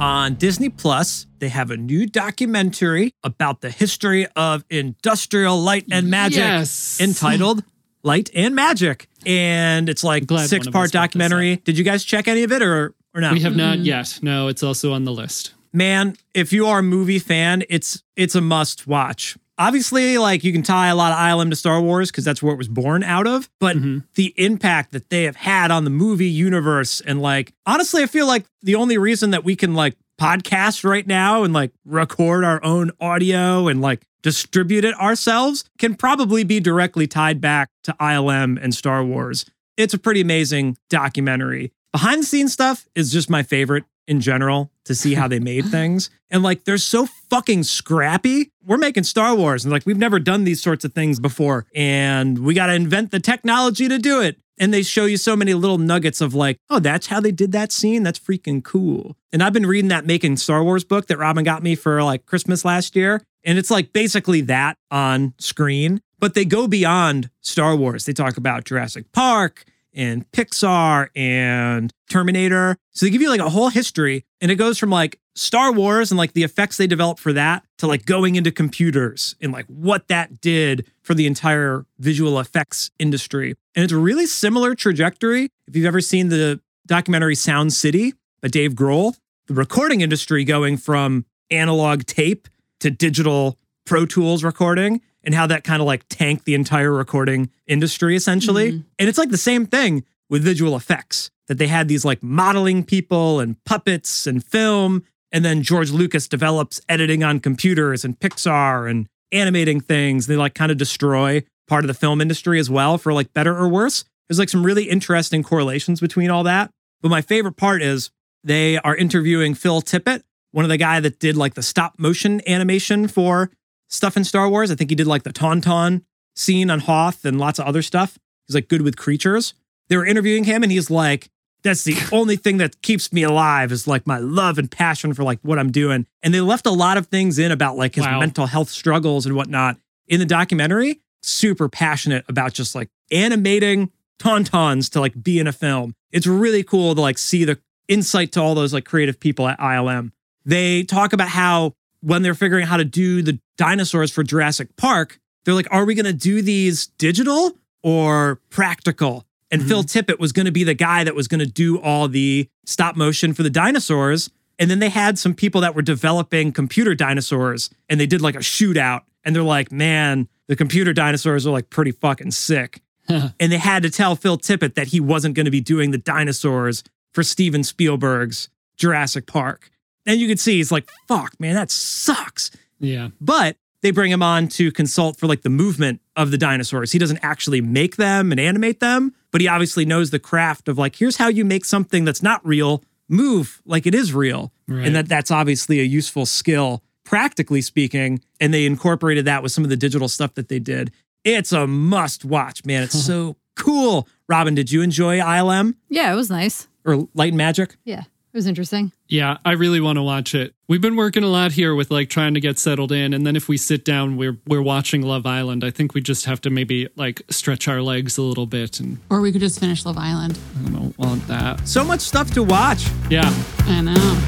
On 0.00 0.34
Disney 0.34 0.68
Plus, 0.68 1.26
they 1.38 1.48
have 1.48 1.70
a 1.70 1.76
new 1.76 2.06
documentary 2.06 3.14
about 3.22 3.60
the 3.60 3.70
history 3.70 4.26
of 4.34 4.64
industrial 4.68 5.60
light 5.60 5.84
and 5.92 6.10
magic 6.10 6.38
Yes. 6.38 6.98
entitled 7.00 7.62
Light 8.02 8.28
and 8.34 8.52
Magic. 8.56 9.08
And 9.24 9.88
it's 9.88 10.02
like 10.02 10.26
glad 10.26 10.38
one 10.38 10.44
of 10.44 10.50
six 10.50 10.66
part 10.66 10.90
documentary. 10.90 11.56
Did 11.56 11.78
you 11.78 11.84
guys 11.84 12.02
check 12.02 12.26
any 12.26 12.42
of 12.42 12.50
it 12.50 12.62
or 12.62 12.96
or 13.14 13.20
not? 13.20 13.32
We 13.32 13.40
have 13.40 13.56
not 13.56 13.78
Mm-hmm. 13.78 13.84
yet. 13.86 14.18
No, 14.22 14.48
it's 14.48 14.62
also 14.62 14.92
on 14.92 15.04
the 15.04 15.12
list. 15.12 15.52
man, 15.72 16.16
if 16.34 16.52
you 16.52 16.66
are 16.66 16.80
a 16.80 16.82
movie 16.82 17.18
fan, 17.18 17.62
it's 17.70 18.02
it's 18.16 18.34
a 18.34 18.40
must 18.40 18.86
watch. 18.86 19.36
Obviously, 19.58 20.18
like 20.18 20.42
you 20.44 20.52
can 20.52 20.62
tie 20.62 20.88
a 20.88 20.94
lot 20.96 21.12
of 21.12 21.18
ILM 21.18 21.50
to 21.50 21.56
Star 21.56 21.80
Wars 21.80 22.10
because 22.10 22.24
that's 22.24 22.42
where 22.42 22.52
it 22.54 22.58
was 22.58 22.68
born 22.68 23.02
out 23.04 23.26
of, 23.26 23.48
but 23.60 23.76
the 24.14 24.32
impact 24.36 24.92
that 24.92 25.08
they 25.10 25.24
have 25.24 25.36
had 25.36 25.70
on 25.70 25.84
the 25.84 25.90
movie 25.90 26.26
universe 26.28 27.00
and 27.02 27.20
like 27.22 27.52
honestly, 27.66 28.02
I 28.02 28.06
feel 28.06 28.26
like 28.26 28.44
the 28.62 28.74
only 28.74 28.98
reason 28.98 29.30
that 29.30 29.44
we 29.44 29.54
can 29.54 29.74
like 29.74 29.96
podcast 30.20 30.84
right 30.84 31.06
now 31.06 31.44
and 31.44 31.52
like 31.52 31.72
record 31.84 32.44
our 32.44 32.64
own 32.64 32.90
audio 33.00 33.68
and 33.68 33.80
like 33.80 34.04
distribute 34.22 34.84
it 34.84 34.94
ourselves 34.98 35.64
can 35.78 35.94
probably 35.94 36.44
be 36.44 36.58
directly 36.60 37.06
tied 37.06 37.40
back 37.40 37.68
to 37.84 37.92
ILM 38.00 38.58
and 38.62 38.74
Star 38.74 39.04
Wars. 39.04 39.44
It's 39.76 39.94
a 39.94 39.98
pretty 39.98 40.20
amazing 40.22 40.76
documentary. 40.90 41.72
Behind 41.92 42.22
the 42.22 42.26
scenes 42.26 42.52
stuff 42.52 42.88
is 42.94 43.12
just 43.12 43.28
my 43.28 43.42
favorite 43.42 43.84
in 44.06 44.20
general 44.20 44.70
to 44.84 44.94
see 44.94 45.14
how 45.14 45.28
they 45.28 45.38
made 45.52 45.66
things. 45.66 46.10
And 46.30 46.42
like 46.42 46.64
they're 46.64 46.78
so 46.78 47.06
fucking 47.06 47.64
scrappy. 47.64 48.50
We're 48.64 48.78
making 48.78 49.04
Star 49.04 49.34
Wars 49.34 49.64
and 49.64 49.72
like 49.72 49.84
we've 49.86 49.98
never 49.98 50.18
done 50.18 50.44
these 50.44 50.62
sorts 50.62 50.84
of 50.84 50.92
things 50.92 51.20
before. 51.20 51.66
And 51.74 52.38
we 52.40 52.54
got 52.54 52.66
to 52.66 52.74
invent 52.74 53.10
the 53.10 53.20
technology 53.20 53.88
to 53.88 53.98
do 53.98 54.20
it. 54.20 54.38
And 54.58 54.72
they 54.72 54.82
show 54.82 55.06
you 55.06 55.16
so 55.16 55.34
many 55.34 55.54
little 55.54 55.78
nuggets 55.78 56.20
of 56.20 56.34
like, 56.34 56.58
oh, 56.70 56.78
that's 56.78 57.08
how 57.08 57.20
they 57.20 57.32
did 57.32 57.52
that 57.52 57.72
scene. 57.72 58.02
That's 58.02 58.18
freaking 58.18 58.62
cool. 58.62 59.16
And 59.32 59.42
I've 59.42 59.52
been 59.52 59.66
reading 59.66 59.88
that 59.88 60.06
Making 60.06 60.36
Star 60.36 60.62
Wars 60.62 60.84
book 60.84 61.06
that 61.06 61.18
Robin 61.18 61.42
got 61.42 61.62
me 61.62 61.74
for 61.74 62.02
like 62.02 62.26
Christmas 62.26 62.64
last 62.64 62.94
year. 62.94 63.22
And 63.44 63.58
it's 63.58 63.70
like 63.70 63.92
basically 63.92 64.40
that 64.42 64.76
on 64.90 65.34
screen, 65.38 66.00
but 66.18 66.34
they 66.34 66.44
go 66.44 66.68
beyond 66.68 67.30
Star 67.40 67.74
Wars. 67.74 68.04
They 68.04 68.12
talk 68.12 68.36
about 68.36 68.64
Jurassic 68.64 69.10
Park 69.12 69.64
and 69.94 70.30
Pixar 70.32 71.08
and 71.14 71.92
Terminator. 72.10 72.76
So 72.92 73.06
they 73.06 73.10
give 73.10 73.22
you 73.22 73.30
like 73.30 73.40
a 73.40 73.50
whole 73.50 73.68
history 73.68 74.24
and 74.40 74.50
it 74.50 74.56
goes 74.56 74.78
from 74.78 74.90
like 74.90 75.18
Star 75.34 75.72
Wars 75.72 76.10
and 76.10 76.18
like 76.18 76.32
the 76.32 76.42
effects 76.42 76.76
they 76.76 76.86
developed 76.86 77.20
for 77.20 77.32
that 77.32 77.64
to 77.78 77.86
like 77.86 78.04
going 78.04 78.36
into 78.36 78.50
computers 78.50 79.34
and 79.40 79.52
like 79.52 79.66
what 79.66 80.08
that 80.08 80.40
did 80.40 80.86
for 81.02 81.14
the 81.14 81.26
entire 81.26 81.86
visual 81.98 82.38
effects 82.38 82.90
industry. 82.98 83.54
And 83.74 83.84
it's 83.84 83.92
a 83.92 83.98
really 83.98 84.26
similar 84.26 84.74
trajectory. 84.74 85.48
If 85.66 85.76
you've 85.76 85.86
ever 85.86 86.00
seen 86.00 86.28
the 86.28 86.60
documentary 86.86 87.34
Sound 87.34 87.72
City 87.72 88.14
by 88.42 88.48
Dave 88.48 88.72
Grohl, 88.72 89.16
the 89.46 89.54
recording 89.54 90.02
industry 90.02 90.44
going 90.44 90.76
from 90.76 91.24
analog 91.50 92.04
tape 92.04 92.48
to 92.80 92.90
digital 92.90 93.58
Pro 93.84 94.06
Tools 94.06 94.44
recording 94.44 95.00
and 95.24 95.34
how 95.34 95.46
that 95.46 95.64
kind 95.64 95.80
of 95.80 95.86
like 95.86 96.04
tanked 96.08 96.44
the 96.44 96.54
entire 96.54 96.92
recording 96.92 97.50
industry 97.66 98.16
essentially. 98.16 98.72
Mm-hmm. 98.72 98.80
And 98.98 99.08
it's 99.08 99.18
like 99.18 99.30
the 99.30 99.36
same 99.38 99.66
thing 99.66 100.04
with 100.28 100.42
visual 100.42 100.76
effects 100.76 101.30
that 101.48 101.58
they 101.58 101.66
had 101.66 101.88
these 101.88 102.04
like 102.04 102.22
modeling 102.22 102.84
people 102.84 103.40
and 103.40 103.62
puppets 103.64 104.26
and 104.26 104.44
film. 104.44 105.04
And 105.30 105.44
then 105.44 105.62
George 105.62 105.90
Lucas 105.90 106.28
develops 106.28 106.80
editing 106.88 107.22
on 107.22 107.40
computers 107.40 108.04
and 108.04 108.18
Pixar 108.18 108.90
and 108.90 109.08
animating 109.32 109.80
things. 109.80 110.26
They 110.26 110.36
like 110.36 110.54
kind 110.54 110.70
of 110.70 110.78
destroy 110.78 111.42
part 111.68 111.84
of 111.84 111.88
the 111.88 111.94
film 111.94 112.20
industry 112.20 112.58
as 112.58 112.70
well 112.70 112.98
for 112.98 113.12
like 113.12 113.32
better 113.32 113.56
or 113.56 113.68
worse. 113.68 114.04
There's 114.28 114.38
like 114.38 114.48
some 114.48 114.64
really 114.64 114.84
interesting 114.84 115.42
correlations 115.42 116.00
between 116.00 116.30
all 116.30 116.44
that. 116.44 116.70
But 117.00 117.10
my 117.10 117.22
favorite 117.22 117.56
part 117.56 117.82
is 117.82 118.10
they 118.44 118.78
are 118.78 118.96
interviewing 118.96 119.54
Phil 119.54 119.82
Tippett, 119.82 120.22
one 120.52 120.64
of 120.64 120.68
the 120.68 120.76
guy 120.76 121.00
that 121.00 121.18
did 121.18 121.36
like 121.36 121.54
the 121.54 121.62
stop 121.62 121.94
motion 121.98 122.40
animation 122.46 123.08
for 123.08 123.50
stuff 123.92 124.16
in 124.16 124.24
Star 124.24 124.48
Wars. 124.48 124.70
I 124.70 124.74
think 124.74 124.90
he 124.90 124.96
did 124.96 125.06
like 125.06 125.22
the 125.22 125.32
Tauntaun 125.32 126.02
scene 126.34 126.70
on 126.70 126.80
Hoth 126.80 127.24
and 127.24 127.38
lots 127.38 127.58
of 127.58 127.66
other 127.66 127.82
stuff. 127.82 128.18
He's 128.46 128.54
like 128.54 128.68
good 128.68 128.82
with 128.82 128.96
creatures. 128.96 129.54
They 129.88 129.96
were 129.96 130.06
interviewing 130.06 130.44
him 130.44 130.62
and 130.62 130.72
he's 130.72 130.90
like, 130.90 131.28
that's 131.62 131.84
the 131.84 131.94
only 132.12 132.36
thing 132.36 132.56
that 132.56 132.80
keeps 132.82 133.12
me 133.12 133.22
alive 133.22 133.70
is 133.70 133.86
like 133.86 134.06
my 134.06 134.18
love 134.18 134.58
and 134.58 134.70
passion 134.70 135.12
for 135.14 135.22
like 135.22 135.38
what 135.42 135.58
I'm 135.58 135.70
doing. 135.70 136.06
And 136.22 136.32
they 136.32 136.40
left 136.40 136.66
a 136.66 136.70
lot 136.70 136.96
of 136.96 137.06
things 137.06 137.38
in 137.38 137.52
about 137.52 137.76
like 137.76 137.94
his 137.94 138.04
Wow. 138.06 138.18
mental 138.18 138.46
health 138.46 138.70
struggles 138.70 139.26
and 139.26 139.36
whatnot 139.36 139.76
in 140.08 140.18
the 140.18 140.26
documentary. 140.26 141.00
Super 141.22 141.68
passionate 141.68 142.24
about 142.28 142.52
just 142.54 142.74
like 142.74 142.88
animating 143.12 143.92
tauntauns 144.18 144.90
to 144.90 145.00
like 145.00 145.22
be 145.22 145.38
in 145.38 145.46
a 145.46 145.52
film. 145.52 145.94
It's 146.10 146.26
really 146.26 146.62
cool 146.62 146.94
to 146.94 147.00
like 147.00 147.18
see 147.18 147.44
the 147.44 147.58
insight 147.88 148.32
to 148.32 148.40
all 148.40 148.54
those 148.54 148.72
like 148.72 148.84
creative 148.84 149.20
people 149.20 149.46
at 149.48 149.58
ILM. 149.60 150.12
They 150.44 150.82
talk 150.82 151.12
about 151.12 151.28
how 151.28 151.74
when 152.02 152.22
they're 152.22 152.34
figuring 152.34 152.64
out 152.64 152.68
how 152.68 152.76
to 152.76 152.84
do 152.84 153.22
the 153.22 153.38
dinosaurs 153.56 154.10
for 154.10 154.22
Jurassic 154.22 154.76
Park, 154.76 155.18
they're 155.44 155.54
like, 155.54 155.68
are 155.70 155.84
we 155.84 155.94
going 155.94 156.06
to 156.06 156.12
do 156.12 156.42
these 156.42 156.86
digital 156.98 157.52
or 157.82 158.40
practical? 158.50 159.26
And 159.50 159.60
mm-hmm. 159.60 159.68
Phil 159.68 159.82
Tippett 159.84 160.18
was 160.18 160.32
going 160.32 160.46
to 160.46 160.52
be 160.52 160.64
the 160.64 160.74
guy 160.74 161.04
that 161.04 161.14
was 161.14 161.28
going 161.28 161.40
to 161.40 161.46
do 161.46 161.78
all 161.80 162.08
the 162.08 162.48
stop 162.66 162.96
motion 162.96 163.34
for 163.34 163.42
the 163.42 163.50
dinosaurs. 163.50 164.30
And 164.58 164.70
then 164.70 164.78
they 164.78 164.88
had 164.88 165.18
some 165.18 165.34
people 165.34 165.60
that 165.62 165.74
were 165.74 165.82
developing 165.82 166.52
computer 166.52 166.94
dinosaurs 166.94 167.70
and 167.88 167.98
they 167.98 168.06
did 168.06 168.20
like 168.20 168.34
a 168.34 168.38
shootout. 168.38 169.02
And 169.24 169.34
they're 169.34 169.42
like, 169.42 169.70
man, 169.70 170.28
the 170.48 170.56
computer 170.56 170.92
dinosaurs 170.92 171.46
are 171.46 171.50
like 171.50 171.70
pretty 171.70 171.92
fucking 171.92 172.32
sick. 172.32 172.82
and 173.08 173.32
they 173.38 173.58
had 173.58 173.82
to 173.82 173.90
tell 173.90 174.16
Phil 174.16 174.38
Tippett 174.38 174.74
that 174.74 174.88
he 174.88 175.00
wasn't 175.00 175.34
going 175.34 175.44
to 175.44 175.50
be 175.50 175.60
doing 175.60 175.90
the 175.90 175.98
dinosaurs 175.98 176.84
for 177.12 177.22
Steven 177.22 177.62
Spielberg's 177.64 178.48
Jurassic 178.76 179.26
Park. 179.26 179.70
And 180.06 180.20
you 180.20 180.28
can 180.28 180.36
see 180.38 180.56
he's 180.56 180.72
like, 180.72 180.88
fuck, 181.08 181.38
man, 181.40 181.54
that 181.54 181.70
sucks. 181.70 182.50
Yeah. 182.80 183.08
But 183.20 183.56
they 183.82 183.90
bring 183.90 184.10
him 184.10 184.22
on 184.22 184.48
to 184.48 184.70
consult 184.72 185.16
for 185.18 185.26
like 185.26 185.42
the 185.42 185.48
movement 185.50 186.00
of 186.16 186.30
the 186.30 186.38
dinosaurs. 186.38 186.92
He 186.92 186.98
doesn't 186.98 187.20
actually 187.22 187.60
make 187.60 187.96
them 187.96 188.30
and 188.32 188.40
animate 188.40 188.80
them, 188.80 189.14
but 189.30 189.40
he 189.40 189.48
obviously 189.48 189.84
knows 189.84 190.10
the 190.10 190.18
craft 190.18 190.68
of 190.68 190.78
like, 190.78 190.96
here's 190.96 191.16
how 191.16 191.28
you 191.28 191.44
make 191.44 191.64
something 191.64 192.04
that's 192.04 192.22
not 192.22 192.44
real 192.46 192.82
move 193.08 193.60
like 193.64 193.86
it 193.86 193.94
is 193.94 194.12
real. 194.12 194.52
Right. 194.68 194.86
And 194.86 194.94
that 194.96 195.08
that's 195.08 195.30
obviously 195.30 195.80
a 195.80 195.84
useful 195.84 196.26
skill, 196.26 196.82
practically 197.04 197.60
speaking. 197.60 198.20
And 198.40 198.52
they 198.54 198.64
incorporated 198.66 199.24
that 199.26 199.42
with 199.42 199.52
some 199.52 199.64
of 199.64 199.70
the 199.70 199.76
digital 199.76 200.08
stuff 200.08 200.34
that 200.34 200.48
they 200.48 200.58
did. 200.58 200.92
It's 201.24 201.52
a 201.52 201.66
must 201.66 202.24
watch, 202.24 202.64
man. 202.64 202.82
It's 202.84 202.98
so 203.06 203.36
cool. 203.56 204.08
Robin, 204.28 204.54
did 204.54 204.72
you 204.72 204.82
enjoy 204.82 205.18
ILM 205.18 205.74
Yeah, 205.88 206.12
it 206.12 206.16
was 206.16 206.30
nice. 206.30 206.66
or 206.84 207.08
Light 207.14 207.28
and 207.32 207.36
Magic? 207.38 207.76
Yeah. 207.84 208.04
It 208.32 208.38
was 208.38 208.46
interesting. 208.46 208.92
Yeah, 209.08 209.36
I 209.44 209.52
really 209.52 209.78
want 209.78 209.98
to 209.98 210.02
watch 210.02 210.34
it. 210.34 210.54
We've 210.66 210.80
been 210.80 210.96
working 210.96 211.22
a 211.22 211.28
lot 211.28 211.52
here 211.52 211.74
with 211.74 211.90
like 211.90 212.08
trying 212.08 212.32
to 212.32 212.40
get 212.40 212.58
settled 212.58 212.90
in, 212.90 213.12
and 213.12 213.26
then 213.26 213.36
if 213.36 213.46
we 213.46 213.58
sit 213.58 213.84
down, 213.84 214.16
we're 214.16 214.38
we're 214.46 214.62
watching 214.62 215.02
Love 215.02 215.26
Island. 215.26 215.62
I 215.62 215.70
think 215.70 215.92
we 215.92 216.00
just 216.00 216.24
have 216.24 216.40
to 216.42 216.48
maybe 216.50 216.88
like 216.96 217.20
stretch 217.28 217.68
our 217.68 217.82
legs 217.82 218.16
a 218.16 218.22
little 218.22 218.46
bit, 218.46 218.80
and 218.80 218.98
Or 219.10 219.20
we 219.20 219.32
could 219.32 219.42
just 219.42 219.60
finish 219.60 219.84
Love 219.84 219.98
Island. 219.98 220.38
I 220.64 220.70
don't 220.70 220.96
want 220.96 221.26
that. 221.28 221.68
So 221.68 221.84
much 221.84 222.00
stuff 222.00 222.30
to 222.30 222.42
watch. 222.42 222.86
Yeah, 223.10 223.30
I 223.66 223.82
know. 223.82 224.18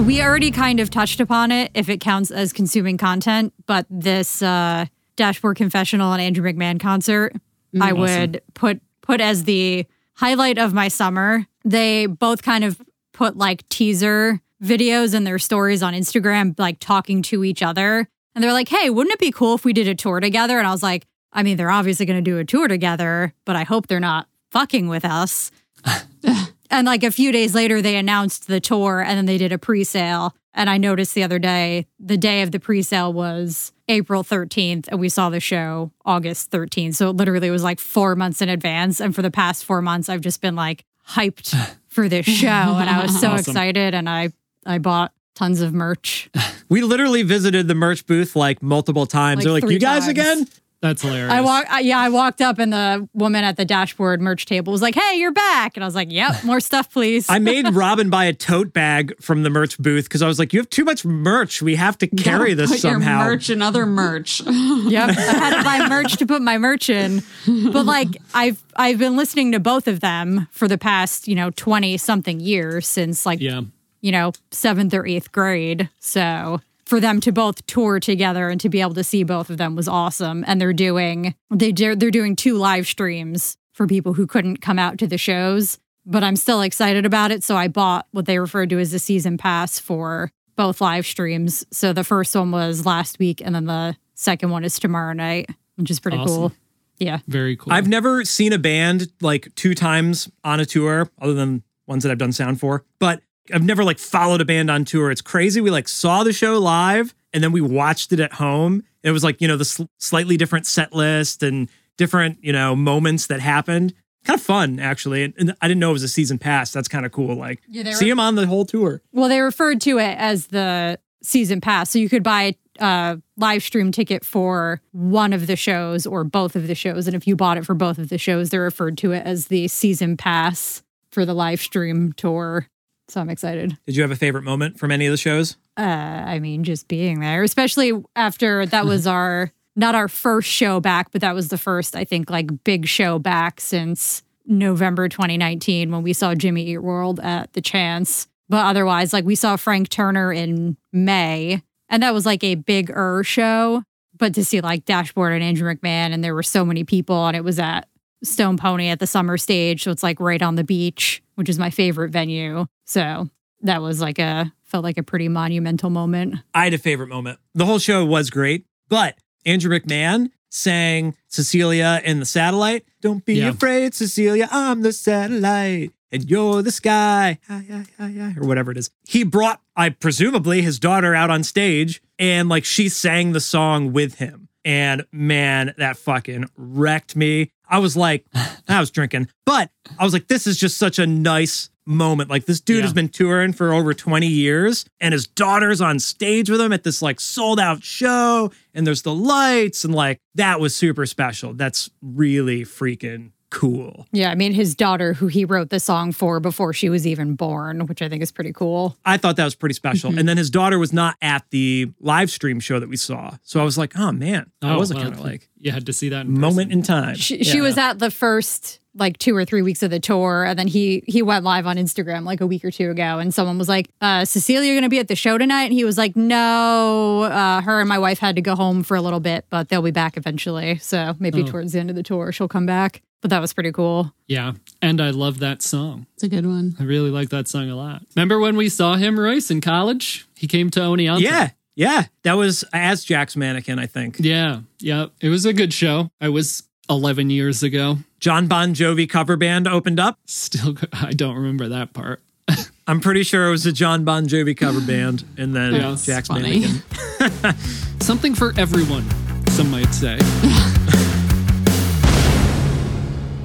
We 0.00 0.20
already 0.20 0.50
kind 0.50 0.80
of 0.80 0.90
touched 0.90 1.20
upon 1.20 1.52
it 1.52 1.70
if 1.74 1.88
it 1.88 2.00
counts 2.00 2.32
as 2.32 2.52
consuming 2.52 2.98
content, 2.98 3.54
but 3.66 3.86
this 3.88 4.42
uh, 4.42 4.86
Dashboard 5.14 5.56
Confessional 5.56 6.12
and 6.12 6.20
Andrew 6.20 6.42
McMahon 6.52 6.80
concert, 6.80 7.32
I 7.80 7.92
would 7.92 8.42
put 8.54 8.80
put 9.02 9.20
as 9.20 9.44
the 9.44 9.86
highlight 10.14 10.58
of 10.58 10.72
my 10.72 10.88
summer. 10.88 11.46
They 11.64 12.06
both 12.06 12.42
kind 12.42 12.64
of 12.64 12.80
put 13.12 13.36
like 13.36 13.68
teaser 13.68 14.40
videos 14.62 15.14
and 15.14 15.26
their 15.26 15.38
stories 15.38 15.82
on 15.82 15.94
Instagram, 15.94 16.58
like 16.58 16.78
talking 16.80 17.22
to 17.22 17.44
each 17.44 17.62
other. 17.62 18.08
And 18.34 18.42
they're 18.42 18.52
like, 18.52 18.68
hey, 18.68 18.90
wouldn't 18.90 19.14
it 19.14 19.20
be 19.20 19.30
cool 19.30 19.54
if 19.54 19.64
we 19.64 19.72
did 19.72 19.88
a 19.88 19.94
tour 19.94 20.20
together? 20.20 20.58
And 20.58 20.66
I 20.66 20.72
was 20.72 20.82
like, 20.82 21.06
I 21.32 21.42
mean, 21.42 21.56
they're 21.56 21.70
obviously 21.70 22.06
going 22.06 22.22
to 22.22 22.30
do 22.30 22.38
a 22.38 22.44
tour 22.44 22.68
together, 22.68 23.34
but 23.44 23.56
I 23.56 23.64
hope 23.64 23.86
they're 23.86 24.00
not 24.00 24.28
fucking 24.50 24.88
with 24.88 25.04
us. 25.04 25.50
and 26.70 26.86
like 26.86 27.02
a 27.02 27.10
few 27.10 27.32
days 27.32 27.54
later, 27.54 27.82
they 27.82 27.96
announced 27.96 28.46
the 28.46 28.60
tour 28.60 29.00
and 29.00 29.16
then 29.16 29.26
they 29.26 29.38
did 29.38 29.52
a 29.52 29.58
pre 29.58 29.84
sale. 29.84 30.34
And 30.54 30.70
I 30.70 30.78
noticed 30.78 31.14
the 31.14 31.22
other 31.24 31.38
day, 31.38 31.86
the 31.98 32.16
day 32.16 32.42
of 32.42 32.52
the 32.52 32.60
pre 32.60 32.82
sale 32.82 33.12
was 33.12 33.72
April 33.88 34.22
13th, 34.22 34.86
and 34.88 35.00
we 35.00 35.08
saw 35.08 35.28
the 35.30 35.40
show 35.40 35.90
August 36.04 36.50
13th. 36.50 36.94
So 36.94 37.10
it 37.10 37.16
literally 37.16 37.50
was 37.50 37.62
like 37.62 37.80
four 37.80 38.14
months 38.16 38.40
in 38.40 38.48
advance. 38.48 39.00
And 39.00 39.14
for 39.14 39.22
the 39.22 39.30
past 39.30 39.64
four 39.64 39.82
months, 39.82 40.08
I've 40.08 40.20
just 40.20 40.40
been 40.40 40.54
like 40.56 40.84
hyped 41.10 41.54
for 41.88 42.08
this 42.08 42.26
show. 42.26 42.46
And 42.46 42.88
I 42.88 43.02
was 43.02 43.20
so 43.20 43.32
Awesome. 43.32 43.38
excited. 43.50 43.94
And 43.94 44.08
I, 44.08 44.30
I 44.64 44.78
bought 44.78 45.12
tons 45.34 45.60
of 45.60 45.74
merch. 45.74 46.30
We 46.70 46.80
literally 46.80 47.22
visited 47.22 47.68
the 47.68 47.74
merch 47.74 48.06
booth 48.06 48.34
like 48.34 48.62
multiple 48.62 49.04
times. 49.04 49.44
Like 49.44 49.44
They're 49.44 49.52
like, 49.52 49.70
"You 49.70 49.78
guys 49.78 50.04
times. 50.06 50.08
again?" 50.08 50.48
That's 50.84 51.00
hilarious. 51.00 51.32
I 51.32 51.40
walk, 51.40 51.64
I, 51.70 51.80
yeah, 51.80 51.98
I 51.98 52.10
walked 52.10 52.42
up 52.42 52.58
and 52.58 52.70
the 52.70 53.08
woman 53.14 53.42
at 53.42 53.56
the 53.56 53.64
dashboard 53.64 54.20
merch 54.20 54.44
table 54.44 54.70
was 54.70 54.82
like, 54.82 54.94
"Hey, 54.94 55.16
you're 55.16 55.32
back," 55.32 55.78
and 55.78 55.82
I 55.82 55.86
was 55.86 55.94
like, 55.94 56.12
"Yep, 56.12 56.44
more 56.44 56.60
stuff, 56.60 56.92
please." 56.92 57.24
I 57.30 57.38
made 57.38 57.66
Robin 57.74 58.10
buy 58.10 58.26
a 58.26 58.34
tote 58.34 58.74
bag 58.74 59.14
from 59.18 59.44
the 59.44 59.50
merch 59.50 59.78
booth 59.78 60.04
because 60.04 60.20
I 60.20 60.26
was 60.26 60.38
like, 60.38 60.52
"You 60.52 60.60
have 60.60 60.68
too 60.68 60.84
much 60.84 61.02
merch. 61.06 61.62
We 61.62 61.76
have 61.76 61.96
to 61.98 62.06
carry 62.06 62.54
Gotta 62.54 62.68
this 62.68 62.82
somehow." 62.82 63.24
Merch 63.24 63.48
and 63.48 63.62
other 63.62 63.86
merch. 63.86 64.42
yep, 64.46 65.08
I 65.08 65.12
had 65.12 65.56
to 65.56 65.64
buy 65.64 65.88
merch 65.88 66.18
to 66.18 66.26
put 66.26 66.42
my 66.42 66.58
merch 66.58 66.90
in, 66.90 67.22
but 67.46 67.86
like 67.86 68.18
I've 68.34 68.62
I've 68.76 68.98
been 68.98 69.16
listening 69.16 69.52
to 69.52 69.60
both 69.60 69.88
of 69.88 70.00
them 70.00 70.48
for 70.50 70.68
the 70.68 70.76
past 70.76 71.26
you 71.26 71.34
know 71.34 71.48
twenty 71.48 71.96
something 71.96 72.40
years 72.40 72.86
since 72.86 73.24
like 73.24 73.40
yeah, 73.40 73.62
you 74.02 74.12
know 74.12 74.32
seventh 74.50 74.92
or 74.92 75.06
eighth 75.06 75.32
grade. 75.32 75.88
So 75.98 76.60
for 76.86 77.00
them 77.00 77.20
to 77.20 77.32
both 77.32 77.64
tour 77.66 78.00
together 78.00 78.48
and 78.48 78.60
to 78.60 78.68
be 78.68 78.80
able 78.80 78.94
to 78.94 79.04
see 79.04 79.22
both 79.22 79.50
of 79.50 79.56
them 79.56 79.74
was 79.76 79.88
awesome. 79.88 80.44
And 80.46 80.60
they're 80.60 80.72
doing 80.72 81.34
they 81.50 81.72
do, 81.72 81.96
they're 81.96 82.10
doing 82.10 82.36
two 82.36 82.56
live 82.56 82.86
streams 82.86 83.56
for 83.72 83.86
people 83.86 84.14
who 84.14 84.26
couldn't 84.26 84.58
come 84.58 84.78
out 84.78 84.98
to 84.98 85.06
the 85.06 85.18
shows. 85.18 85.78
But 86.06 86.22
I'm 86.22 86.36
still 86.36 86.60
excited 86.60 87.06
about 87.06 87.30
it, 87.30 87.42
so 87.42 87.56
I 87.56 87.68
bought 87.68 88.06
what 88.10 88.26
they 88.26 88.38
referred 88.38 88.68
to 88.70 88.78
as 88.78 88.90
the 88.90 88.98
season 88.98 89.38
pass 89.38 89.78
for 89.78 90.30
both 90.54 90.80
live 90.80 91.06
streams. 91.06 91.64
So 91.70 91.92
the 91.94 92.04
first 92.04 92.34
one 92.34 92.50
was 92.50 92.84
last 92.84 93.18
week, 93.18 93.40
and 93.42 93.54
then 93.54 93.64
the 93.64 93.96
second 94.14 94.50
one 94.50 94.64
is 94.64 94.78
tomorrow 94.78 95.14
night, 95.14 95.48
which 95.76 95.90
is 95.90 96.00
pretty 96.00 96.18
cool. 96.24 96.52
Yeah. 96.98 97.18
very 97.26 97.56
cool. 97.56 97.72
I've 97.72 97.88
never 97.88 98.24
seen 98.24 98.52
a 98.52 98.58
band 98.58 99.10
like 99.20 99.52
two 99.56 99.74
times 99.74 100.30
on 100.44 100.60
a 100.60 100.66
tour, 100.66 101.10
other 101.20 101.34
than 101.34 101.62
ones 101.86 102.02
that 102.02 102.12
I've 102.12 102.18
done 102.18 102.32
sound 102.32 102.60
for. 102.60 102.84
But 102.98 103.22
I've 103.52 103.62
never 103.62 103.84
like 103.84 103.98
followed 103.98 104.40
a 104.40 104.44
band 104.44 104.70
on 104.70 104.84
tour. 104.84 105.10
It's 105.10 105.20
crazy. 105.20 105.60
We 105.60 105.70
like 105.70 105.88
saw 105.88 106.24
the 106.24 106.32
show 106.32 106.58
live 106.58 107.14
and 107.32 107.42
then 107.42 107.52
we 107.52 107.60
watched 107.60 108.12
it 108.12 108.20
at 108.20 108.34
home. 108.34 108.84
It 109.02 109.10
was 109.10 109.22
like, 109.22 109.40
you 109.40 109.48
know, 109.48 109.56
the 109.56 109.64
sl- 109.64 109.84
slightly 109.98 110.36
different 110.36 110.66
set 110.66 110.92
list 110.94 111.42
and 111.42 111.68
different, 111.96 112.38
you 112.42 112.52
know, 112.52 112.74
moments 112.74 113.26
that 113.26 113.40
happened. 113.40 113.92
Kind 114.24 114.38
of 114.40 114.44
fun, 114.44 114.80
actually. 114.80 115.22
And, 115.24 115.34
and 115.36 115.54
I 115.60 115.68
didn't 115.68 115.80
know 115.80 115.90
it 115.90 115.94
was 115.94 116.02
a 116.02 116.08
season 116.08 116.38
pass. 116.38 116.72
That's 116.72 116.88
kind 116.88 117.04
of 117.04 117.12
cool. 117.12 117.34
Like, 117.36 117.60
Yeah, 117.68 117.82
they 117.82 117.92
see 117.92 118.08
him 118.08 118.18
on 118.18 118.36
the 118.36 118.46
whole 118.46 118.64
tour. 118.64 119.02
Well, 119.12 119.28
they 119.28 119.40
referred 119.40 119.82
to 119.82 119.98
it 119.98 120.16
as 120.18 120.46
the 120.46 120.98
season 121.22 121.60
pass. 121.60 121.90
So 121.90 121.98
you 121.98 122.08
could 122.08 122.22
buy 122.22 122.56
a 122.80 123.18
live 123.36 123.62
stream 123.62 123.92
ticket 123.92 124.24
for 124.24 124.80
one 124.92 125.34
of 125.34 125.46
the 125.46 125.56
shows 125.56 126.06
or 126.06 126.24
both 126.24 126.56
of 126.56 126.66
the 126.66 126.74
shows. 126.74 127.06
And 127.06 127.14
if 127.14 127.26
you 127.26 127.36
bought 127.36 127.58
it 127.58 127.66
for 127.66 127.74
both 127.74 127.98
of 127.98 128.08
the 128.08 128.18
shows, 128.18 128.48
they 128.50 128.58
referred 128.58 128.96
to 128.98 129.12
it 129.12 129.26
as 129.26 129.48
the 129.48 129.68
season 129.68 130.16
pass 130.16 130.82
for 131.10 131.26
the 131.26 131.34
live 131.34 131.60
stream 131.60 132.12
tour. 132.14 132.66
So 133.08 133.20
I'm 133.20 133.30
excited. 133.30 133.76
Did 133.86 133.96
you 133.96 134.02
have 134.02 134.10
a 134.10 134.16
favorite 134.16 134.42
moment 134.42 134.78
from 134.78 134.90
any 134.90 135.06
of 135.06 135.10
the 135.10 135.16
shows? 135.16 135.56
Uh, 135.76 135.82
I 135.82 136.38
mean, 136.38 136.64
just 136.64 136.88
being 136.88 137.20
there, 137.20 137.42
especially 137.42 137.92
after 138.16 138.64
that 138.66 138.86
was 138.86 139.06
our 139.06 139.52
not 139.76 139.94
our 139.94 140.08
first 140.08 140.48
show 140.48 140.80
back, 140.80 141.10
but 141.10 141.20
that 141.20 141.34
was 141.34 141.48
the 141.48 141.58
first, 141.58 141.96
I 141.96 142.04
think, 142.04 142.30
like 142.30 142.64
big 142.64 142.86
show 142.86 143.18
back 143.18 143.60
since 143.60 144.22
November 144.46 145.08
2019 145.08 145.90
when 145.90 146.02
we 146.02 146.12
saw 146.12 146.34
Jimmy 146.34 146.66
Eat 146.68 146.78
World 146.78 147.20
at 147.20 147.52
the 147.54 147.60
Chance. 147.60 148.28
But 148.48 148.66
otherwise, 148.66 149.12
like 149.12 149.24
we 149.24 149.34
saw 149.34 149.56
Frank 149.56 149.88
Turner 149.88 150.32
in 150.32 150.76
May, 150.92 151.62
and 151.88 152.02
that 152.02 152.14
was 152.14 152.26
like 152.26 152.44
a 152.44 152.54
big 152.54 152.90
er 152.90 153.22
show. 153.24 153.82
But 154.16 154.34
to 154.34 154.44
see 154.44 154.60
like 154.60 154.84
Dashboard 154.84 155.32
and 155.32 155.42
Andrew 155.42 155.72
McMahon, 155.72 156.12
and 156.12 156.22
there 156.22 156.34
were 156.34 156.42
so 156.42 156.64
many 156.64 156.84
people, 156.84 157.26
and 157.26 157.36
it 157.36 157.42
was 157.42 157.58
at 157.58 157.88
Stone 158.22 158.58
Pony 158.58 158.88
at 158.88 159.00
the 159.00 159.06
summer 159.06 159.36
stage. 159.36 159.82
So 159.82 159.90
it's 159.90 160.02
like 160.02 160.20
right 160.20 160.40
on 160.40 160.54
the 160.54 160.64
beach, 160.64 161.22
which 161.34 161.48
is 161.48 161.58
my 161.58 161.70
favorite 161.70 162.10
venue. 162.10 162.66
So 162.84 163.28
that 163.62 163.82
was 163.82 164.00
like 164.00 164.18
a 164.18 164.52
felt 164.64 164.84
like 164.84 164.98
a 164.98 165.02
pretty 165.02 165.28
monumental 165.28 165.90
moment. 165.90 166.36
I 166.54 166.64
had 166.64 166.74
a 166.74 166.78
favorite 166.78 167.08
moment. 167.08 167.38
The 167.54 167.64
whole 167.66 167.78
show 167.78 168.04
was 168.04 168.30
great, 168.30 168.66
but 168.88 169.16
Andrew 169.46 169.70
McMahon 169.78 170.30
sang 170.50 171.14
Cecilia 171.28 172.00
and 172.04 172.20
the 172.20 172.26
satellite. 172.26 172.84
Don't 173.00 173.24
be 173.24 173.34
Yeah. 173.34 173.48
afraid, 173.50 173.94
Cecilia. 173.94 174.48
I'm 174.50 174.82
the 174.82 174.92
satellite. 174.92 175.92
And 176.12 176.30
you're 176.30 176.62
the 176.62 176.70
sky, 176.70 177.38
or 177.50 178.46
whatever 178.46 178.70
it 178.70 178.76
is. 178.76 178.88
He 179.08 179.24
brought, 179.24 179.60
I 179.74 179.88
presumably, 179.88 180.62
his 180.62 180.78
daughter 180.78 181.12
out 181.12 181.28
on 181.28 181.42
stage, 181.42 182.00
and 182.20 182.48
like 182.48 182.64
she 182.64 182.88
sang 182.88 183.32
the 183.32 183.40
song 183.40 183.92
with 183.92 184.16
him. 184.16 184.48
And 184.64 185.04
man, 185.10 185.74
that 185.76 185.96
fucking 185.96 186.44
wrecked 186.56 187.16
me. 187.16 187.50
I 187.68 187.78
was 187.78 187.96
like, 187.96 188.24
I 188.68 188.80
was 188.80 188.90
drinking, 188.90 189.28
but 189.46 189.70
I 189.98 190.04
was 190.04 190.12
like, 190.12 190.28
this 190.28 190.46
is 190.46 190.58
just 190.58 190.76
such 190.78 190.98
a 190.98 191.06
nice 191.06 191.70
moment. 191.86 192.30
Like 192.30 192.46
this 192.46 192.60
dude 192.60 192.76
Yeah. 192.78 192.82
has 192.84 192.92
been 192.94 193.10
touring 193.10 193.52
for 193.52 193.74
over 193.74 193.92
20 193.92 194.26
years 194.26 194.86
and 195.00 195.12
his 195.12 195.26
daughter's 195.26 195.82
on 195.82 195.98
stage 195.98 196.48
with 196.48 196.58
him 196.60 196.72
at 196.72 196.82
this 196.82 197.02
like 197.02 197.20
sold 197.20 197.60
out 197.60 197.82
show 197.84 198.50
and 198.72 198.86
there's 198.86 199.02
the 199.02 199.14
lights 199.14 199.84
and 199.84 199.94
like 199.94 200.18
that 200.34 200.60
was 200.60 200.74
super 200.74 201.04
special. 201.04 201.52
That's 201.52 201.90
really 202.00 202.62
freaking 202.62 203.32
cool. 203.54 204.06
Yeah, 204.12 204.30
I 204.30 204.34
mean 204.34 204.52
his 204.52 204.74
daughter, 204.74 205.12
who 205.14 205.28
he 205.28 205.44
wrote 205.44 205.70
the 205.70 205.80
song 205.80 206.12
for 206.12 206.40
before 206.40 206.72
she 206.72 206.88
was 206.90 207.06
even 207.06 207.34
born, 207.36 207.86
which 207.86 208.02
I 208.02 208.08
think 208.08 208.22
is 208.22 208.32
pretty 208.32 208.52
cool. 208.52 208.96
I 209.04 209.16
thought 209.16 209.36
that 209.36 209.44
was 209.44 209.54
pretty 209.54 209.74
special. 209.74 210.10
Mm-hmm. 210.10 210.18
And 210.18 210.28
then 210.28 210.36
his 210.36 210.50
daughter 210.50 210.78
was 210.78 210.92
not 210.92 211.16
at 211.22 211.44
the 211.50 211.90
live 212.00 212.30
stream 212.30 212.60
show 212.60 212.78
that 212.80 212.88
we 212.88 212.96
saw. 212.96 213.36
So 213.42 213.60
I 213.60 213.64
was 213.64 213.78
like, 213.78 213.96
oh 213.98 214.12
man, 214.12 214.50
that 214.60 214.72
Oh, 214.74 214.78
was 214.78 214.90
a 214.90 214.94
well, 214.94 215.04
kind 215.04 215.14
of 215.14 215.20
like 215.20 215.48
you 215.58 215.70
had 215.70 215.86
to 215.86 215.92
see 215.92 216.08
that 216.10 216.26
in 216.26 216.38
moment 216.38 216.72
in 216.72 216.82
time. 216.82 217.14
She, 217.14 217.44
she 217.44 217.60
was 217.60 217.78
at 217.78 217.98
the 217.98 218.10
first 218.10 218.80
like 218.96 219.18
two 219.18 219.34
or 219.34 219.44
three 219.44 219.62
weeks 219.62 219.82
of 219.82 219.90
the 219.90 219.98
tour, 219.98 220.44
and 220.44 220.56
then 220.56 220.68
he 220.68 221.02
he 221.08 221.20
went 221.22 221.44
live 221.44 221.66
on 221.66 221.76
Instagram 221.76 222.24
like 222.24 222.40
a 222.40 222.46
week 222.46 222.64
or 222.64 222.70
two 222.70 222.90
ago, 222.90 223.18
and 223.18 223.34
someone 223.34 223.58
was 223.58 223.68
like, 223.68 223.88
uh, 224.00 224.24
"Cecilia, 224.24 224.68
you're 224.68 224.76
gonna 224.76 224.88
be 224.88 225.00
at 225.00 225.08
the 225.08 225.16
show 225.16 225.36
tonight," 225.36 225.64
and 225.64 225.72
he 225.72 225.84
was 225.84 225.98
like, 225.98 226.14
"No, 226.14 227.22
uh, 227.22 227.60
her 227.62 227.80
and 227.80 227.88
my 227.88 227.98
wife 227.98 228.18
had 228.20 228.36
to 228.36 228.42
go 228.42 228.54
home 228.54 228.84
for 228.84 228.96
a 228.96 229.00
little 229.02 229.18
bit, 229.20 229.46
but 229.50 229.68
they'll 229.68 229.82
be 229.82 229.90
back 229.90 230.16
eventually. 230.16 230.78
So 230.78 231.16
maybe 231.18 231.42
Oh. 231.42 231.46
towards 231.46 231.72
the 231.72 231.80
end 231.80 231.90
of 231.90 231.96
the 231.96 232.02
tour, 232.04 232.30
she'll 232.32 232.46
come 232.48 232.66
back." 232.66 233.02
But 233.24 233.30
that 233.30 233.40
was 233.40 233.54
pretty 233.54 233.72
cool. 233.72 234.12
Yeah, 234.26 234.52
and 234.82 235.00
I 235.00 235.08
love 235.08 235.38
that 235.38 235.62
song. 235.62 236.04
It's 236.12 236.24
a 236.24 236.28
good 236.28 236.44
one. 236.44 236.76
I 236.78 236.82
really 236.82 237.08
like 237.08 237.30
that 237.30 237.48
song 237.48 237.70
a 237.70 237.74
lot. 237.74 238.02
Remember 238.14 238.38
when 238.38 238.54
we 238.54 238.68
saw 238.68 238.96
him, 238.96 239.18
Royce, 239.18 239.50
in 239.50 239.62
college? 239.62 240.26
He 240.34 240.46
came 240.46 240.68
to 240.72 240.80
Oneonta. 240.80 241.20
Yeah. 241.22 241.50
Yeah. 241.74 242.04
That 242.24 242.34
was 242.34 242.66
as 242.74 243.02
Jack's 243.02 243.34
mannequin, 243.34 243.78
I 243.78 243.86
think. 243.86 244.16
Yeah, 244.20 244.60
yeah. 244.78 245.06
It 245.22 245.30
was 245.30 245.46
a 245.46 245.54
good 245.54 245.72
show. 245.72 246.10
I 246.20 246.28
was 246.28 246.64
11 246.90 247.30
years 247.30 247.62
ago. 247.62 247.96
Jon 248.20 248.46
Bon 248.46 248.74
Jovi 248.74 249.08
cover 249.08 249.36
band 249.38 249.66
opened 249.66 249.98
up. 250.00 250.18
Still, 250.26 250.74
I 250.92 251.12
don't 251.12 251.34
remember 251.36 251.68
that 251.68 251.94
part. 251.94 252.20
I'm 252.86 253.00
pretty 253.00 253.22
sure 253.22 253.48
it 253.48 253.52
was 253.52 253.64
a 253.64 253.72
Jon 253.72 254.04
Bon 254.04 254.26
Jovi 254.28 254.54
cover 254.54 254.82
band, 254.82 255.24
and 255.38 255.56
then 255.56 255.76
Yeah, 255.76 255.96
Jack's 255.98 256.28
funny. 256.28 256.60
mannequin. 256.60 257.54
Something 258.00 258.34
for 258.34 258.52
everyone, 258.58 259.06
some 259.48 259.70
might 259.70 259.94
say. 259.94 260.18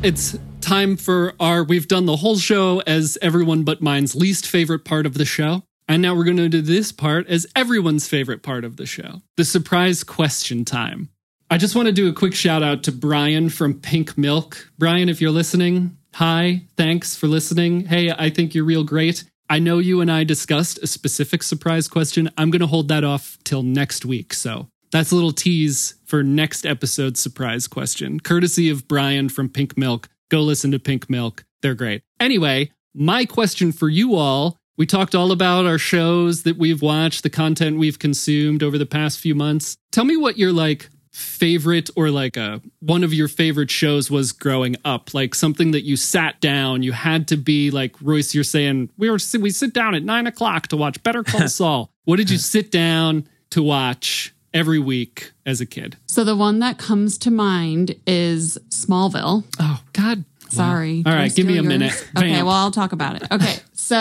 It's 0.04 0.38
time 0.62 0.98
for 0.98 1.34
our. 1.40 1.64
We've 1.64 1.88
done 1.88 2.06
the 2.06 2.18
whole 2.18 2.38
show 2.38 2.82
as 2.88 3.18
everyone 3.22 3.64
but 3.64 3.82
mine's 3.82 4.16
least 4.16 4.48
favorite 4.48 4.86
part 4.86 5.06
of 5.06 5.16
the 5.16 5.26
show. 5.26 5.64
And 5.88 6.02
now 6.02 6.16
we're 6.16 6.24
going 6.24 6.38
to 6.38 6.50
do 6.50 6.62
this 6.62 6.92
part 6.92 7.28
as 7.28 7.48
everyone's 7.56 8.08
favorite 8.08 8.44
part 8.44 8.64
of 8.64 8.78
the 8.78 8.86
show 8.86 9.22
the 9.38 9.46
surprise 9.46 10.04
question 10.04 10.64
time. 10.64 11.10
I 11.50 11.58
just 11.58 11.76
want 11.76 11.88
to 11.88 11.92
do 11.92 12.08
a 12.08 12.14
quick 12.14 12.36
shout 12.36 12.62
out 12.62 12.84
to 12.84 12.92
Brian 12.92 13.50
from 13.50 13.74
Pink 13.74 14.18
Milk. 14.18 14.70
Brian, 14.78 15.10
if 15.10 15.20
you're 15.20 15.32
listening, 15.32 15.98
Hi, 16.16 16.64
thanks 16.76 17.16
for 17.16 17.28
listening. 17.28 17.86
Hey, 17.86 18.12
I 18.12 18.30
think 18.30 18.54
you're 18.54 18.66
real 18.66 18.84
great. 18.84 19.24
I 19.50 19.60
know 19.60 19.80
you 19.80 20.02
and 20.02 20.12
I 20.12 20.24
discussed 20.24 20.78
a 20.80 20.88
specific 20.88 21.44
surprise 21.44 21.88
question. 21.88 22.30
I'm 22.38 22.52
going 22.52 22.60
to 22.62 22.68
hold 22.68 22.88
that 22.90 23.04
off 23.04 23.38
till 23.44 23.64
next 23.64 24.06
week. 24.06 24.34
So 24.34 24.68
that's 24.92 25.12
a 25.12 25.16
little 25.16 25.32
tease 25.32 25.96
for 26.06 26.24
next 26.24 26.66
episode's 26.66 27.20
surprise 27.20 27.68
question, 27.68 28.20
courtesy 28.20 28.70
of 28.70 28.88
Brian 28.88 29.30
from 29.30 29.50
Pink 29.50 29.78
Milk. 29.78 30.10
Go 30.30 30.42
listen 30.42 30.72
to 30.72 30.80
Pink 30.80 31.10
Milk. 31.10 31.44
They're 31.62 31.76
great. 31.76 32.04
Anyway, 32.20 32.72
my 32.94 33.26
question 33.26 33.72
for 33.72 33.90
you 33.90 34.16
all 34.16 34.60
we 34.80 34.86
talked 34.86 35.14
all 35.14 35.34
about 35.34 35.66
our 35.66 35.78
shows 35.78 36.44
that 36.44 36.58
we've 36.58 36.82
watched, 36.82 37.24
the 37.24 37.30
content 37.30 37.78
we've 37.78 38.00
consumed 38.00 38.64
over 38.64 38.78
the 38.78 38.86
past 38.86 39.20
few 39.20 39.36
months. 39.36 39.76
Tell 39.92 40.06
me 40.06 40.16
what 40.16 40.38
your 40.38 40.54
like 40.54 40.90
favorite 41.12 41.90
or 41.98 42.10
like 42.10 42.38
a 42.38 42.62
one 42.80 43.04
of 43.04 43.14
your 43.14 43.28
favorite 43.28 43.70
shows 43.70 44.10
was 44.10 44.32
growing 44.32 44.78
up, 44.86 45.14
like 45.14 45.36
something 45.36 45.72
that 45.72 45.84
you 45.84 45.98
sat 45.98 46.40
down, 46.40 46.82
you 46.82 46.94
had 46.94 47.28
to 47.28 47.36
be 47.36 47.72
like 47.72 47.94
Royce. 48.02 48.34
You're 48.34 48.46
saying 48.46 48.90
we 48.98 49.10
were 49.10 49.20
we 49.42 49.50
sit 49.50 49.74
down 49.74 49.96
at 49.96 50.04
nine 50.04 50.28
o'clock 50.28 50.70
to 50.70 50.78
watch 50.78 51.04
Better 51.04 51.26
Call 51.26 51.48
Saul. 51.50 51.92
What 52.06 52.16
did 52.16 52.30
you 52.30 52.38
sit 52.38 52.72
down 52.72 53.28
to 53.50 53.62
watch 53.62 54.34
every 54.54 54.80
week 54.80 55.32
as 55.46 55.62
a 55.62 55.66
kid? 55.66 55.98
So 56.08 56.24
the 56.24 56.36
one 56.36 56.60
that 56.60 56.78
comes 56.78 57.18
to 57.20 57.32
mind 57.32 57.96
is 58.08 58.58
Smallville. 58.70 59.44
Oh 59.60 59.82
God. 59.94 60.26
Sorry. 60.50 61.04
Wow. 61.06 61.12
All 61.12 61.18
right, 61.18 61.34
give 61.34 61.46
me 61.46 61.54
a 61.54 61.56
yours? 61.58 61.68
minute. 61.68 62.10
Okay, 62.18 62.42
well, 62.42 62.54
I'll 62.54 62.72
talk 62.72 62.92
about 62.92 63.22
it. 63.22 63.32
Okay, 63.32 63.58
so 63.72 63.96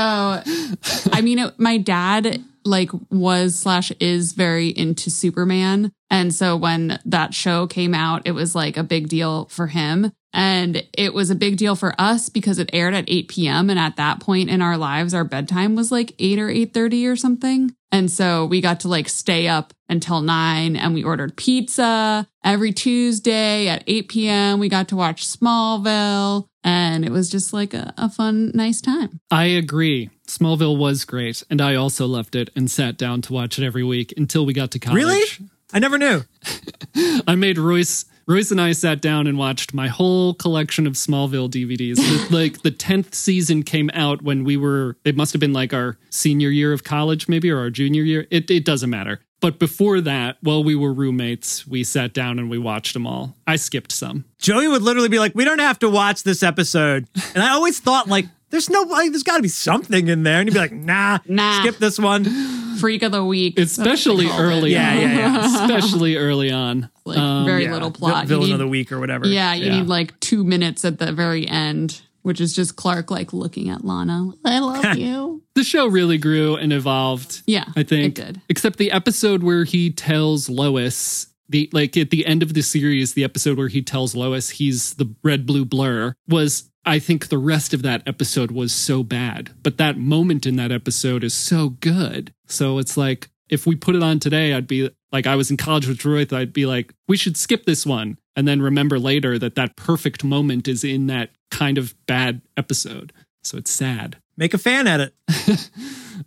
I 1.13 1.21
mean, 1.23 1.39
it, 1.39 1.59
my 1.59 1.77
dad 1.77 2.43
like 2.65 2.91
was 3.11 3.55
slash 3.59 3.91
is 4.01 4.33
very 4.33 4.69
into 4.69 5.11
Superman, 5.11 5.93
and 6.11 6.35
so 6.35 6.57
when 6.57 6.99
that 7.05 7.35
show 7.35 7.67
came 7.67 7.95
out, 7.95 8.23
it 8.27 8.33
was 8.33 8.55
like 8.55 8.79
a 8.79 8.83
big 8.83 9.09
deal 9.09 9.45
for 9.47 9.67
him. 9.67 10.11
And 10.33 10.87
it 10.93 11.15
was 11.15 11.31
a 11.31 11.35
big 11.35 11.57
deal 11.57 11.75
for 11.75 11.95
us 11.99 12.29
because 12.29 12.59
it 12.59 12.71
aired 12.73 12.95
at 12.95 13.09
8 13.09 13.29
p.m. 13.29 13.71
And 13.71 13.79
at 13.79 13.97
that 13.97 14.21
point 14.21 14.51
in 14.51 14.61
our 14.61 14.77
lives, 14.77 15.15
our 15.15 15.25
bedtime 15.25 15.75
was 15.75 15.91
like 15.91 16.15
8 16.19 16.39
or 16.39 16.49
8.30 16.49 17.11
or 17.11 17.17
something. 17.17 17.75
And 17.91 18.11
so 18.11 18.45
we 18.45 18.61
got 18.61 18.81
to 18.81 18.89
like 18.89 19.09
stay 19.09 19.49
up 19.49 19.73
until 19.89 20.21
9 20.21 20.77
and 20.77 20.95
we 20.95 21.03
ordered 21.03 21.37
pizza 21.37 22.27
every 22.45 22.73
Tuesday 22.73 23.69
at 23.69 23.83
8 23.87 24.09
p.m. 24.09 24.59
We 24.59 24.69
got 24.69 24.89
to 24.89 24.97
watch 24.97 25.27
Smallville 25.27 26.47
and 26.65 27.05
it 27.05 27.11
was 27.11 27.31
just 27.31 27.53
like 27.53 27.73
a, 27.73 27.95
a 27.97 28.11
fun, 28.11 28.53
nice 28.55 28.83
time. 28.83 29.21
I 29.31 29.45
agree. 29.45 30.11
Smallville 30.27 30.77
was 30.77 31.07
great, 31.07 31.43
and 31.49 31.63
I 31.63 31.77
also 31.77 32.07
loved 32.07 32.37
it 32.37 32.51
and 32.55 32.71
sat 32.71 32.99
down 32.99 33.23
to 33.23 33.33
watch 33.33 33.59
it 33.59 33.65
every 33.65 33.85
week 33.85 34.13
until 34.17 34.45
we 34.45 34.53
got 34.53 34.73
to 34.73 34.79
college. 34.79 34.97
Really? 34.97 35.49
I 35.73 35.79
never 35.79 35.97
knew. 35.97 36.23
I 37.27 37.35
made 37.37 37.57
Royce. 37.57 38.05
Royce 38.29 38.51
and 38.51 38.61
I 38.61 38.73
sat 38.73 39.01
down 39.01 39.27
and 39.27 39.39
watched 39.39 39.73
my 39.73 39.89
whole 39.89 40.35
collection 40.35 40.87
of 40.87 40.93
Smallville 40.93 41.49
DVDs. 41.51 41.97
The- 41.97 42.29
like 42.37 42.61
the 42.63 42.71
tenth 42.71 43.15
season 43.15 43.63
came 43.63 43.91
out 43.95 44.21
when 44.21 44.45
we 44.45 44.57
were. 44.59 44.97
It 45.05 45.17
must 45.17 45.33
have 45.33 45.41
been 45.41 45.55
like 45.55 45.73
our 45.73 45.97
senior 46.11 46.51
year 46.51 46.75
of 46.75 46.85
college, 46.85 47.27
maybe, 47.27 47.51
or 47.51 47.59
our 47.59 47.71
junior 47.71 48.03
year. 48.03 48.27
It 48.31 48.51
it 48.51 48.65
doesn't 48.67 48.91
matter. 48.91 49.21
But 49.41 49.59
before 49.59 50.01
that, 50.01 50.37
while 50.43 50.65
we 50.65 50.75
were 50.75 50.93
roommates, 50.93 51.67
we 51.67 51.85
sat 51.85 52.13
down 52.13 52.39
and 52.39 52.51
we 52.51 52.59
watched 52.59 52.93
them 52.93 53.07
all. 53.07 53.37
I 53.47 53.55
skipped 53.57 53.93
some. 53.93 54.25
Joey 54.39 54.67
would 54.69 54.83
literally 54.83 55.09
be 55.09 55.21
like, 55.21 55.35
"We 55.35 55.45
don't 55.45 55.61
have 55.61 55.79
to 55.79 55.89
watch 55.89 56.25
this 56.25 56.43
episode," 56.43 57.09
and 57.35 57.43
I 57.43 57.51
always 57.51 57.81
thought 57.81 58.09
like, 58.09 58.27
"There's 58.51 58.69
no, 58.71 58.83
like, 58.83 59.11
there's 59.11 59.23
got 59.23 59.37
to 59.37 59.43
be 59.43 59.49
something 59.49 60.09
in 60.09 60.23
there," 60.23 60.41
and 60.41 60.49
you'd 60.49 60.55
be 60.55 60.61
like, 60.61 60.73
"Nah, 60.73 61.19
Nah. 61.27 61.61
skip 61.61 61.79
this 61.79 61.99
one." 61.99 62.25
Freak 62.79 63.03
of 63.03 63.11
the 63.13 63.25
week. 63.25 63.57
That's 63.57 63.77
what 63.77 63.85
they 63.85 63.91
Especially 63.93 64.27
called 64.27 64.41
it. 64.41 64.43
early 64.45 64.73
Yeah, 64.73 64.91
on. 64.93 64.97
yeah, 65.01 65.17
yeah. 65.17 65.65
Especially 65.65 66.17
early 66.17 66.51
on. 66.53 66.89
Like 67.05 67.19
Um, 67.19 67.45
very 67.45 67.65
Yeah, 67.65 67.73
little 67.73 67.91
vi- 67.91 67.99
plot. 67.99 68.23
You 68.25 68.29
villain 68.29 68.47
need- 68.49 68.53
of 68.53 68.59
the 68.61 68.69
week 68.69 68.93
or 68.93 69.01
whatever. 69.01 69.27
Yeah, 69.27 69.55
you 69.55 69.67
Yeah. 69.67 69.79
need 69.81 69.89
like 69.89 70.19
two 70.21 70.45
minutes 70.45 70.85
at 70.85 70.99
the 71.01 71.13
very 71.13 71.45
end, 71.49 72.01
which 72.23 72.41
is 72.41 72.53
just 72.55 72.77
Clark 72.77 73.11
like 73.11 73.33
looking 73.33 73.69
at 73.69 73.85
Lana. 73.85 74.31
I 74.45 74.61
love 74.61 74.97
you. 74.99 75.43
the 75.57 75.65
show 75.65 75.89
really 75.89 76.19
grew 76.19 76.55
and 76.55 76.73
evolved. 76.73 77.43
Yeah, 77.49 77.65
I 77.77 77.83
think 77.83 78.17
it 78.17 78.25
did. 78.25 78.41
Except 78.49 78.79
the 78.79 78.93
episode 78.93 79.43
where 79.43 79.65
he 79.65 79.91
tells 79.91 80.49
Lois 80.49 81.27
the 81.49 81.69
like 81.73 81.97
at 81.97 82.11
the 82.11 82.27
end 82.27 82.45
of 82.45 82.55
the 82.55 82.63
series, 82.63 83.15
the 83.15 83.25
episode 83.25 83.59
where 83.59 83.69
he 83.69 83.83
tells 83.83 84.15
Lois 84.15 84.51
he's 84.51 84.95
the 84.95 85.13
red 85.25 85.47
blue 85.47 85.65
blur 85.65 86.15
was 86.29 86.71
I 86.89 86.99
think 86.99 87.29
the 87.29 87.39
rest 87.39 87.75
of 87.75 87.83
that 87.83 88.03
episode 88.07 88.51
was 88.51 88.73
so 88.73 89.03
bad. 89.03 89.51
But 89.63 89.77
that 89.77 89.99
moment 89.99 90.47
in 90.47 90.57
that 90.57 90.73
episode 90.73 91.23
is 91.23 91.35
so 91.35 91.71
good. 91.81 92.33
So 92.47 92.79
it's 92.79 92.97
like 92.97 93.29
if 93.51 93.67
we 93.67 93.77
put 93.77 93.95
it 93.95 94.03
on 94.03 94.19
today, 94.19 94.55
I'd 94.55 94.67
be 94.67 94.91
like 95.13 95.27
I 95.27 95.37
was 95.37 95.51
in 95.51 95.57
college 95.57 95.87
with 95.87 96.05
Royce, 96.05 96.33
I'd 96.33 96.53
be 96.53 96.67
like, 96.67 96.95
we 97.07 97.17
should 97.17 97.37
skip 97.37 97.65
this 97.65 97.85
one. 97.85 98.19
And 98.37 98.49
then 98.49 98.63
remember 98.63 98.99
later 98.99 99.39
that 99.39 99.55
that 99.57 99.77
perfect 99.77 100.25
moment 100.25 100.67
is 100.67 100.83
in 100.85 101.09
that 101.09 101.31
kind 101.51 101.77
of 101.77 101.95
bad 102.07 102.41
episode. 102.57 103.13
So 103.43 103.59
it's 103.59 103.71
sad. 103.71 104.17
Make 104.37 104.55
a 104.55 104.59
fan 104.59 104.87
edit. 104.87 105.15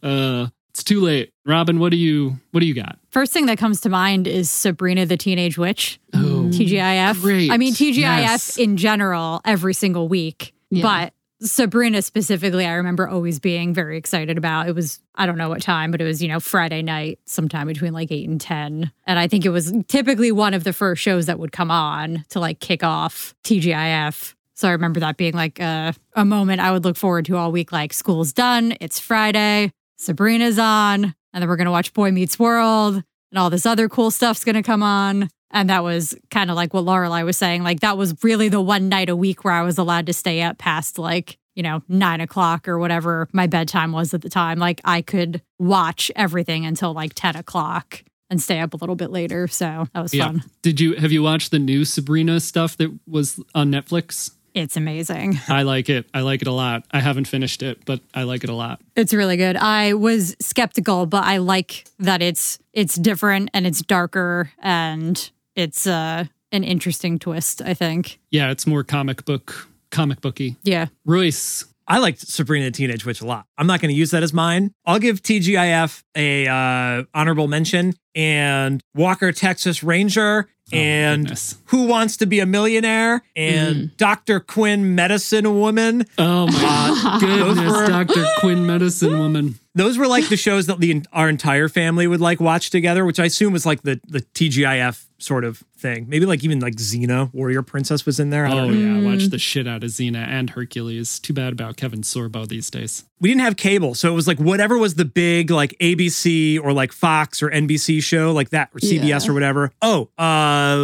Uh, 0.02 0.48
it's 0.70 0.86
too 0.86 1.02
late. 1.02 1.32
Robin, 1.46 1.78
what 1.78 1.92
do 1.92 1.98
you 1.98 2.38
what 2.52 2.62
do 2.62 2.66
you 2.66 2.74
got? 2.74 2.98
First 3.10 3.34
thing 3.34 3.46
that 3.48 3.58
comes 3.58 3.82
to 3.82 3.90
mind 3.90 4.26
is 4.26 4.50
Sabrina 4.50 5.06
the 5.06 5.18
Teenage 5.18 5.58
Witch. 5.58 6.00
Oh, 6.14 6.31
TGIF. 6.52 7.22
Great. 7.22 7.52
I 7.52 7.58
mean, 7.58 7.74
TGIF 7.74 7.96
Yes. 7.98 8.58
in 8.58 8.78
general 8.78 9.42
every 9.46 9.74
single 9.74 10.08
week, 10.08 10.54
Yeah. 10.70 10.82
but 10.84 11.14
Sabrina 11.46 12.04
specifically, 12.04 12.68
I 12.68 12.74
remember 12.74 13.08
always 13.08 13.40
being 13.40 13.74
very 13.74 13.98
excited 13.98 14.38
about. 14.38 14.68
It 14.70 14.76
was, 14.76 15.00
I 15.16 15.26
don't 15.26 15.40
know 15.40 15.50
what 15.50 15.62
time, 15.64 15.90
but 15.90 16.00
it 16.00 16.04
was, 16.04 16.22
you 16.22 16.28
know, 16.28 16.40
Friday 16.40 16.84
night, 16.84 17.18
sometime 17.26 17.66
between 17.66 17.94
like 17.94 18.12
eight 18.12 18.30
and 18.30 18.40
10. 18.40 18.92
And 19.08 19.18
I 19.20 19.28
think 19.28 19.44
it 19.46 19.50
was 19.50 19.74
typically 19.88 20.32
one 20.32 20.54
of 20.54 20.64
the 20.64 20.72
first 20.72 21.02
shows 21.02 21.26
that 21.26 21.40
would 21.40 21.52
come 21.52 21.72
on 21.72 22.26
to 22.30 22.40
like 22.40 22.60
kick 22.60 22.84
off 22.84 23.34
TGIF. 23.44 24.36
So 24.54 24.68
I 24.68 24.72
remember 24.74 25.00
that 25.00 25.18
being 25.18 25.34
like 25.34 25.60
a, 25.60 25.96
a 26.16 26.24
moment 26.26 26.62
I 26.62 26.72
would 26.72 26.84
look 26.84 26.96
forward 26.96 27.26
to 27.26 27.38
all 27.38 27.52
week. 27.52 27.72
Like, 27.72 27.94
school's 27.94 28.32
done, 28.34 28.76
it's 28.80 29.00
Friday, 29.00 29.72
Sabrina's 29.98 30.60
on, 30.60 31.06
and 31.06 31.42
then 31.42 31.48
we're 31.48 31.56
going 31.56 31.66
to 31.66 31.72
watch 31.72 31.92
Boy 31.94 32.12
Meets 32.12 32.38
World, 32.38 32.96
and 33.32 33.40
all 33.40 33.50
this 33.50 33.66
other 33.66 33.90
cool 33.90 34.12
stuff's 34.12 34.44
going 34.44 34.56
to 34.56 34.62
come 34.64 34.84
on. 34.84 35.30
And 35.52 35.70
that 35.70 35.84
was 35.84 36.16
kind 36.30 36.50
of 36.50 36.56
like 36.56 36.74
what 36.74 36.86
Lorelai 36.86 37.24
was 37.26 37.38
saying. 37.38 37.64
Like, 37.64 37.82
that 37.82 37.98
was 37.98 38.16
really 38.24 38.50
the 38.50 38.62
one 38.62 38.90
night 38.90 39.10
a 39.10 39.16
week 39.16 39.44
where 39.44 39.54
I 39.54 39.62
was 39.64 39.78
allowed 39.78 40.06
to 40.08 40.14
stay 40.14 40.42
up 40.42 40.58
past 40.58 40.98
like, 40.98 41.38
you 41.56 41.64
know, 41.64 41.84
nine 41.90 42.22
o'clock 42.22 42.68
or 42.68 42.80
whatever 42.80 43.28
my 43.34 43.48
bedtime 43.48 43.92
was 43.92 44.14
at 44.14 44.22
the 44.22 44.30
time. 44.30 44.58
Like, 44.60 44.80
I 44.86 45.02
could 45.02 45.42
watch 45.60 46.10
everything 46.16 46.66
until 46.66 46.94
like 46.94 47.14
10 47.16 47.36
o'clock 47.36 48.04
and 48.30 48.42
stay 48.42 48.60
up 48.60 48.74
a 48.74 48.78
little 48.78 48.96
bit 48.96 49.12
later. 49.12 49.48
So 49.50 49.88
that 49.94 50.02
was 50.02 50.14
Yeah. 50.14 50.28
fun. 50.28 50.44
Did 50.62 50.80
you 50.80 50.96
have 50.96 51.12
you 51.12 51.22
watched 51.22 51.52
the 51.52 51.60
new 51.60 51.84
Sabrina 51.84 52.40
stuff 52.40 52.78
that 52.78 52.98
was 53.06 53.42
on 53.54 53.70
Netflix? 53.72 54.32
It's 54.54 54.78
amazing. 54.78 55.38
I 55.50 55.64
like 55.64 55.90
it. 55.90 56.06
I 56.14 56.22
like 56.22 56.42
it 56.42 56.48
a 56.48 56.52
lot. 56.54 56.84
I 56.92 57.00
haven't 57.02 57.26
finished 57.26 57.62
it, 57.62 57.84
but 57.86 58.00
I 58.14 58.24
like 58.24 58.44
it 58.46 58.50
a 58.50 58.54
lot. 58.56 58.82
It's 58.96 59.14
really 59.14 59.36
good. 59.38 59.58
I 59.58 59.94
was 59.94 60.36
skeptical, 60.42 61.06
but 61.06 61.26
I 61.26 61.38
like 61.38 61.86
that 62.00 62.22
it's 62.22 62.58
it's 62.72 62.96
different 62.96 63.50
and 63.54 63.68
it's 63.68 63.82
darker 63.82 64.52
and 64.62 65.30
it's 65.62 65.88
uh 65.88 66.26
an 66.52 66.64
interesting 66.64 67.18
twist, 67.20 67.62
I 67.62 67.74
think. 67.74 68.20
Yeah, 68.30 68.52
it's 68.52 68.68
more 68.68 68.84
comic 68.84 69.24
book 69.26 69.68
comic 69.92 70.22
booky. 70.22 70.58
Yeah. 70.64 70.88
Royce. 71.06 71.66
I 71.88 71.98
liked 71.98 72.20
Sabrina 72.20 72.66
the 72.66 72.72
Teenage 72.72 73.06
Witch 73.06 73.20
a 73.22 73.26
lot. 73.26 73.46
I'm 73.58 73.68
not 73.68 73.82
going 73.82 73.90
to 73.94 73.98
use 73.98 74.12
that 74.12 74.24
as 74.24 74.32
mine. 74.32 74.72
I'll 74.86 75.00
give 75.00 75.22
TGIF 75.22 76.04
a 76.16 76.48
uh, 76.48 77.04
honorable 77.14 77.48
mention 77.50 77.94
and 78.16 78.82
Walker 78.96 79.32
Texas 79.34 79.84
Ranger 79.84 80.48
and 80.72 81.24
goodness. 81.24 81.58
Who 81.66 81.88
Wants 81.88 82.16
to 82.18 82.26
Be 82.26 82.40
a 82.40 82.46
Millionaire 82.46 83.24
and 83.36 83.96
Dr. 83.98 84.40
Quinn 84.40 84.96
Medicine 84.96 85.60
Woman. 85.60 86.06
Oh 86.18 86.48
my 86.48 87.18
goodness, 87.20 87.70
were- 87.70 87.88
Dr. 87.88 88.26
Quinn 88.40 88.66
Medicine 88.66 89.18
Woman. 89.20 89.56
Those 89.76 89.98
were 89.98 90.08
like 90.08 90.30
the 90.30 90.38
shows 90.38 90.68
that 90.68 90.80
the 90.80 91.02
our 91.12 91.28
entire 91.28 91.68
family 91.68 92.08
would 92.08 92.22
like 92.22 92.40
watch 92.40 92.70
together, 92.70 93.06
which 93.06 93.20
I 93.20 93.26
assume 93.26 93.52
was 93.52 93.66
like 93.66 93.82
the 93.82 94.00
the 94.08 94.22
TGIF 94.22 95.06
sort 95.22 95.44
of 95.44 95.64
thing. 95.78 96.06
Maybe 96.10 96.26
like 96.26 96.44
even 96.44 96.60
like 96.60 96.76
Xena, 96.76 97.34
Warrior 97.34 97.62
Princess 97.62 98.06
was 98.06 98.20
in 98.20 98.30
there. 98.30 98.46
I 98.46 98.52
Oh 98.52 98.70
know. 98.70 98.74
yeah, 99.00 99.06
watch 99.06 99.26
the 99.30 99.38
shit 99.38 99.68
out 99.68 99.84
of 99.84 99.90
Xena 99.90 100.26
and 100.28 100.50
Hercules. 100.50 101.20
Too 101.20 101.34
bad 101.34 101.54
about 101.54 101.78
Kevin 101.78 102.02
Sorbo 102.02 102.48
these 102.48 102.70
days. 102.70 103.06
we 103.20 103.30
didn't 103.30 103.42
have 103.42 103.56
cable, 103.58 103.94
so 103.96 104.12
it 104.12 104.16
was 104.16 104.28
like 104.28 104.40
whatever 104.40 104.78
was 104.78 104.96
the 104.96 105.06
big 105.06 105.52
like 105.52 105.76
ABC 105.80 106.60
or 106.62 106.74
like 106.74 106.92
Fox 106.92 107.42
or 107.44 107.50
NBC 107.50 108.02
show 108.04 108.32
like 108.32 108.50
that 108.50 108.70
or 108.74 108.80
CBS 108.80 109.26
Yeah. 109.26 109.32
or 109.32 109.34
whatever. 109.34 109.72
Oh, 109.82 110.10
uh 110.18 110.78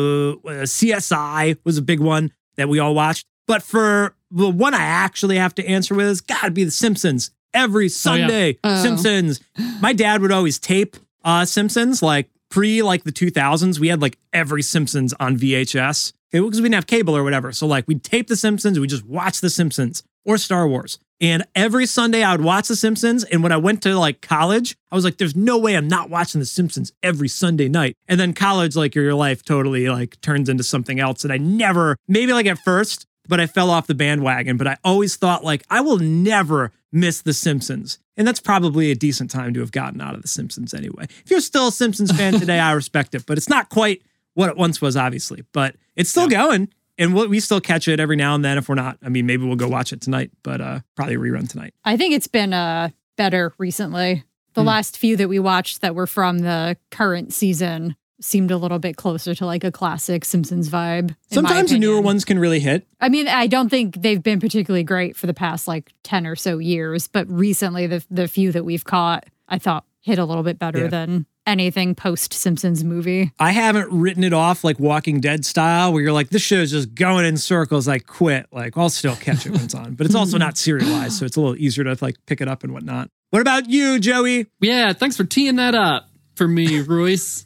CSI 0.65 1.57
was 1.63 1.77
a 1.77 1.81
big 1.81 1.99
one 1.99 2.31
that 2.55 2.69
we 2.69 2.79
all 2.79 2.93
watched. 2.95 3.25
But 3.47 3.63
for 3.63 4.15
the 4.29 4.49
one 4.49 4.73
I 4.73 4.81
actually 4.83 5.37
have 5.37 5.55
to 5.55 5.65
answer 5.65 5.95
with 5.95 6.07
is 6.07 6.21
got 6.21 6.41
to 6.43 6.51
be 6.51 6.63
The 6.63 6.71
Simpsons. 6.71 7.31
Every 7.53 7.89
Sunday, 7.89 8.59
Oh. 8.63 8.81
Simpsons. 8.83 9.39
My 9.79 9.93
dad 9.93 10.21
would 10.21 10.31
always 10.31 10.59
tape 10.59 10.97
uh 11.23 11.45
Simpsons 11.45 12.03
like 12.03 12.29
pre 12.49 12.81
like 12.81 13.03
the 13.03 13.11
2000s. 13.11 13.79
We 13.79 13.89
had 13.89 14.01
like 14.01 14.17
every 14.33 14.61
Simpsons 14.61 15.13
on 15.19 15.37
VHS 15.37 16.13
because 16.31 16.57
we 16.57 16.63
didn't 16.63 16.75
have 16.75 16.87
cable 16.87 17.15
or 17.15 17.23
whatever. 17.23 17.51
So 17.51 17.67
like 17.67 17.87
we'd 17.87 18.03
tape 18.03 18.27
The 18.27 18.35
Simpsons, 18.35 18.79
we 18.79 18.87
just 18.87 19.05
watch 19.05 19.41
The 19.41 19.49
Simpsons 19.49 20.03
or 20.25 20.37
Star 20.37 20.67
Wars. 20.67 20.99
And 21.19 21.47
every 21.55 21.87
Sunday 21.87 22.21
I 22.21 22.33
would 22.33 22.43
watch 22.43 22.67
The 22.67 22.75
Simpsons. 22.75 23.23
And 23.23 23.41
when 23.41 23.51
I 23.51 23.57
went 23.57 23.81
to 23.83 23.97
like 23.97 24.21
college, 24.21 24.77
I 24.91 24.95
was 24.95 25.03
like, 25.03 25.17
there's 25.17 25.35
no 25.35 25.57
way 25.57 25.75
I'm 25.75 25.87
not 25.87 26.09
watching 26.09 26.39
The 26.39 26.45
Simpsons 26.45 26.91
every 27.01 27.27
Sunday 27.27 27.69
night. 27.69 27.95
And 28.07 28.19
then 28.19 28.33
college, 28.33 28.75
like 28.75 28.93
your 28.93 29.13
life 29.15 29.43
totally 29.43 29.89
like 29.89 30.19
turns 30.21 30.47
into 30.47 30.63
something 30.63 30.99
else. 30.99 31.23
And 31.23 31.33
I 31.33 31.37
never, 31.37 31.95
maybe 32.07 32.33
like 32.33 32.45
at 32.45 32.59
first, 32.59 33.07
but 33.27 33.39
I 33.39 33.47
fell 33.47 33.69
off 33.69 33.87
the 33.87 33.95
bandwagon. 33.95 34.57
But 34.57 34.67
I 34.67 34.77
always 34.83 35.15
thought, 35.15 35.43
like, 35.43 35.63
I 35.69 35.81
will 35.81 35.97
never 35.97 36.71
miss 36.91 37.21
The 37.21 37.33
Simpsons. 37.33 37.99
And 38.17 38.27
that's 38.27 38.39
probably 38.39 38.89
a 38.91 38.95
decent 38.95 39.29
time 39.31 39.53
to 39.53 39.59
have 39.59 39.71
gotten 39.71 40.01
out 40.01 40.15
of 40.15 40.23
The 40.23 40.27
Simpsons 40.27 40.73
anyway. 40.73 41.05
If 41.23 41.29
you're 41.29 41.39
still 41.39 41.67
a 41.67 41.71
Simpsons 41.71 42.11
fan 42.11 42.33
today, 42.39 42.59
I 42.59 42.71
respect 42.73 43.13
it, 43.15 43.25
but 43.27 43.37
it's 43.37 43.47
not 43.49 43.69
quite 43.69 44.01
what 44.33 44.49
it 44.49 44.57
once 44.57 44.81
was, 44.81 44.97
obviously. 44.97 45.43
But 45.53 45.75
it's 45.95 46.09
still 46.09 46.27
going. 46.27 46.69
And 46.97 47.13
we'll, 47.13 47.27
we 47.27 47.39
still 47.39 47.61
catch 47.61 47.87
it 47.87 47.99
every 47.99 48.15
now 48.15 48.33
and 48.33 48.43
then 48.43 48.57
if 48.57 48.67
we're 48.67 48.73
not. 48.75 48.97
I 49.03 49.09
mean, 49.09 49.27
maybe 49.27 49.45
we'll 49.45 49.55
go 49.55 49.67
watch 49.67 49.93
it 49.93 50.01
tonight, 50.01 50.31
but 50.41 50.59
uh, 50.61 50.79
probably 50.95 51.13
a 51.13 51.19
rerun 51.19 51.47
tonight. 51.47 51.75
I 51.85 51.95
think 51.95 52.15
it's 52.15 52.25
been 52.27 52.53
uh, 52.53 52.89
better 53.17 53.53
recently. 53.59 54.23
The 54.55 54.61
Hmm. 54.61 54.67
last 54.67 54.97
few 54.97 55.15
that 55.17 55.29
we 55.29 55.37
watched 55.37 55.81
that 55.81 55.93
were 55.93 56.07
from 56.07 56.39
the 56.39 56.75
current 56.89 57.31
season 57.33 57.95
seemed 58.19 58.51
a 58.51 58.57
little 58.57 58.79
bit 58.79 58.97
closer 58.97 59.35
to 59.35 59.45
like 59.45 59.63
a 59.63 59.71
classic 59.71 60.25
Simpsons 60.25 60.69
vibe. 60.69 61.15
Sometimes 61.31 61.71
the 61.71 61.79
newer 61.79 62.01
ones 62.01 62.25
can 62.25 62.39
really 62.39 62.59
hit. 62.59 62.87
I 62.99 63.09
mean, 63.09 63.27
I 63.27 63.47
don't 63.47 63.69
think 63.69 64.01
they've 64.01 64.21
been 64.21 64.39
particularly 64.39 64.83
great 64.83 65.15
for 65.15 65.27
the 65.27 65.33
past 65.33 65.67
like 65.67 65.91
10 66.03 66.25
or 66.27 66.35
so 66.35 66.57
years, 66.57 67.07
but 67.07 67.27
recently 67.29 67.87
the 67.87 68.03
the 68.09 68.27
few 68.27 68.51
that 68.51 68.65
we've 68.65 68.83
caught, 68.85 69.25
I 69.47 69.57
thought 69.59 69.85
hit 70.01 70.17
a 70.19 70.25
little 70.25 70.43
bit 70.43 70.57
better 70.57 70.83
Yeah. 70.83 70.87
than 70.87 71.25
anything 71.45 71.95
post 71.95 72.33
Simpsons 72.33 72.83
movie. 72.83 73.31
I 73.39 73.51
haven't 73.51 73.89
written 73.91 74.23
it 74.23 74.33
off 74.33 74.63
like 74.65 74.79
Walking 74.79 75.21
Dead 75.21 75.45
style, 75.45 75.93
where 75.93 76.01
you're 76.01 76.11
like, 76.11 76.29
this 76.29 76.41
show's 76.41 76.71
just 76.71 76.93
going 76.95 77.25
in 77.25 77.37
circles. 77.37 77.87
I 77.87 77.99
quit. 77.99 78.47
Like, 78.51 78.77
I'll 78.77 78.89
still 78.89 79.15
catch 79.15 79.45
it 79.45 79.51
when 79.53 79.61
it's 79.61 79.73
on, 79.75 79.93
but 79.95 80.05
it's 80.05 80.15
also 80.15 80.37
not 80.45 80.57
serialized, 80.57 81.13
so 81.13 81.25
it's 81.25 81.37
a 81.37 81.41
little 81.41 81.55
easier 81.55 81.83
to 81.85 81.97
like 82.01 82.17
pick 82.25 82.41
it 82.41 82.47
up 82.49 82.63
and 82.65 82.73
whatnot. 82.73 83.09
What 83.29 83.41
about 83.41 83.69
you, 83.69 83.99
Joey? 83.99 84.47
Yeah, 84.59 84.91
thanks 84.93 85.15
for 85.15 85.23
teeing 85.23 85.55
that 85.57 85.75
up 85.75 86.09
for 86.35 86.47
me, 86.47 86.79
Royce. 86.81 87.45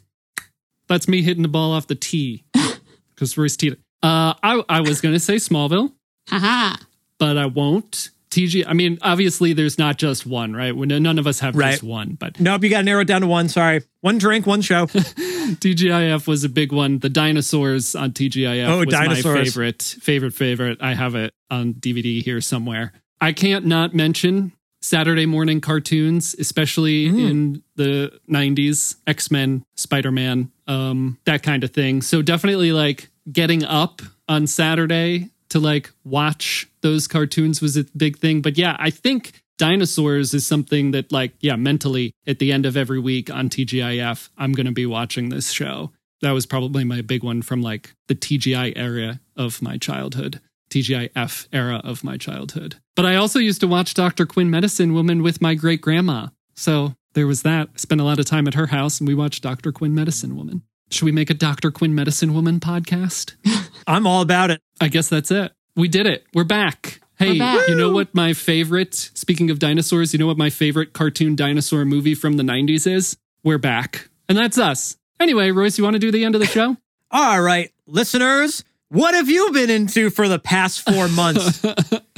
That's 0.92 1.08
me 1.08 1.22
hitting 1.22 1.42
the 1.42 1.48
ball 1.48 1.72
off 1.72 1.86
the 1.86 1.94
tee 1.94 2.44
because 3.14 3.36
Royce 3.38 3.56
teed 3.56 3.72
it. 3.74 3.78
Uh, 4.02 4.34
I, 4.42 4.62
I 4.68 4.80
was 4.82 5.00
going 5.00 5.14
to 5.14 5.20
say 5.20 5.36
Smallville, 5.36 5.92
Haha. 6.28 6.76
but 7.18 7.38
I 7.38 7.46
won't. 7.46 8.10
TG, 8.30 8.64
I 8.66 8.72
mean, 8.72 8.98
obviously 9.02 9.52
there's 9.52 9.78
not 9.78 9.96
just 9.98 10.26
one, 10.26 10.54
right? 10.54 10.74
When 10.76 10.88
none 10.88 11.18
of 11.18 11.26
us 11.26 11.40
have 11.40 11.54
Right. 11.56 11.72
just 11.72 11.82
one, 11.82 12.14
but 12.18 12.38
Nope, 12.40 12.64
you 12.64 12.70
got 12.70 12.78
to 12.78 12.84
narrow 12.84 13.00
it 13.02 13.06
down 13.06 13.20
to 13.22 13.26
one. 13.26 13.48
Sorry, 13.48 13.82
one 14.00 14.18
drink, 14.18 14.46
one 14.46 14.60
show. 14.62 14.86
TGIF 14.86 16.26
was 16.26 16.44
a 16.44 16.48
big 16.48 16.72
one. 16.72 16.98
The 16.98 17.08
dinosaurs 17.08 17.94
on 17.94 18.12
TGIF 18.12 18.68
Oh, 18.68 18.78
was 18.78 18.86
my 18.86 19.04
dinosaurs. 19.06 19.48
favorite, 19.48 19.82
favorite, 19.82 20.34
favorite. 20.34 20.78
I 20.80 20.94
have 20.94 21.14
it 21.14 21.34
on 21.50 21.74
DVD 21.74 22.22
here 22.22 22.40
somewhere. 22.40 22.92
I 23.20 23.32
can't 23.32 23.66
not 23.66 23.94
mention 23.94 24.52
Saturday 24.80 25.26
morning 25.26 25.60
cartoons, 25.60 26.34
especially 26.38 27.08
Mm. 27.08 27.30
in 27.30 27.62
the 27.76 28.18
90s, 28.28 28.96
X 29.06 29.30
Men, 29.30 29.64
Spider 29.76 30.10
Man, 30.10 30.50
um, 30.66 31.18
that 31.24 31.42
kind 31.42 31.64
of 31.64 31.70
thing. 31.70 32.02
So 32.02 32.22
definitely 32.22 32.72
like 32.72 33.08
getting 33.30 33.64
up 33.64 34.02
on 34.28 34.46
Saturday 34.46 35.30
to 35.50 35.60
like 35.60 35.92
watch 36.04 36.68
those 36.80 37.06
cartoons 37.06 37.60
was 37.60 37.76
a 37.76 37.84
big 37.96 38.18
thing. 38.18 38.40
But 38.40 38.56
yeah, 38.56 38.76
I 38.78 38.90
think 38.90 39.42
dinosaurs 39.58 40.34
is 40.34 40.46
something 40.46 40.90
that 40.92 41.12
like 41.12 41.32
yeah 41.40 41.54
mentally 41.54 42.12
at 42.26 42.38
the 42.38 42.50
end 42.50 42.66
of 42.66 42.76
every 42.76 42.98
week 42.98 43.30
on 43.30 43.48
tgif 43.48 44.28
i'm 44.36 44.52
going 44.52 44.66
to 44.66 44.72
be 44.72 44.86
watching 44.86 45.28
this 45.28 45.52
show 45.52 45.92
that 46.20 46.32
was 46.32 46.46
probably 46.46 46.82
my 46.82 47.00
big 47.00 47.22
one 47.22 47.42
from 47.42 47.62
like 47.62 47.94
the 48.08 48.14
tgi 48.14 48.72
era 48.74 49.20
of 49.36 49.62
my 49.62 49.76
childhood 49.76 50.40
tgif 50.70 51.46
era 51.52 51.80
of 51.84 52.02
my 52.02 52.16
childhood 52.16 52.74
but 52.96 53.06
i 53.06 53.14
also 53.14 53.38
used 53.38 53.60
to 53.60 53.68
watch 53.68 53.94
dr 53.94 54.26
quinn 54.26 54.50
medicine 54.50 54.94
woman 54.94 55.22
with 55.22 55.40
my 55.40 55.54
great 55.54 55.80
grandma 55.80 56.26
so 56.54 56.94
there 57.14 57.26
was 57.26 57.42
that 57.42 57.68
I 57.74 57.76
spent 57.76 58.00
a 58.00 58.04
lot 58.04 58.18
of 58.18 58.26
time 58.26 58.46
at 58.48 58.54
her 58.54 58.66
house 58.66 59.00
and 59.00 59.08
we 59.08 59.14
watched 59.14 59.42
dr 59.42 59.70
quinn 59.72 59.94
medicine 59.94 60.36
woman 60.36 60.62
should 60.90 61.04
we 61.04 61.12
make 61.12 61.30
a 61.30 61.34
dr 61.34 61.70
quinn 61.72 61.94
medicine 61.94 62.34
woman 62.34 62.60
podcast 62.60 63.34
I'm 63.86 64.06
all 64.06 64.22
about 64.22 64.50
it. 64.50 64.60
I 64.80 64.88
guess 64.88 65.08
that's 65.08 65.30
it. 65.30 65.52
We 65.76 65.88
did 65.88 66.06
it. 66.06 66.24
We're 66.34 66.44
back. 66.44 67.00
Hey, 67.18 67.32
We're 67.32 67.38
back. 67.40 67.68
you 67.68 67.74
know 67.74 67.90
what 67.90 68.14
my 68.14 68.32
favorite, 68.32 68.94
speaking 68.94 69.50
of 69.50 69.58
dinosaurs, 69.58 70.12
you 70.12 70.18
know 70.18 70.26
what 70.26 70.38
my 70.38 70.50
favorite 70.50 70.92
cartoon 70.92 71.34
dinosaur 71.34 71.84
movie 71.84 72.14
from 72.14 72.36
the 72.36 72.42
90s 72.42 72.86
is? 72.86 73.16
We're 73.42 73.58
back. 73.58 74.08
And 74.28 74.38
that's 74.38 74.58
us. 74.58 74.96
Anyway, 75.20 75.50
Royce, 75.50 75.78
you 75.78 75.84
want 75.84 75.94
to 75.94 76.00
do 76.00 76.10
the 76.10 76.24
end 76.24 76.34
of 76.34 76.40
the 76.40 76.46
show? 76.46 76.76
All 77.10 77.42
right, 77.42 77.70
listeners, 77.86 78.64
what 78.92 79.14
have 79.14 79.30
you 79.30 79.50
been 79.52 79.70
into 79.70 80.10
for 80.10 80.28
the 80.28 80.38
past 80.38 80.82
four 80.82 81.08
months? 81.08 81.64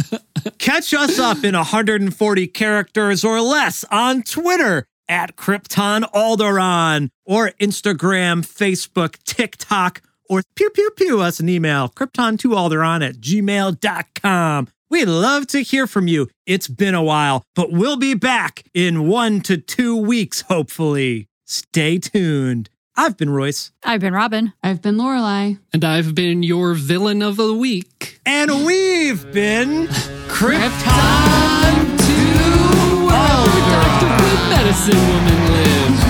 Catch 0.58 0.92
us 0.92 1.20
up 1.20 1.44
in 1.44 1.54
140 1.54 2.46
characters 2.48 3.24
or 3.24 3.40
less 3.40 3.84
on 3.92 4.24
Twitter 4.24 4.84
at 5.08 5.36
Krypton 5.36 6.02
Alderaan 6.12 7.10
or 7.24 7.52
Instagram, 7.60 8.44
Facebook, 8.44 9.22
TikTok, 9.22 10.02
or 10.28 10.42
pew 10.56 10.68
pew 10.70 10.90
pew 10.96 11.20
us 11.20 11.38
an 11.38 11.48
email, 11.48 11.90
krypton2alderon 11.90 13.08
at 13.08 13.16
gmail.com. 13.16 14.68
We'd 14.90 15.04
love 15.06 15.46
to 15.48 15.62
hear 15.62 15.86
from 15.86 16.08
you. 16.08 16.28
It's 16.44 16.66
been 16.66 16.94
a 16.94 17.02
while, 17.02 17.44
but 17.54 17.70
we'll 17.70 17.96
be 17.96 18.14
back 18.14 18.64
in 18.74 19.06
one 19.06 19.42
to 19.42 19.58
two 19.58 19.96
weeks, 19.96 20.40
hopefully. 20.42 21.28
Stay 21.44 21.98
tuned. 21.98 22.68
I've 22.96 23.16
been 23.16 23.30
Royce. 23.30 23.72
I've 23.82 24.00
been 24.00 24.14
Robin. 24.14 24.52
I've 24.62 24.80
been 24.80 24.96
Lorelai. 24.96 25.58
And 25.72 25.84
I've 25.84 26.14
been 26.14 26.42
your 26.44 26.74
villain 26.74 27.22
of 27.22 27.36
the 27.36 27.52
week. 27.52 28.20
And 28.24 28.64
we've 28.64 29.30
been 29.32 29.88
Krypton 30.28 31.74
to 31.98 33.06
World. 33.06 33.48
Dr. 33.68 34.06
Quinn 34.16 34.48
Medicine 34.48 35.08
Woman 35.08 36.03